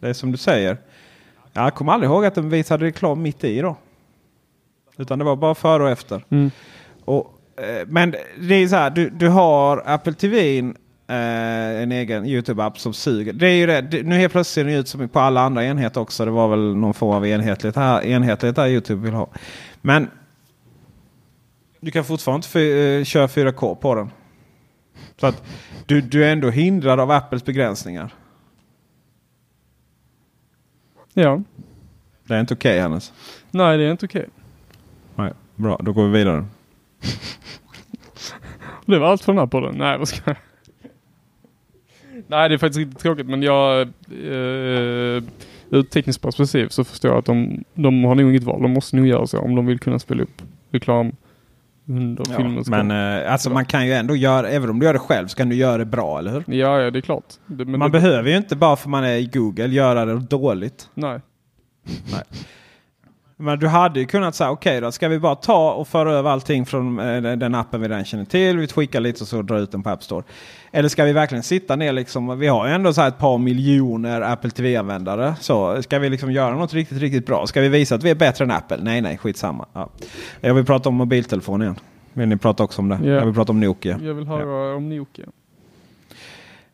det 0.00 0.08
är 0.08 0.12
som 0.12 0.32
du 0.32 0.38
säger. 0.38 0.78
Jag 1.52 1.74
kommer 1.74 1.92
aldrig 1.92 2.10
ihåg 2.10 2.24
att 2.24 2.34
de 2.34 2.50
visade 2.50 2.86
reklam 2.86 3.22
mitt 3.22 3.44
i 3.44 3.60
då. 3.60 3.76
Utan 4.96 5.18
det 5.18 5.24
var 5.24 5.36
bara 5.36 5.54
före 5.54 5.82
och 5.82 5.90
efter. 5.90 6.24
Mm. 6.28 6.50
Och, 7.04 7.34
eh, 7.56 7.86
men 7.86 8.14
det 8.40 8.54
är 8.54 8.68
så 8.68 8.76
här, 8.76 8.90
du, 8.90 9.10
du 9.10 9.28
har 9.28 9.82
Apple 9.86 10.12
TV, 10.12 10.58
eh, 10.58 10.64
en 11.82 11.92
egen 11.92 12.24
YouTube-app 12.24 12.78
som 12.78 12.92
suger. 12.92 13.32
Det 13.32 13.46
är 13.46 13.54
ju 13.54 13.66
det. 13.66 14.02
Nu 14.02 14.14
helt 14.14 14.32
plötsligt 14.32 14.54
ser 14.54 14.64
den 14.64 14.74
ut 14.74 14.88
som 14.88 15.08
på 15.08 15.20
alla 15.20 15.40
andra 15.40 15.64
enheter 15.64 16.00
också. 16.00 16.24
Det 16.24 16.30
var 16.30 16.48
väl 16.48 16.76
någon 16.76 16.94
form 16.94 17.14
av 17.14 17.26
enhetlighet 17.26 17.76
här, 17.76 18.06
enhetlighet 18.06 18.56
här 18.56 18.68
YouTube 18.68 19.02
vill 19.02 19.14
ha. 19.14 19.28
Men 19.80 20.10
du 21.80 21.90
kan 21.90 22.04
fortfarande 22.04 22.46
inte 22.46 22.60
eh, 22.60 23.04
köra 23.04 23.26
4K 23.26 23.74
på 23.74 23.94
den. 23.94 24.10
Så 25.20 25.26
att 25.26 25.42
du, 25.86 26.00
du 26.00 26.24
är 26.24 26.32
ändå 26.32 26.50
hindrad 26.50 27.00
av 27.00 27.10
Apples 27.10 27.44
begränsningar. 27.44 28.14
Ja. 31.14 31.42
Det 32.26 32.34
är 32.34 32.40
inte 32.40 32.54
okej 32.54 32.72
okay, 32.72 32.80
Hannes. 32.80 33.12
Nej, 33.50 33.78
det 33.78 33.84
är 33.84 33.90
inte 33.90 34.06
okej. 34.06 34.20
Okay. 34.20 35.24
Nej, 35.24 35.32
bra, 35.56 35.80
då 35.82 35.92
går 35.92 36.06
vi 36.06 36.18
vidare. 36.18 36.46
det 38.86 38.98
var 38.98 39.10
allt 39.10 39.22
för 39.22 39.32
den 39.32 39.38
här 39.38 39.46
podden. 39.46 39.74
Nej, 39.78 39.98
vad 39.98 40.08
ska 40.08 40.20
jag? 40.24 40.36
Nej, 42.26 42.48
det 42.48 42.54
är 42.54 42.58
faktiskt 42.58 42.78
riktigt 42.78 42.98
tråkigt, 42.98 43.26
men 43.26 43.42
jag... 43.42 43.80
Eh, 43.80 45.22
ur 45.72 45.82
tekniskt 45.82 46.22
perspektiv 46.22 46.68
så 46.68 46.84
förstår 46.84 47.10
jag 47.10 47.18
att 47.18 47.24
de, 47.24 47.64
de 47.74 48.04
har 48.04 48.14
nog 48.14 48.30
inget 48.30 48.42
val. 48.42 48.62
De 48.62 48.70
måste 48.70 48.96
nog 48.96 49.06
göra 49.06 49.26
så 49.26 49.38
om 49.38 49.54
de 49.54 49.66
vill 49.66 49.78
kunna 49.78 49.98
spela 49.98 50.22
upp 50.22 50.42
reklam 50.70 51.12
under 51.96 52.24
ja, 52.30 52.36
filmens 52.36 52.68
Men 52.68 52.90
eh, 52.90 53.32
alltså 53.32 53.50
man 53.50 53.64
kan 53.64 53.86
ju 53.86 53.92
ändå 53.92 54.16
göra, 54.16 54.48
även 54.48 54.70
om 54.70 54.78
du 54.78 54.86
gör 54.86 54.92
det 54.92 54.98
själv 54.98 55.26
så 55.26 55.36
kan 55.36 55.48
du 55.48 55.56
göra 55.56 55.78
det 55.78 55.84
bra, 55.84 56.18
eller 56.18 56.32
hur? 56.32 56.44
Ja, 56.46 56.80
ja 56.80 56.90
det 56.90 56.98
är 56.98 57.00
klart. 57.00 57.24
Det, 57.46 57.64
man 57.64 57.80
det... 57.80 58.00
behöver 58.00 58.30
ju 58.30 58.36
inte 58.36 58.56
bara 58.56 58.76
för 58.76 58.88
man 58.88 59.04
är 59.04 59.16
i 59.16 59.26
Google 59.26 59.66
göra 59.66 60.04
det 60.04 60.18
dåligt. 60.18 60.88
Nej. 60.94 61.20
Nej. 62.12 62.22
Men 63.40 63.58
du 63.58 63.66
hade 63.68 64.00
ju 64.00 64.06
kunnat 64.06 64.34
säga 64.34 64.50
okej 64.50 64.70
okay 64.70 64.80
då 64.80 64.92
ska 64.92 65.08
vi 65.08 65.18
bara 65.18 65.34
ta 65.34 65.72
och 65.72 65.88
föra 65.88 66.12
över 66.12 66.30
allting 66.30 66.66
från 66.66 66.98
eh, 66.98 67.36
den 67.36 67.54
appen 67.54 67.80
vi 67.80 67.88
redan 67.88 68.04
känner 68.04 68.24
till. 68.24 68.58
Vi 68.58 68.66
skickar 68.66 69.00
lite 69.00 69.24
och 69.24 69.28
så 69.28 69.42
drar 69.42 69.58
ut 69.58 69.72
den 69.72 69.82
på 69.82 69.90
App 69.90 70.02
Store. 70.02 70.22
Eller 70.72 70.88
ska 70.88 71.04
vi 71.04 71.12
verkligen 71.12 71.42
sitta 71.42 71.76
ner 71.76 71.92
liksom. 71.92 72.38
Vi 72.38 72.46
har 72.46 72.66
ju 72.66 72.72
ändå 72.72 72.92
så 72.92 73.02
ett 73.02 73.18
par 73.18 73.38
miljoner 73.38 74.20
Apple 74.20 74.50
TV-användare. 74.50 75.34
Så 75.40 75.82
ska 75.82 75.98
vi 75.98 76.10
liksom 76.10 76.32
göra 76.32 76.54
något 76.54 76.74
riktigt, 76.74 76.98
riktigt 76.98 77.26
bra? 77.26 77.46
Ska 77.46 77.60
vi 77.60 77.68
visa 77.68 77.94
att 77.94 78.04
vi 78.04 78.10
är 78.10 78.14
bättre 78.14 78.44
än 78.44 78.50
Apple? 78.50 78.78
Nej, 78.82 79.00
nej, 79.00 79.18
skitsamma. 79.18 79.66
Ja. 79.72 79.88
Jag 80.40 80.54
vill 80.54 80.64
prata 80.64 80.88
om 80.88 80.94
mobiltelefon 80.94 81.62
igen. 81.62 81.76
Vill 82.12 82.28
ni 82.28 82.36
prata 82.36 82.62
också 82.62 82.82
om 82.82 82.88
det? 82.88 82.94
Yeah. 82.94 83.06
Jag 83.06 83.24
vill 83.24 83.34
prata 83.34 83.52
om 83.52 83.60
Nokia. 83.60 84.00
Jag 84.02 84.14
vill 84.14 84.26
höra 84.26 84.70
ja. 84.70 84.74
om 84.74 84.88
Nokia. 84.88 85.26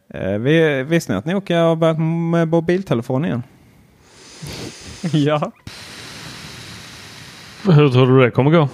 Eh, 0.09 0.39
vi, 0.39 0.83
visste 0.83 1.13
ni 1.13 1.19
att 1.19 1.25
Nokia 1.25 1.63
har 1.63 1.77
börjat 1.77 1.99
med 1.99 2.49
mobiltelefon 2.49 3.25
igen? 3.25 3.43
ja. 5.13 5.53
Hur 7.73 7.89
tror 7.89 8.07
du 8.07 8.21
det 8.21 8.31
kommer 8.31 8.51
gå? 8.51 8.69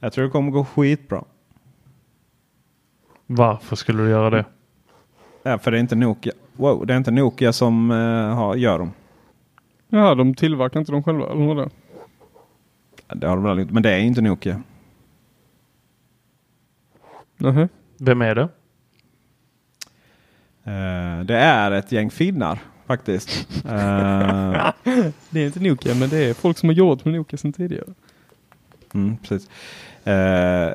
Jag 0.00 0.12
tror 0.12 0.24
det 0.24 0.30
kommer 0.30 0.50
gå 0.50 0.64
skitbra. 0.64 1.24
Varför 3.26 3.76
skulle 3.76 4.02
du 4.02 4.08
göra 4.08 4.30
det? 4.30 4.44
Ja, 5.42 5.58
för 5.58 5.70
det 5.70 5.78
är 5.78 5.80
inte 5.80 5.96
Nokia, 5.96 6.32
wow, 6.52 6.86
det 6.86 6.92
är 6.92 6.96
inte 6.96 7.10
Nokia 7.10 7.52
som 7.52 7.90
uh, 7.90 8.34
har, 8.34 8.56
gör 8.56 8.78
dem. 8.78 8.92
Ja, 9.88 10.14
de 10.14 10.34
tillverkar 10.34 10.80
inte 10.80 10.92
dem 10.92 11.02
själva, 11.02 11.32
eller 11.32 11.46
vad 11.46 11.56
det? 11.56 11.70
Det 13.14 13.28
har 13.28 13.36
de 13.36 13.44
väl 13.44 13.58
inte, 13.58 13.74
men 13.74 13.82
det 13.82 13.90
är 13.90 13.98
inte 13.98 14.20
Nokia. 14.20 14.62
Nähä. 17.36 17.68
Vem 17.98 18.22
är 18.22 18.34
det? 18.34 18.48
Uh, 20.66 21.24
det 21.24 21.36
är 21.36 21.70
ett 21.70 21.92
gäng 21.92 22.10
finnar 22.10 22.58
faktiskt. 22.86 23.46
uh, 23.64 23.70
det 25.30 25.40
är 25.40 25.46
inte 25.46 25.60
Nokia, 25.60 25.94
men 25.94 26.08
det 26.08 26.18
är 26.18 26.34
folk 26.34 26.58
som 26.58 26.68
har 26.68 26.74
jobbat 26.74 27.04
med 27.04 27.14
Nokia 27.14 27.36
sedan 27.36 27.52
tidigare. 27.52 27.94
Mm, 28.94 29.16
precis. 29.16 29.48
Uh, 30.06 30.74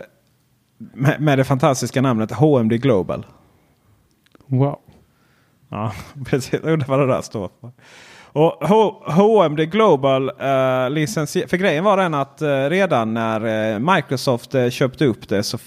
med, 0.78 1.22
med, 1.22 1.38
det 1.38 1.44
fantastiska 1.44 2.02
namnet 2.02 2.32
HMD 2.32 2.72
Global. 2.72 3.26
Wow. 4.46 4.80
Ja, 5.70 5.94
precis. 6.26 6.54
Jag 6.54 6.64
undrar 6.64 6.88
vad 6.88 7.00
det 7.00 7.08
där 7.08 7.22
står 7.22 7.50
för. 7.62 7.72
Och 8.34 8.68
HMD 9.14 9.60
Global 9.60 10.30
uh, 10.30 10.90
licensier 10.90 11.48
För 11.48 11.58
grejen 11.58 11.84
var 11.84 11.98
den 11.98 12.14
att 12.14 12.42
uh, 12.42 12.70
redan 12.70 13.14
när 13.14 13.74
uh, 13.74 13.96
Microsoft 13.96 14.56
köpte 14.70 15.06
upp 15.06 15.30
det, 15.30 15.44
så, 15.44 15.58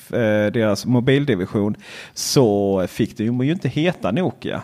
deras 0.53 0.87
mobildivision, 0.87 1.77
så 2.15 2.87
fick 2.89 3.17
det 3.17 3.25
ju 3.25 3.53
inte 3.53 3.69
heta 3.69 4.11
Nokia. 4.11 4.63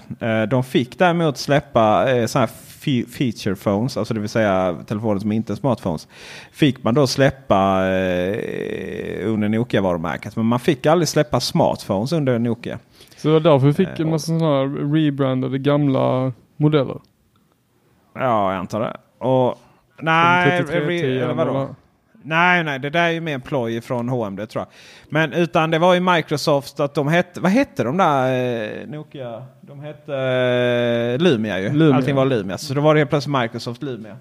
de 0.50 0.64
fick 0.64 0.98
däremot 0.98 1.38
släppa 1.38 2.14
uh, 2.14 2.26
sådana 2.26 2.46
här 2.46 2.54
feature 3.18 3.56
phones, 3.56 3.96
alltså 3.96 4.14
det 4.14 4.20
vill 4.20 4.28
säga 4.28 4.76
telefoner 4.86 5.20
som 5.20 5.32
inte 5.32 5.52
är 5.52 5.56
smartphones. 5.56 6.08
Fick 6.52 6.82
man 6.82 6.94
då 6.94 7.06
släppa 7.06 7.80
under 9.24 9.48
Nokia-varumärket. 9.48 10.36
Men 10.36 10.46
man 10.46 10.60
fick 10.60 10.86
aldrig 10.86 11.08
släppa 11.08 11.40
smartphones 11.40 12.12
under 12.12 12.38
Nokia. 12.38 12.78
Så 13.16 13.28
det 13.28 13.34
var 13.34 13.40
därför 13.40 13.66
vi 13.66 13.72
fick 13.72 14.00
en 14.00 14.10
massa 14.10 14.26
sådana 14.26 14.46
här 14.46 14.92
rebrandade 14.92 15.58
gamla 15.58 16.32
modeller? 16.56 16.98
Ja, 18.18 18.52
jag 18.52 18.58
antar 18.58 18.80
det. 18.80 18.96
Och, 19.18 19.58
nej, 20.00 20.58
eller 20.58 21.34
vadå? 21.34 21.74
Nej, 22.22 22.64
nej, 22.64 22.78
det 22.78 22.90
där 22.90 23.04
är 23.04 23.10
ju 23.10 23.20
mer 23.20 23.34
en 23.34 23.40
ploj 23.40 23.80
från 23.80 24.08
HMD 24.08 24.48
tror 24.48 24.60
jag. 24.60 24.68
Men 25.08 25.32
utan 25.32 25.70
det 25.70 25.78
var 25.78 25.94
ju 25.94 26.00
Microsoft 26.00 26.80
att 26.80 26.94
de 26.94 27.08
hette, 27.08 27.40
vad 27.40 27.52
hette 27.52 27.84
de 27.84 27.96
där 27.96 28.80
eh, 28.80 28.86
Nokia? 28.88 29.44
De 29.60 29.80
hette 29.80 30.14
eh, 30.14 31.22
Lumia 31.22 31.60
ju. 31.60 31.72
Lumia. 31.72 31.96
Allting 31.96 32.14
var 32.14 32.24
Lumia. 32.24 32.58
Så 32.58 32.74
då 32.74 32.80
var 32.80 32.94
det 32.94 33.00
helt 33.00 33.10
plötsligt 33.10 33.38
Microsoft 33.38 33.82
Lumia. 33.82 34.16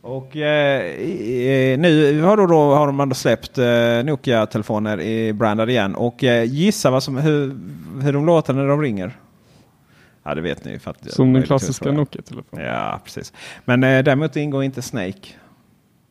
Och 0.00 0.36
eh, 0.36 1.78
nu 1.78 2.22
har, 2.22 2.36
då, 2.36 2.46
då, 2.46 2.74
har 2.74 2.86
de 2.86 3.14
släppt 3.14 3.58
eh, 3.58 3.64
Nokia-telefoner 4.04 5.00
i 5.00 5.32
brandade 5.32 5.72
igen. 5.72 5.94
Och 5.94 6.24
eh, 6.24 6.44
gissa 6.44 6.90
vad 6.90 7.02
som, 7.02 7.16
hur, 7.16 7.56
hur 8.02 8.12
de 8.12 8.26
låter 8.26 8.52
när 8.52 8.68
de 8.68 8.82
ringer. 8.82 9.16
Ja 10.28 10.34
det 10.34 10.40
vet 10.40 10.64
ni. 10.64 10.78
För 10.78 10.90
att 10.90 11.12
Som 11.12 11.32
den 11.32 11.42
klassiska 11.42 11.92
Nokia-telefonen. 11.92 12.66
Ja 12.66 13.00
precis. 13.04 13.32
Men 13.64 13.84
eh, 13.84 14.04
däremot 14.04 14.36
ingår 14.36 14.64
inte 14.64 14.82
Snake. 14.82 15.28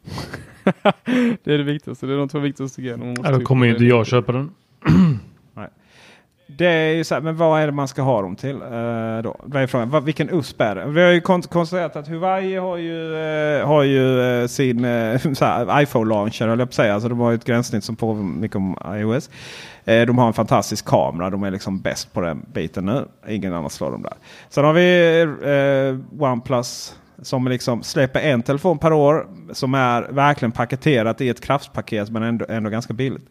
det 1.44 1.54
är 1.54 1.58
det 1.58 1.64
viktigaste. 1.64 2.06
Det 2.06 2.14
är 2.14 2.18
de 2.18 2.30
två 2.30 2.40
viktigaste 2.40 2.82
grejerna. 2.82 3.14
Då 3.32 3.42
kommer 3.42 3.66
ju 3.66 3.72
inte 3.72 3.86
jag 3.86 4.08
köpa 4.08 4.32
den. 4.32 4.52
Det 6.48 6.66
är 6.66 6.94
ju 6.94 7.04
så 7.04 7.16
här, 7.16 7.22
men 7.22 7.38
vad 7.38 7.62
är 7.62 7.66
det 7.66 7.72
man 7.72 7.88
ska 7.88 8.02
ha 8.02 8.22
dem 8.22 8.36
till? 8.36 8.56
Eh, 8.56 9.22
då? 9.24 9.36
Är 9.54 9.68
frågan? 9.68 10.06
vilken 10.06 10.30
USP 10.30 10.62
är 10.62 10.76
det? 10.76 10.86
Vi 10.86 11.02
har 11.02 11.12
ju 11.12 11.22
konstaterat 11.22 11.96
att 11.96 12.08
Huawei 12.08 12.56
har 12.56 12.78
ju, 12.78 13.16
eh, 13.16 13.68
har 13.68 13.84
ju 13.84 14.22
eh, 14.42 14.48
sin 14.48 14.86
eh, 14.86 15.16
iPhone-launcher, 15.82 16.48
höll 16.48 16.60
jag 16.60 16.68
på 16.68 16.72
att 16.72 16.74
säga. 16.74 16.94
Alltså 16.94 17.10
de 17.10 17.20
har 17.20 17.30
ju 17.32 17.36
ett 17.36 17.46
gränssnitt 17.46 17.84
som 17.84 17.96
påminner 17.96 18.40
mycket 18.40 18.56
om 18.56 18.78
iOS. 18.88 19.30
Eh, 19.86 20.06
de 20.06 20.18
har 20.18 20.28
en 20.28 20.34
fantastisk 20.34 20.86
kamera. 20.86 21.30
De 21.30 21.44
är 21.44 21.52
liksom 21.52 21.82
bäst 21.82 22.14
på 22.14 22.22
den 22.22 22.46
biten 22.54 22.86
nu. 22.86 23.06
Ingen 23.28 23.54
annan 23.54 23.70
slår 23.70 23.92
dem 23.92 24.02
där. 24.02 24.14
Sen 24.50 24.66
har 24.66 24.74
vi 24.74 25.22
eh, 25.22 26.24
OnePlus 26.24 26.96
som 27.22 27.48
liksom 27.48 27.84
släpper 27.84 28.20
en 28.20 28.44
telefon 28.44 28.78
per 28.78 28.94
år. 28.94 29.28
Som 29.52 29.74
är 29.74 30.02
verkligen 30.02 30.52
paketerat 30.52 31.22
i 31.22 31.30
ett 31.30 31.42
kraftpaket 31.42 32.10
men 32.10 32.24
ändå, 32.24 32.46
ändå 32.50 32.70
ganska 32.70 32.94
billigt. 32.94 33.30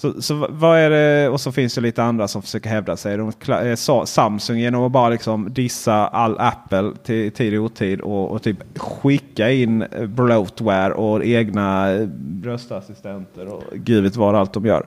Så, 0.00 0.22
så 0.22 0.46
vad 0.50 0.78
är 0.78 0.90
det? 0.90 1.28
Och 1.28 1.40
så 1.40 1.52
finns 1.52 1.74
det 1.74 1.80
lite 1.80 2.02
andra 2.02 2.28
som 2.28 2.42
försöker 2.42 2.70
hävda 2.70 2.96
sig. 2.96 3.16
De, 3.16 3.32
eh, 3.48 4.04
Samsung 4.04 4.58
genom 4.58 4.82
att 4.82 4.92
bara 4.92 5.08
liksom 5.08 5.52
dissa 5.52 6.06
all 6.06 6.38
Apple 6.38 6.92
till 7.04 7.32
tid 7.32 7.58
och 7.58 7.64
otid 7.64 8.00
och, 8.00 8.30
och 8.30 8.42
typ 8.42 8.78
skicka 8.78 9.50
in 9.50 9.84
bloatware 10.00 10.92
och 10.92 11.24
egna 11.24 11.90
eh, 11.90 12.08
röstassistenter 12.42 13.46
och 13.46 13.62
gud 13.72 14.04
vet 14.04 14.16
vad 14.16 14.34
allt 14.34 14.52
de 14.52 14.66
gör. 14.66 14.86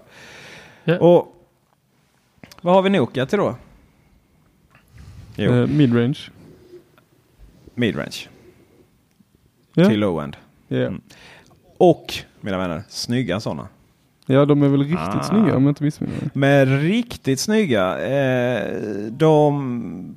Ja. 0.83 0.99
Och 0.99 1.35
Vad 2.61 2.73
har 2.73 2.81
vi 2.81 2.89
Nokia 2.89 3.25
till 3.25 3.39
då? 3.39 3.55
Uh, 5.39 5.67
midrange. 5.67 6.19
Midrange. 7.75 8.30
Yeah. 9.75 9.89
Till 9.89 9.99
low-end. 9.99 10.35
Yeah. 10.69 10.87
Mm. 10.87 11.01
Och 11.77 12.13
mina 12.41 12.57
vänner, 12.57 12.83
snygga 12.89 13.39
sådana. 13.39 13.67
Ja, 14.25 14.45
de 14.45 14.63
är 14.63 14.67
väl 14.67 14.79
riktigt 14.79 14.99
ah. 14.99 15.23
snygga 15.23 15.55
om 15.55 15.63
jag 15.63 15.71
inte 15.71 15.83
missminner 15.83 16.13
mig. 16.19 16.29
Men 16.33 16.81
riktigt 16.81 17.39
snygga. 17.39 17.99
Eh, 17.99 18.77
de... 19.11 20.15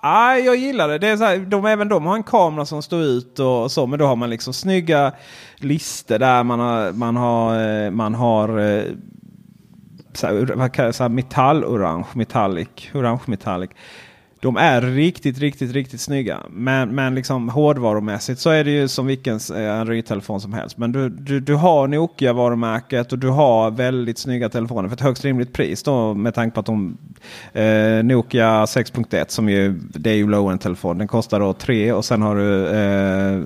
Ah, 0.00 0.34
jag 0.34 0.56
gillar 0.56 0.88
det. 0.88 0.98
det 0.98 1.08
är 1.08 1.16
så 1.16 1.24
här, 1.24 1.38
de, 1.38 1.66
även 1.66 1.88
de 1.88 2.06
har 2.06 2.16
en 2.16 2.22
kamera 2.22 2.66
som 2.66 2.82
står 2.82 3.02
ut 3.02 3.38
och 3.38 3.72
så. 3.72 3.86
Men 3.86 3.98
då 3.98 4.06
har 4.06 4.16
man 4.16 4.30
liksom 4.30 4.52
snygga 4.52 5.12
lister 5.56 6.18
där 6.18 6.42
man 6.42 6.60
har, 6.60 6.92
man 6.92 7.16
har, 7.16 7.68
eh, 7.84 7.90
man 7.90 8.14
har 8.14 8.58
eh, 8.58 8.84
så 10.12 10.26
här, 10.26 10.54
vad 10.56 10.72
kallas 10.72 10.98
det, 10.98 11.08
metallorange, 11.08 12.06
metallic, 12.14 12.68
orange 12.94 13.22
metallic. 13.26 13.70
De 14.46 14.56
är 14.56 14.80
riktigt, 14.80 15.38
riktigt, 15.38 15.72
riktigt 15.72 16.00
snygga. 16.00 16.40
Men, 16.50 16.94
men 16.94 17.14
liksom 17.14 17.48
hårdvarumässigt 17.48 18.40
så 18.40 18.50
är 18.50 18.64
det 18.64 18.70
ju 18.70 18.88
som 18.88 19.06
vilken 19.06 19.40
eh, 19.56 19.80
Android-telefon 19.80 20.40
som 20.40 20.52
helst. 20.52 20.78
Men 20.78 20.92
du, 20.92 21.08
du, 21.08 21.40
du 21.40 21.54
har 21.54 21.88
Nokia-varumärket 21.88 23.12
och 23.12 23.18
du 23.18 23.28
har 23.28 23.70
väldigt 23.70 24.18
snygga 24.18 24.48
telefoner 24.48 24.88
för 24.88 24.96
ett 24.96 25.00
högst 25.00 25.24
rimligt 25.24 25.52
pris. 25.52 25.82
Då, 25.82 26.14
med 26.14 26.34
tanke 26.34 26.54
på 26.54 26.60
att 26.60 26.66
de 26.66 26.98
eh, 27.52 28.04
Nokia 28.04 28.64
6.1 28.64 29.24
som 29.28 29.48
ju 29.48 29.72
det 29.72 30.10
är 30.10 30.14
ju 30.14 30.26
low-end 30.26 30.60
telefon. 30.60 30.98
Den 30.98 31.08
kostar 31.08 31.40
då 31.40 31.52
3 31.52 31.92
och 31.92 32.04
sen 32.04 32.22
har 32.22 32.36
du 32.36 32.66
eh, 32.68 33.36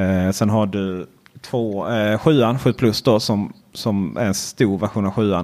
eh, 0.00 0.30
sen 0.32 0.50
har 0.50 0.66
du 0.66 1.06
två, 1.40 1.88
eh, 1.88 2.18
7 2.18 2.42
7 2.58 2.72
plus 2.72 3.02
då 3.02 3.20
som, 3.20 3.52
som 3.72 4.16
är 4.16 4.26
en 4.26 4.34
stor 4.34 4.78
version 4.78 5.06
av 5.06 5.12
7 5.12 5.34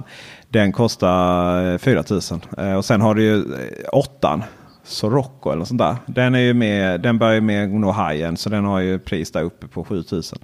Den 0.49 0.71
kostar 0.71 1.73
eh, 1.73 1.77
4000 1.77 2.41
eh, 2.57 2.73
och 2.73 2.85
sen 2.85 3.01
har 3.01 3.15
du 3.15 3.23
ju 3.23 3.43
8 3.91 4.41
Sorocco 4.85 5.51
eller 5.51 5.65
sånt 5.65 5.79
där. 5.79 5.95
Den, 6.05 6.35
är 6.35 6.39
ju 6.39 6.53
med, 6.53 7.01
den 7.01 7.17
börjar 7.17 7.41
med 7.41 7.69
nå 7.69 7.91
high 7.91 8.35
så 8.35 8.49
den 8.49 8.65
har 8.65 8.79
ju 8.79 8.99
pris 8.99 9.31
där 9.31 9.43
uppe 9.43 9.67
på 9.67 9.83
7000. 9.83 10.39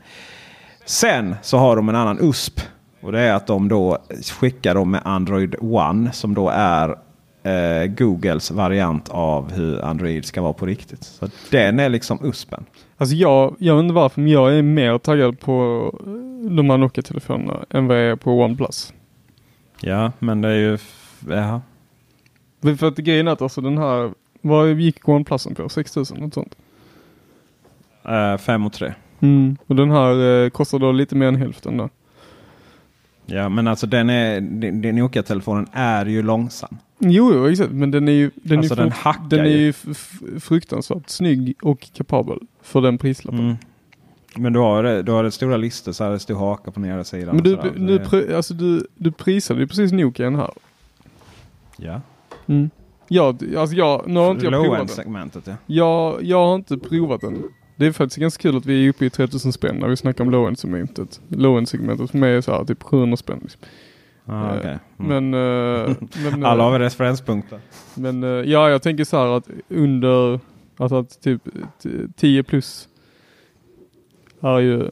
Sen 0.85 1.35
så 1.41 1.57
har 1.57 1.75
de 1.75 1.89
en 1.89 1.95
annan 1.95 2.17
USP. 2.21 2.61
Och 3.01 3.11
det 3.11 3.19
är 3.19 3.33
att 3.33 3.47
de 3.47 3.67
då 3.67 3.97
skickar 4.39 4.75
dem 4.75 4.91
med 4.91 5.01
Android 5.05 5.55
One 5.61 6.11
som 6.11 6.33
då 6.33 6.49
är 6.49 6.95
eh, 7.43 7.85
Googles 7.85 8.51
variant 8.51 9.09
av 9.09 9.51
hur 9.51 9.81
Android 9.81 10.25
ska 10.25 10.41
vara 10.41 10.53
på 10.53 10.65
riktigt. 10.65 11.03
Så 11.03 11.27
den 11.49 11.79
är 11.79 11.89
liksom 11.89 12.19
USPen. 12.25 12.65
Alltså 12.97 13.15
jag, 13.15 13.55
jag 13.59 13.79
inte 13.79 13.93
varför 13.93 14.21
men 14.21 14.31
jag 14.31 14.57
är 14.57 14.61
mer 14.61 14.97
taggad 14.97 15.39
på 15.39 15.89
de 16.49 16.69
här 16.69 16.77
Nokia-telefonerna 16.77 17.65
än 17.69 17.87
vad 17.87 17.97
jag 17.97 18.11
är 18.11 18.15
på 18.15 18.31
OnePlus. 18.43 18.93
Ja 19.81 20.11
men 20.19 20.41
det 20.41 20.49
är 20.49 20.55
ju, 20.55 20.77
ja. 21.29 21.61
För 22.77 22.87
att 22.87 22.97
grejen 22.97 23.27
är 23.27 23.31
att 23.31 23.41
alltså 23.41 23.61
den 23.61 23.77
här 23.77 24.11
vad 24.41 24.73
gick 24.73 25.09
OnePlusen 25.09 25.55
på? 25.55 25.69
6000 25.69 26.17
något 26.17 26.33
sånt? 26.33 26.55
5 28.41 28.61
uh, 28.61 28.67
och 28.67 28.73
3. 28.73 28.93
Mm. 29.19 29.57
Och 29.67 29.75
den 29.75 29.91
här 29.91 30.13
uh, 30.13 30.49
kostar 30.49 30.79
då 30.79 30.91
lite 30.91 31.15
mer 31.15 31.27
än 31.27 31.35
hälften 31.35 31.77
då? 31.77 31.89
Ja 33.25 33.49
men 33.49 33.67
alltså 33.67 33.87
den 33.87 34.09
är, 34.09 34.41
den 34.71 34.95
Nokia-telefonen 34.95 35.67
är 35.73 36.05
ju 36.05 36.23
långsam. 36.23 36.77
Jo, 36.99 37.33
jo 37.33 37.47
exakt. 37.47 37.71
Men 37.71 37.91
den 37.91 38.07
är 38.07 38.11
ju, 38.11 38.31
den 38.35 38.59
alltså 38.59 38.73
är 38.73 38.77
den 38.77 38.91
hackar 38.91 39.27
den 39.29 39.39
är 39.39 39.49
ju 39.49 39.73
fruktansvärt 40.39 41.09
snygg 41.09 41.55
och 41.61 41.87
kapabel 41.93 42.39
för 42.61 42.81
den 42.81 42.97
prislappen. 42.97 43.39
Mm. 43.39 43.55
Men 44.35 44.53
du 44.53 44.59
har, 44.59 44.83
det, 44.83 45.03
du 45.03 45.11
har 45.11 45.23
det 45.23 45.31
stora 45.31 45.57
listor 45.57 45.91
så 45.91 46.03
här 46.03 46.11
det 46.11 46.19
står 46.19 46.35
haka 46.35 46.71
på 46.71 46.79
nedre 46.79 47.03
sidan. 47.03 47.35
Men 47.35 47.43
du, 47.43 47.55
du, 47.55 47.71
nu, 47.79 48.35
alltså 48.35 48.53
du, 48.53 48.87
du 48.95 49.11
prisade 49.11 49.59
ju 49.59 49.67
precis 49.67 49.91
Nokian 49.91 50.35
här. 50.35 50.51
Ja. 51.77 52.01
Mm. 52.47 52.69
Ja, 53.13 53.35
alltså 53.57 53.75
jag, 53.75 54.07
nu 54.07 54.19
har 54.19 54.31
inte 54.31 54.45
jag 54.45 54.53
provat 54.53 54.77
den. 54.77 54.87
segmentet 54.87 55.47
ja. 55.47 55.55
Jag, 55.65 56.23
jag 56.23 56.47
har 56.47 56.55
inte 56.55 56.77
provat 56.77 57.21
den. 57.21 57.43
Det 57.75 57.85
är 57.85 57.91
faktiskt 57.91 58.17
ganska 58.17 58.41
kul 58.41 58.57
att 58.57 58.65
vi 58.65 58.85
är 58.85 58.89
uppe 58.89 59.05
i 59.05 59.09
3000 59.09 59.53
spänn 59.53 59.75
när 59.75 59.87
vi 59.87 59.97
snackar 59.97 60.23
om 60.23 60.31
low-end 60.31 60.59
segmentet. 60.59 61.21
Low-end 61.27 61.69
segmentet 61.69 62.09
som 62.09 62.23
är 62.23 62.41
så 62.41 62.51
här 62.51 62.65
typ 62.65 62.83
700 62.83 63.17
spänn. 63.17 63.39
Liksom. 63.41 63.61
Ah, 64.25 64.57
okay. 64.57 64.77
mm. 64.99 65.29
Men, 65.29 65.33
uh, 65.33 65.95
men 66.23 66.45
alla 66.45 66.63
har 66.63 66.71
vi 66.71 66.79
referenspunkter. 66.79 67.59
Men 67.95 68.23
uh, 68.23 68.49
ja, 68.49 68.69
jag 68.69 68.81
tänker 68.81 69.03
så 69.03 69.17
här 69.17 69.37
att 69.37 69.49
under, 69.69 70.39
alltså 70.77 70.95
att 70.95 71.21
typ 71.21 71.41
10 72.15 72.43
plus 72.43 72.89
är 74.41 74.59
ju 74.59 74.89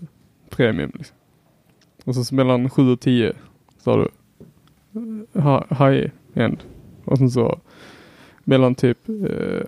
premium. 0.50 0.92
Liksom. 0.94 1.18
Och 2.06 2.16
så 2.16 2.36
mellan 2.36 2.70
7 2.70 2.92
och 2.92 3.00
10 3.00 3.34
så 3.78 3.92
har 3.92 3.98
du 3.98 4.10
high 5.86 6.12
end. 6.34 6.64
Och 7.06 7.18
sen 7.18 7.32
så 7.32 7.60
mellan 8.50 8.76
typ, 8.76 9.10
uh, 9.10 9.62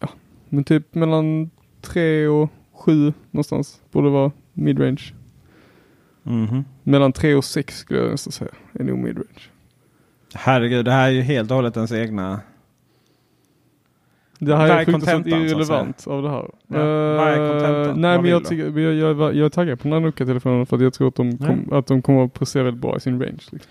ja, 0.00 0.08
men 0.48 0.64
typ 0.64 0.94
mellan 0.94 1.50
3 1.80 2.26
och 2.26 2.50
7 2.72 3.12
någonstans 3.30 3.80
borde 3.90 4.10
vara 4.10 4.32
midrange. 4.52 5.12
Mm 6.26 6.46
-hmm. 6.46 6.64
Mellan 6.82 7.12
3 7.12 7.34
och 7.34 7.44
6 7.44 7.78
skulle 7.78 8.00
jag 8.00 8.10
nästan 8.10 8.32
säga 8.32 8.50
är 8.72 8.84
nog 8.84 8.98
midrange. 8.98 9.48
Herregud, 10.34 10.84
det 10.84 10.90
här 10.90 11.06
är 11.08 11.12
ju 11.12 11.20
helt 11.20 11.50
och 11.50 11.56
hållet 11.56 11.76
ens 11.76 11.92
egna... 11.92 12.40
Det 14.38 14.56
här 14.56 14.80
är 14.80 14.84
fruktansvärt 14.84 15.26
irrelevant 15.26 16.06
av 16.06 16.22
det 16.22 16.30
här. 16.30 16.50
Ja, 16.66 16.78
uh? 16.78 17.96
Nej, 17.96 18.20
men 18.20 18.30
jag, 18.30 18.44
tycker, 18.44 18.78
jag, 18.78 18.94
jag, 18.94 19.34
jag 19.34 19.46
är 19.46 19.48
taggad 19.48 19.80
på 19.80 19.88
den 19.88 19.92
här 19.92 20.00
Nokia-telefonen 20.00 20.66
för 20.66 20.76
att 20.76 20.82
jag 20.82 20.94
tror 20.94 21.08
att 21.08 21.14
de, 21.14 21.38
kom, 21.38 21.72
att 21.72 21.86
de 21.86 22.02
kommer 22.02 22.24
att 22.24 22.32
prestera 22.32 22.62
väldigt 22.62 22.82
bra 22.82 22.96
i 22.96 23.00
sin 23.00 23.20
range. 23.20 23.42
Liksom. 23.50 23.70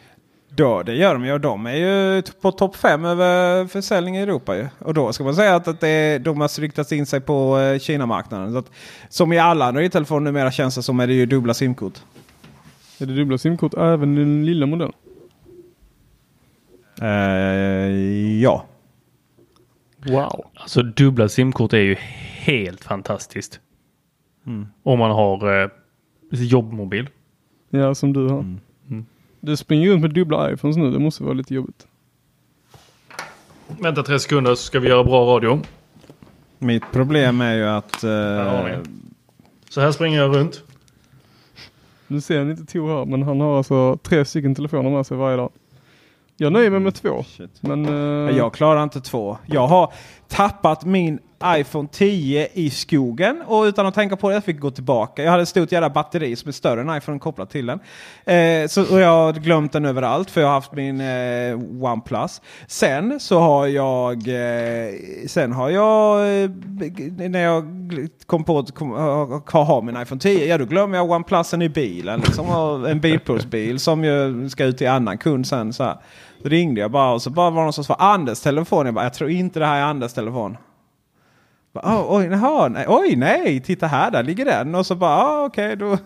Då, 0.55 0.83
det 0.83 0.93
gör 0.93 1.13
de 1.13 1.25
ju. 1.25 1.39
De 1.39 1.65
är 1.65 1.75
ju 1.75 2.21
på 2.41 2.51
topp 2.51 2.75
5 2.75 3.05
över 3.05 3.67
försäljning 3.67 4.17
i 4.17 4.21
Europa. 4.21 4.55
Ju. 4.55 4.67
Och 4.79 4.93
då 4.93 5.13
ska 5.13 5.23
man 5.23 5.35
säga 5.35 5.55
att, 5.55 5.67
att 5.67 5.79
det, 5.79 6.17
de 6.17 6.41
har 6.41 6.61
riktat 6.61 6.91
in 6.91 7.05
sig 7.05 7.21
på 7.21 7.57
uh, 7.57 7.79
Kina-marknaden. 7.79 8.63
som 9.09 9.33
i 9.33 9.39
alla 9.39 9.65
Android-telefoner 9.65 10.31
numera 10.31 10.51
känns 10.51 10.75
det 10.75 10.83
som 10.83 10.99
är 10.99 11.07
det 11.07 11.13
ju 11.13 11.25
dubbla 11.25 11.53
simkort. 11.53 11.93
Är 12.99 13.05
det 13.05 13.15
dubbla 13.15 13.37
simkort 13.37 13.73
även 13.73 14.17
i 14.17 14.19
den 14.19 14.45
lilla 14.45 14.65
modellen? 14.65 14.93
Uh, 17.01 18.41
ja. 18.41 18.65
Wow. 20.05 20.45
Alltså 20.55 20.83
dubbla 20.83 21.29
simkort 21.29 21.73
är 21.73 21.77
ju 21.77 21.95
helt 22.35 22.83
fantastiskt. 22.83 23.59
Mm. 24.47 24.67
Om 24.83 24.99
man 24.99 25.11
har 25.11 25.63
eh, 25.63 25.69
jobbmobil. 26.31 27.09
Ja, 27.69 27.95
som 27.95 28.13
du 28.13 28.27
har. 28.27 28.39
Mm. 28.39 28.59
Du 29.45 29.57
springer 29.57 29.89
runt 29.89 30.01
med 30.01 30.13
dubbla 30.13 30.51
iPhones 30.51 30.77
nu. 30.77 30.91
Det 30.91 30.99
måste 30.99 31.23
vara 31.23 31.33
lite 31.33 31.53
jobbigt. 31.53 31.87
Vänta 33.67 34.03
tre 34.03 34.19
sekunder 34.19 34.55
så 34.55 34.63
ska 34.63 34.79
vi 34.79 34.89
göra 34.89 35.03
bra 35.03 35.35
radio. 35.35 35.61
Mitt 36.59 36.83
problem 36.91 37.41
är 37.41 37.55
ju 37.55 37.63
att... 37.63 38.03
Uh, 38.03 38.83
så 39.69 39.81
här 39.81 39.91
springer 39.91 40.19
jag 40.19 40.35
runt. 40.35 40.63
Nu 42.07 42.21
ser 42.21 42.43
ni 42.43 42.51
inte 42.51 42.73
Tor 42.73 42.97
här, 42.97 43.05
men 43.05 43.23
han 43.23 43.39
har 43.39 43.57
alltså 43.57 43.97
tre 43.97 44.25
stycken 44.25 44.55
telefoner 44.55 44.89
med 44.89 45.05
sig 45.05 45.17
varje 45.17 45.37
dag. 45.37 45.51
Jag 46.37 46.53
nöjer 46.53 46.69
mig 46.69 46.79
med 46.79 46.95
två. 46.95 47.25
Men, 47.61 47.89
uh... 47.89 48.37
Jag 48.37 48.53
klarar 48.53 48.83
inte 48.83 49.01
två. 49.01 49.37
Jag 49.45 49.67
har 49.67 49.93
tappat 50.27 50.85
min 50.85 51.19
iPhone 51.45 51.87
10 51.91 52.47
i 52.53 52.69
skogen 52.69 53.43
och 53.45 53.63
utan 53.63 53.85
att 53.85 53.93
tänka 53.93 54.15
på 54.15 54.29
det 54.29 54.35
jag 54.35 54.43
fick 54.43 54.59
gå 54.59 54.71
tillbaka. 54.71 55.23
Jag 55.23 55.31
hade 55.31 55.43
ett 55.43 55.49
stort 55.49 55.71
jävla 55.71 55.89
batteri 55.89 56.35
som 56.35 56.47
är 56.47 56.51
större 56.51 56.81
än 56.81 56.97
iPhone 56.97 57.19
kopplat 57.19 57.49
till 57.49 57.65
den. 57.65 57.79
Eh, 58.25 58.67
så, 58.67 58.81
och 58.81 58.99
jag 58.99 59.09
har 59.09 59.33
glömt 59.33 59.71
den 59.71 59.85
överallt 59.85 60.31
för 60.31 60.41
jag 60.41 60.47
har 60.47 60.53
haft 60.53 60.71
min 60.71 61.01
eh, 61.01 61.83
OnePlus. 61.91 62.41
Sen 62.67 63.19
så 63.19 63.39
har 63.39 63.67
jag 63.67 64.13
eh, 64.27 64.93
Sen 65.27 65.51
har 65.51 65.69
jag 65.69 66.19
eh, 66.43 66.49
när 67.17 67.43
jag 67.43 67.63
kom 68.25 68.43
på 68.43 68.59
att 68.59 69.67
ha 69.67 69.81
min 69.81 70.01
iPhone 70.01 70.21
10. 70.21 70.45
Ja 70.45 70.57
då 70.57 70.65
glömmer 70.65 70.97
jag 70.97 71.11
OnePlusen 71.11 71.61
i 71.61 71.69
bilen. 71.69 72.19
Liksom, 72.19 72.85
en 72.85 72.99
bilprovsbil 72.99 73.79
som 73.79 74.03
ju 74.03 74.49
ska 74.49 74.65
ut 74.65 74.77
till 74.77 74.89
annan 74.89 75.17
kund 75.17 75.47
sen. 75.47 75.73
Så 75.73 75.83
här. 75.83 75.97
Då 76.43 76.49
ringde 76.49 76.81
jag 76.81 76.91
bara 76.91 77.13
och 77.13 77.21
så 77.21 77.29
bara 77.29 77.49
var 77.49 77.61
det 77.61 77.63
någon 77.63 77.73
som 77.73 77.83
svarade 77.83 78.03
Anders 78.03 78.39
telefon. 78.39 78.85
Jag 78.85 78.95
bara, 78.95 79.05
jag 79.05 79.13
tror 79.13 79.29
inte 79.29 79.59
det 79.59 79.65
här 79.65 79.79
är 79.79 79.83
Anders 79.83 80.13
telefon. 80.13 80.57
Oh, 81.74 82.05
oj, 82.09 82.34
aha, 82.34 82.67
nej, 82.67 82.86
oj, 82.88 83.15
nej, 83.15 83.59
titta 83.59 83.88
här, 83.88 84.11
där 84.11 84.24
ligger 84.24 84.45
den. 84.45 84.76
Och 84.76 84.86
så 84.86 84.95
bara, 84.95 85.11
ah, 85.11 85.45
okej, 85.45 85.74
okay, 85.74 85.76
då 85.76 85.97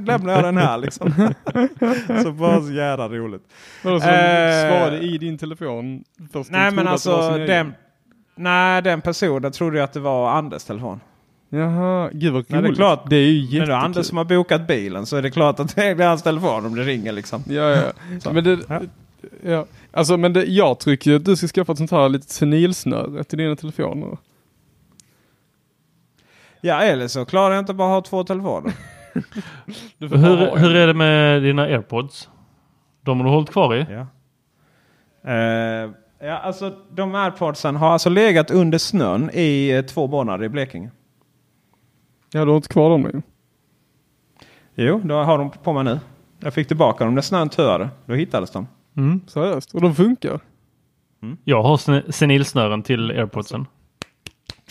lämnar 0.12 0.32
jag 0.32 0.44
den 0.44 0.56
här 0.56 0.78
liksom. 0.78 1.12
så 2.22 2.32
bara 2.32 2.60
så 2.60 2.72
jävla 2.72 3.08
roligt. 3.08 3.42
Vadå, 3.84 4.00
så 4.00 4.06
eh, 4.06 4.68
svarade 4.68 4.98
i 4.98 5.18
din 5.18 5.38
telefon? 5.38 6.04
Först 6.32 6.50
nej, 6.50 6.70
men 6.70 6.88
alltså 6.88 7.30
den, 7.30 7.74
nej, 8.36 8.82
den 8.82 9.00
personen 9.00 9.52
trodde 9.52 9.76
ju 9.76 9.84
att 9.84 9.92
det 9.92 10.00
var 10.00 10.30
Anders 10.30 10.64
telefon. 10.64 11.00
Jaha, 11.48 12.10
gud 12.12 12.32
vad 12.32 12.50
roligt. 12.50 12.64
det 12.64 12.68
är 12.68 12.74
klart, 12.74 13.10
det 13.10 13.16
är 13.16 13.26
ju 13.26 13.38
jättekul. 13.38 13.58
När 13.58 13.66
det 13.66 13.72
är 13.72 13.84
Anders 13.84 14.06
som 14.06 14.18
har 14.18 14.24
bokat 14.24 14.66
bilen 14.66 15.06
så 15.06 15.16
är 15.16 15.22
det 15.22 15.30
klart 15.30 15.60
att 15.60 15.76
det 15.76 15.84
är 15.84 16.08
hans 16.08 16.22
telefon 16.22 16.66
om 16.66 16.74
det 16.74 16.82
ringer 16.82 17.12
liksom. 17.12 17.42
Ja, 17.48 17.70
ja. 17.70 17.92
men 18.32 18.44
det, 18.44 18.58
ja. 18.68 18.80
ja. 19.42 19.66
Alltså, 19.92 20.16
men 20.16 20.32
det, 20.32 20.44
jag 20.44 20.78
tycker 20.78 21.16
att 21.16 21.24
du 21.24 21.36
ska 21.36 21.46
skaffa 21.46 21.72
ett 21.72 21.78
sånt 21.78 21.90
här 21.90 22.08
litet 22.08 22.30
senilsnöre 22.30 23.24
till 23.24 23.38
dina 23.38 23.56
telefoner. 23.56 24.16
Ja, 26.60 26.82
eller 26.82 27.08
så 27.08 27.24
klarar 27.24 27.54
jag 27.54 27.62
inte 27.62 27.74
bara 27.74 27.88
ha 27.88 28.00
två 28.00 28.24
telefoner. 28.24 28.72
hur, 29.98 30.56
hur 30.56 30.76
är 30.76 30.86
det 30.86 30.94
med 30.94 31.42
dina 31.42 31.62
airpods? 31.62 32.28
De 33.02 33.18
har 33.18 33.24
du 33.24 33.30
hållit 33.30 33.50
kvar 33.50 33.74
i? 33.74 33.86
Ja. 33.90 34.06
Uh, 35.24 35.90
ja, 36.20 36.38
alltså 36.38 36.76
de 36.90 37.14
airpodsen 37.14 37.76
har 37.76 37.90
alltså 37.90 38.10
legat 38.10 38.50
under 38.50 38.78
snön 38.78 39.30
i 39.32 39.78
uh, 39.78 39.82
två 39.82 40.06
månader 40.06 40.44
i 40.44 40.48
Blekinge. 40.48 40.90
Ja, 42.32 42.44
du 42.44 42.50
har 42.50 42.56
inte 42.56 42.68
kvar 42.68 42.90
dem 42.90 43.02
nu? 43.02 43.22
Jo, 44.74 45.00
då 45.04 45.22
har 45.22 45.38
de 45.38 45.50
på 45.50 45.72
mig 45.72 45.84
nu. 45.84 46.00
Jag 46.38 46.54
fick 46.54 46.68
tillbaka 46.68 47.04
dem 47.04 47.14
när 47.14 47.22
snön 47.22 47.48
töade. 47.48 47.88
Då 48.06 48.14
hittades 48.14 48.50
de. 48.50 48.66
Mm, 48.96 49.20
seriöst? 49.26 49.74
Och 49.74 49.80
de 49.80 49.94
funkar? 49.94 50.40
Mm. 51.22 51.36
Jag 51.44 51.62
har 51.62 52.10
senilsnören 52.12 52.82
till 52.82 53.10
airpodsen. 53.10 53.66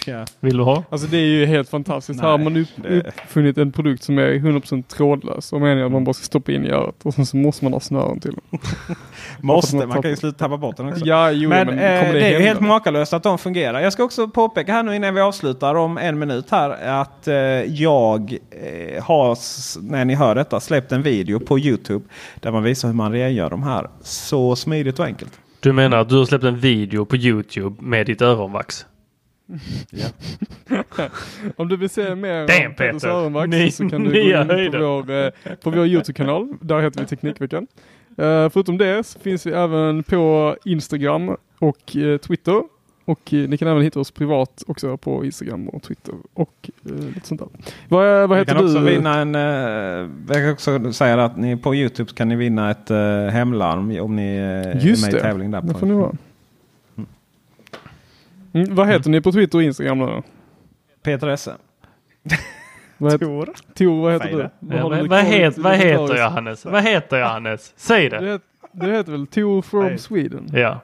Ja. 0.06 0.26
Vill 0.40 0.58
du 0.58 0.64
ha? 0.64 0.84
Alltså 0.90 1.08
det 1.08 1.18
är 1.18 1.26
ju 1.26 1.46
helt 1.46 1.70
fantastiskt. 1.70 2.22
Nej, 2.22 2.26
här 2.26 2.38
har 2.38 2.44
man 2.44 2.58
upp, 2.58 2.68
det... 2.76 3.08
uppfunnit 3.08 3.58
en 3.58 3.72
produkt 3.72 4.04
som 4.04 4.18
är 4.18 4.34
100% 4.34 4.84
trådlös. 4.84 5.54
Och 5.54 5.62
meningen 5.62 5.86
att 5.86 5.92
man 5.92 6.04
bara 6.04 6.14
ska 6.14 6.24
stoppa 6.24 6.52
in 6.52 6.66
i 6.66 6.70
örat. 6.70 6.96
Och 7.04 7.14
sen 7.14 7.26
så 7.26 7.38
måste 7.38 7.66
man 7.66 7.74
ha 7.74 7.80
snören 7.80 8.20
till 8.20 8.36
Måste? 9.42 9.76
Man, 9.76 9.88
man 9.88 10.02
kan 10.02 10.12
ju 10.12 10.18
sluta 10.18 10.38
tappa 10.38 10.58
bort 10.58 10.78
den 10.78 10.90
också. 10.90 11.06
Ja, 11.06 11.32
jo, 11.32 11.50
men, 11.50 11.68
men 11.68 11.78
det, 11.78 12.00
eh, 12.00 12.14
det 12.14 12.36
är 12.36 12.40
helt 12.40 12.60
makalöst 12.60 13.14
att 13.14 13.24
de 13.24 13.38
fungerar. 13.38 13.80
Jag 13.80 13.94
ska 13.94 14.04
också 14.04 14.28
påpeka 14.28 14.74
här 14.74 14.84
nu 14.84 14.96
innan 14.96 15.16
vi 15.16 15.22
avslutar 15.22 15.76
om 15.76 15.98
en 15.98 16.20
minut 16.20 16.50
här. 16.50 16.70
Att 17.02 17.28
eh, 17.28 17.36
jag 17.64 18.38
eh, 18.52 19.04
har, 19.04 19.38
när 19.92 20.06
ni 20.06 20.16
hör 20.16 20.36
detta, 20.36 20.60
släppt 20.60 20.92
en 20.92 21.02
video 21.02 21.40
på 21.40 21.60
Youtube. 21.60 22.06
Där 22.40 22.52
man 22.52 22.64
visar 22.64 22.88
hur 22.88 22.96
man 22.96 23.12
rengör 23.12 23.50
de 23.50 23.64
här. 23.64 23.90
Så 24.02 24.56
smidigt 24.56 25.00
och 25.00 25.06
enkelt. 25.06 25.40
Du 25.60 25.74
menar 25.74 25.98
att 25.98 26.10
du 26.10 26.18
har 26.18 26.26
släppt 26.26 26.44
en 26.44 26.60
video 26.60 27.06
på 27.06 27.16
Youtube 27.16 27.76
med 27.80 28.06
ditt 28.06 28.22
öronvax? 28.22 28.86
Om 31.56 31.70
du 31.70 31.78
vill 31.78 31.90
se 31.90 32.16
mer 32.16 32.48
Damn, 32.48 32.68
om 32.68 32.74
Petters 32.76 33.04
öronvax 33.04 33.76
så 33.76 33.90
kan 33.90 34.04
du 34.04 34.12
gå 34.12 34.18
in 34.18 34.48
på 34.72 34.78
vår, 34.80 35.12
eh, 35.12 35.30
på 35.64 35.70
vår 35.70 35.88
Youtube-kanal. 35.88 36.54
Där 36.62 36.82
heter 36.82 37.00
vi 37.00 37.06
Teknikveckan. 37.06 37.68
Uh, 38.10 38.50
förutom 38.50 38.78
det 38.78 39.06
så 39.06 39.20
finns 39.20 39.46
vi 39.46 39.52
även 39.52 40.04
på 40.04 40.56
Instagram 40.66 41.36
och 41.60 41.96
uh, 41.96 42.18
Twitter. 42.18 42.64
Och 43.06 43.34
uh, 43.34 43.50
ni 43.50 43.58
kan 43.58 43.68
även 43.68 43.84
hitta 43.84 44.00
oss 44.00 44.12
privat 44.12 44.64
också 44.68 44.98
på 44.98 45.26
Instagram 45.26 45.70
och 45.70 45.84
Twitter 45.84 46.14
och 46.34 46.70
lite 46.84 47.28
sånt 47.28 47.42
där. 47.42 47.50
Vad, 47.88 48.30
vad 48.30 48.38
heter 48.38 48.54
kan 48.54 48.64
du? 48.64 48.70
Också 48.70 48.80
vinna 48.86 49.20
en, 49.20 49.34
jag 50.28 50.36
kan 50.36 50.52
också 50.52 50.94
säga 50.94 51.26
att 51.26 51.38
ni 51.38 51.58
på 51.58 51.76
Youtube 51.76 52.12
kan 52.14 52.30
ni 52.30 52.36
vinna 52.36 52.72
ett 52.72 52.90
hemlarm 53.34 54.00
om 54.02 54.16
ni 54.16 54.36
är 54.36 54.74
med 54.74 55.14
i 55.14 55.22
tävling 55.22 55.52
där. 55.52 55.62
Just 55.62 55.74
det, 55.74 55.80
får 55.80 55.88
ni 55.88 55.94
vara. 55.94 56.16
Mm, 58.54 58.76
vad 58.76 58.88
heter 58.88 59.10
mm. 59.10 59.12
ni 59.12 59.22
på 59.22 59.32
Twitter 59.32 59.58
och 59.58 59.64
Instagram 59.64 60.00
då? 60.00 60.24
Peter 61.04 61.28
Esse. 61.28 61.56
Vad 63.02 63.12
heter, 63.12 63.26
Tor. 63.26 63.50
Tor, 63.74 64.02
vad 64.02 64.14
heter 64.14 64.26
Säg 64.26 64.36
du? 64.36 64.50
Vad, 64.60 65.00
ja, 65.00 65.06
vad, 65.10 65.20
het, 65.20 65.58
vad 65.58 65.76
heter 65.76 66.16
jag 66.16 66.30
Hannes? 66.30 66.66
Vad 66.66 66.84
heter 66.84 67.18
jag 67.18 67.28
Hannes? 67.28 67.74
Säg 67.76 68.10
det. 68.10 68.20
Du 68.20 68.32
heter, 68.32 68.48
du 68.72 68.92
heter 68.92 69.12
väl 69.12 69.28
Tor 69.28 69.62
from 69.62 69.86
Nej. 69.86 69.98
Sweden? 69.98 70.50
Ja. 70.54 70.80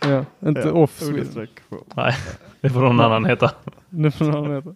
Ja, 0.00 0.24
inte 0.48 0.60
ja. 0.60 0.72
off 0.72 0.98
Sweden. 0.98 1.48
Nej, 1.94 2.14
det 2.60 2.70
får 2.70 2.80
någon 2.80 3.00
annan 3.00 3.24
heta. 3.24 3.50
Det 3.88 4.10
får 4.10 4.24
någon 4.24 4.36
annan 4.36 4.54
heta. 4.54 4.74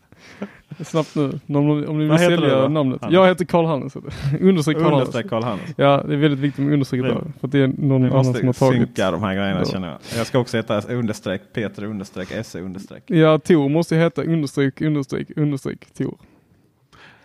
Snabbt 0.81 1.14
nu, 1.14 1.41
om, 1.47 1.89
om 1.89 1.99
ni 1.99 2.09
vill 2.09 2.18
sälja 2.18 2.68
namnet. 2.68 3.01
Hannes? 3.01 3.14
Jag 3.14 3.27
heter 3.27 3.45
Karl 3.45 3.66
Hannes. 3.66 3.97
Understreck 4.41 4.77
Karl 4.77 4.93
Hannes. 4.93 5.31
Karl 5.31 5.43
Hannes. 5.43 5.75
Ja, 5.77 6.03
det 6.07 6.14
är 6.14 6.16
väldigt 6.16 6.41
viktigt 6.41 6.64
med 6.64 6.73
understrecket 6.73 7.09
där. 7.09 7.25
För 7.41 7.49
det 7.49 7.59
är 7.59 7.68
någon 7.79 8.05
annan 8.05 8.25
som 8.25 8.47
har 8.47 8.53
tagit. 8.53 8.81
synka 8.81 9.11
de 9.11 9.23
här 9.23 9.35
grejerna 9.35 9.64
känner 9.64 9.89
jag. 9.89 9.99
Jag 10.16 10.27
ska 10.27 10.39
också 10.39 10.57
heta 10.57 10.81
understreck 10.81 11.43
Peter 11.53 11.85
understreck 11.85 12.47
SE 12.47 12.61
understreck. 12.61 13.03
Ja, 13.07 13.39
Tor 13.39 13.68
måste 13.68 13.97
heta 13.97 14.23
understreck 14.23 14.81
understreck 14.81 15.29
understreck 15.37 15.95
Tor. 15.95 16.18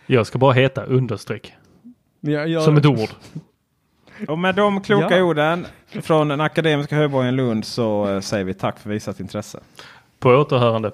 Jag 0.06 0.26
ska 0.26 0.38
bara 0.38 0.52
heta 0.52 0.84
understreck. 0.84 1.52
Ja, 2.20 2.46
jag... 2.46 2.62
Som 2.62 2.76
ett 2.76 2.86
ord. 2.86 3.08
Och 4.28 4.38
med 4.38 4.54
de 4.54 4.80
kloka 4.80 5.16
ja. 5.16 5.22
orden 5.22 5.66
från 6.02 6.28
den 6.28 6.40
akademiska 6.40 6.96
högborgen 6.96 7.36
Lund 7.36 7.64
så 7.64 8.20
säger 8.22 8.44
vi 8.44 8.54
tack 8.54 8.78
för 8.78 8.90
visat 8.90 9.20
intresse. 9.20 9.60
På 10.18 10.30
återhörande. 10.30 10.92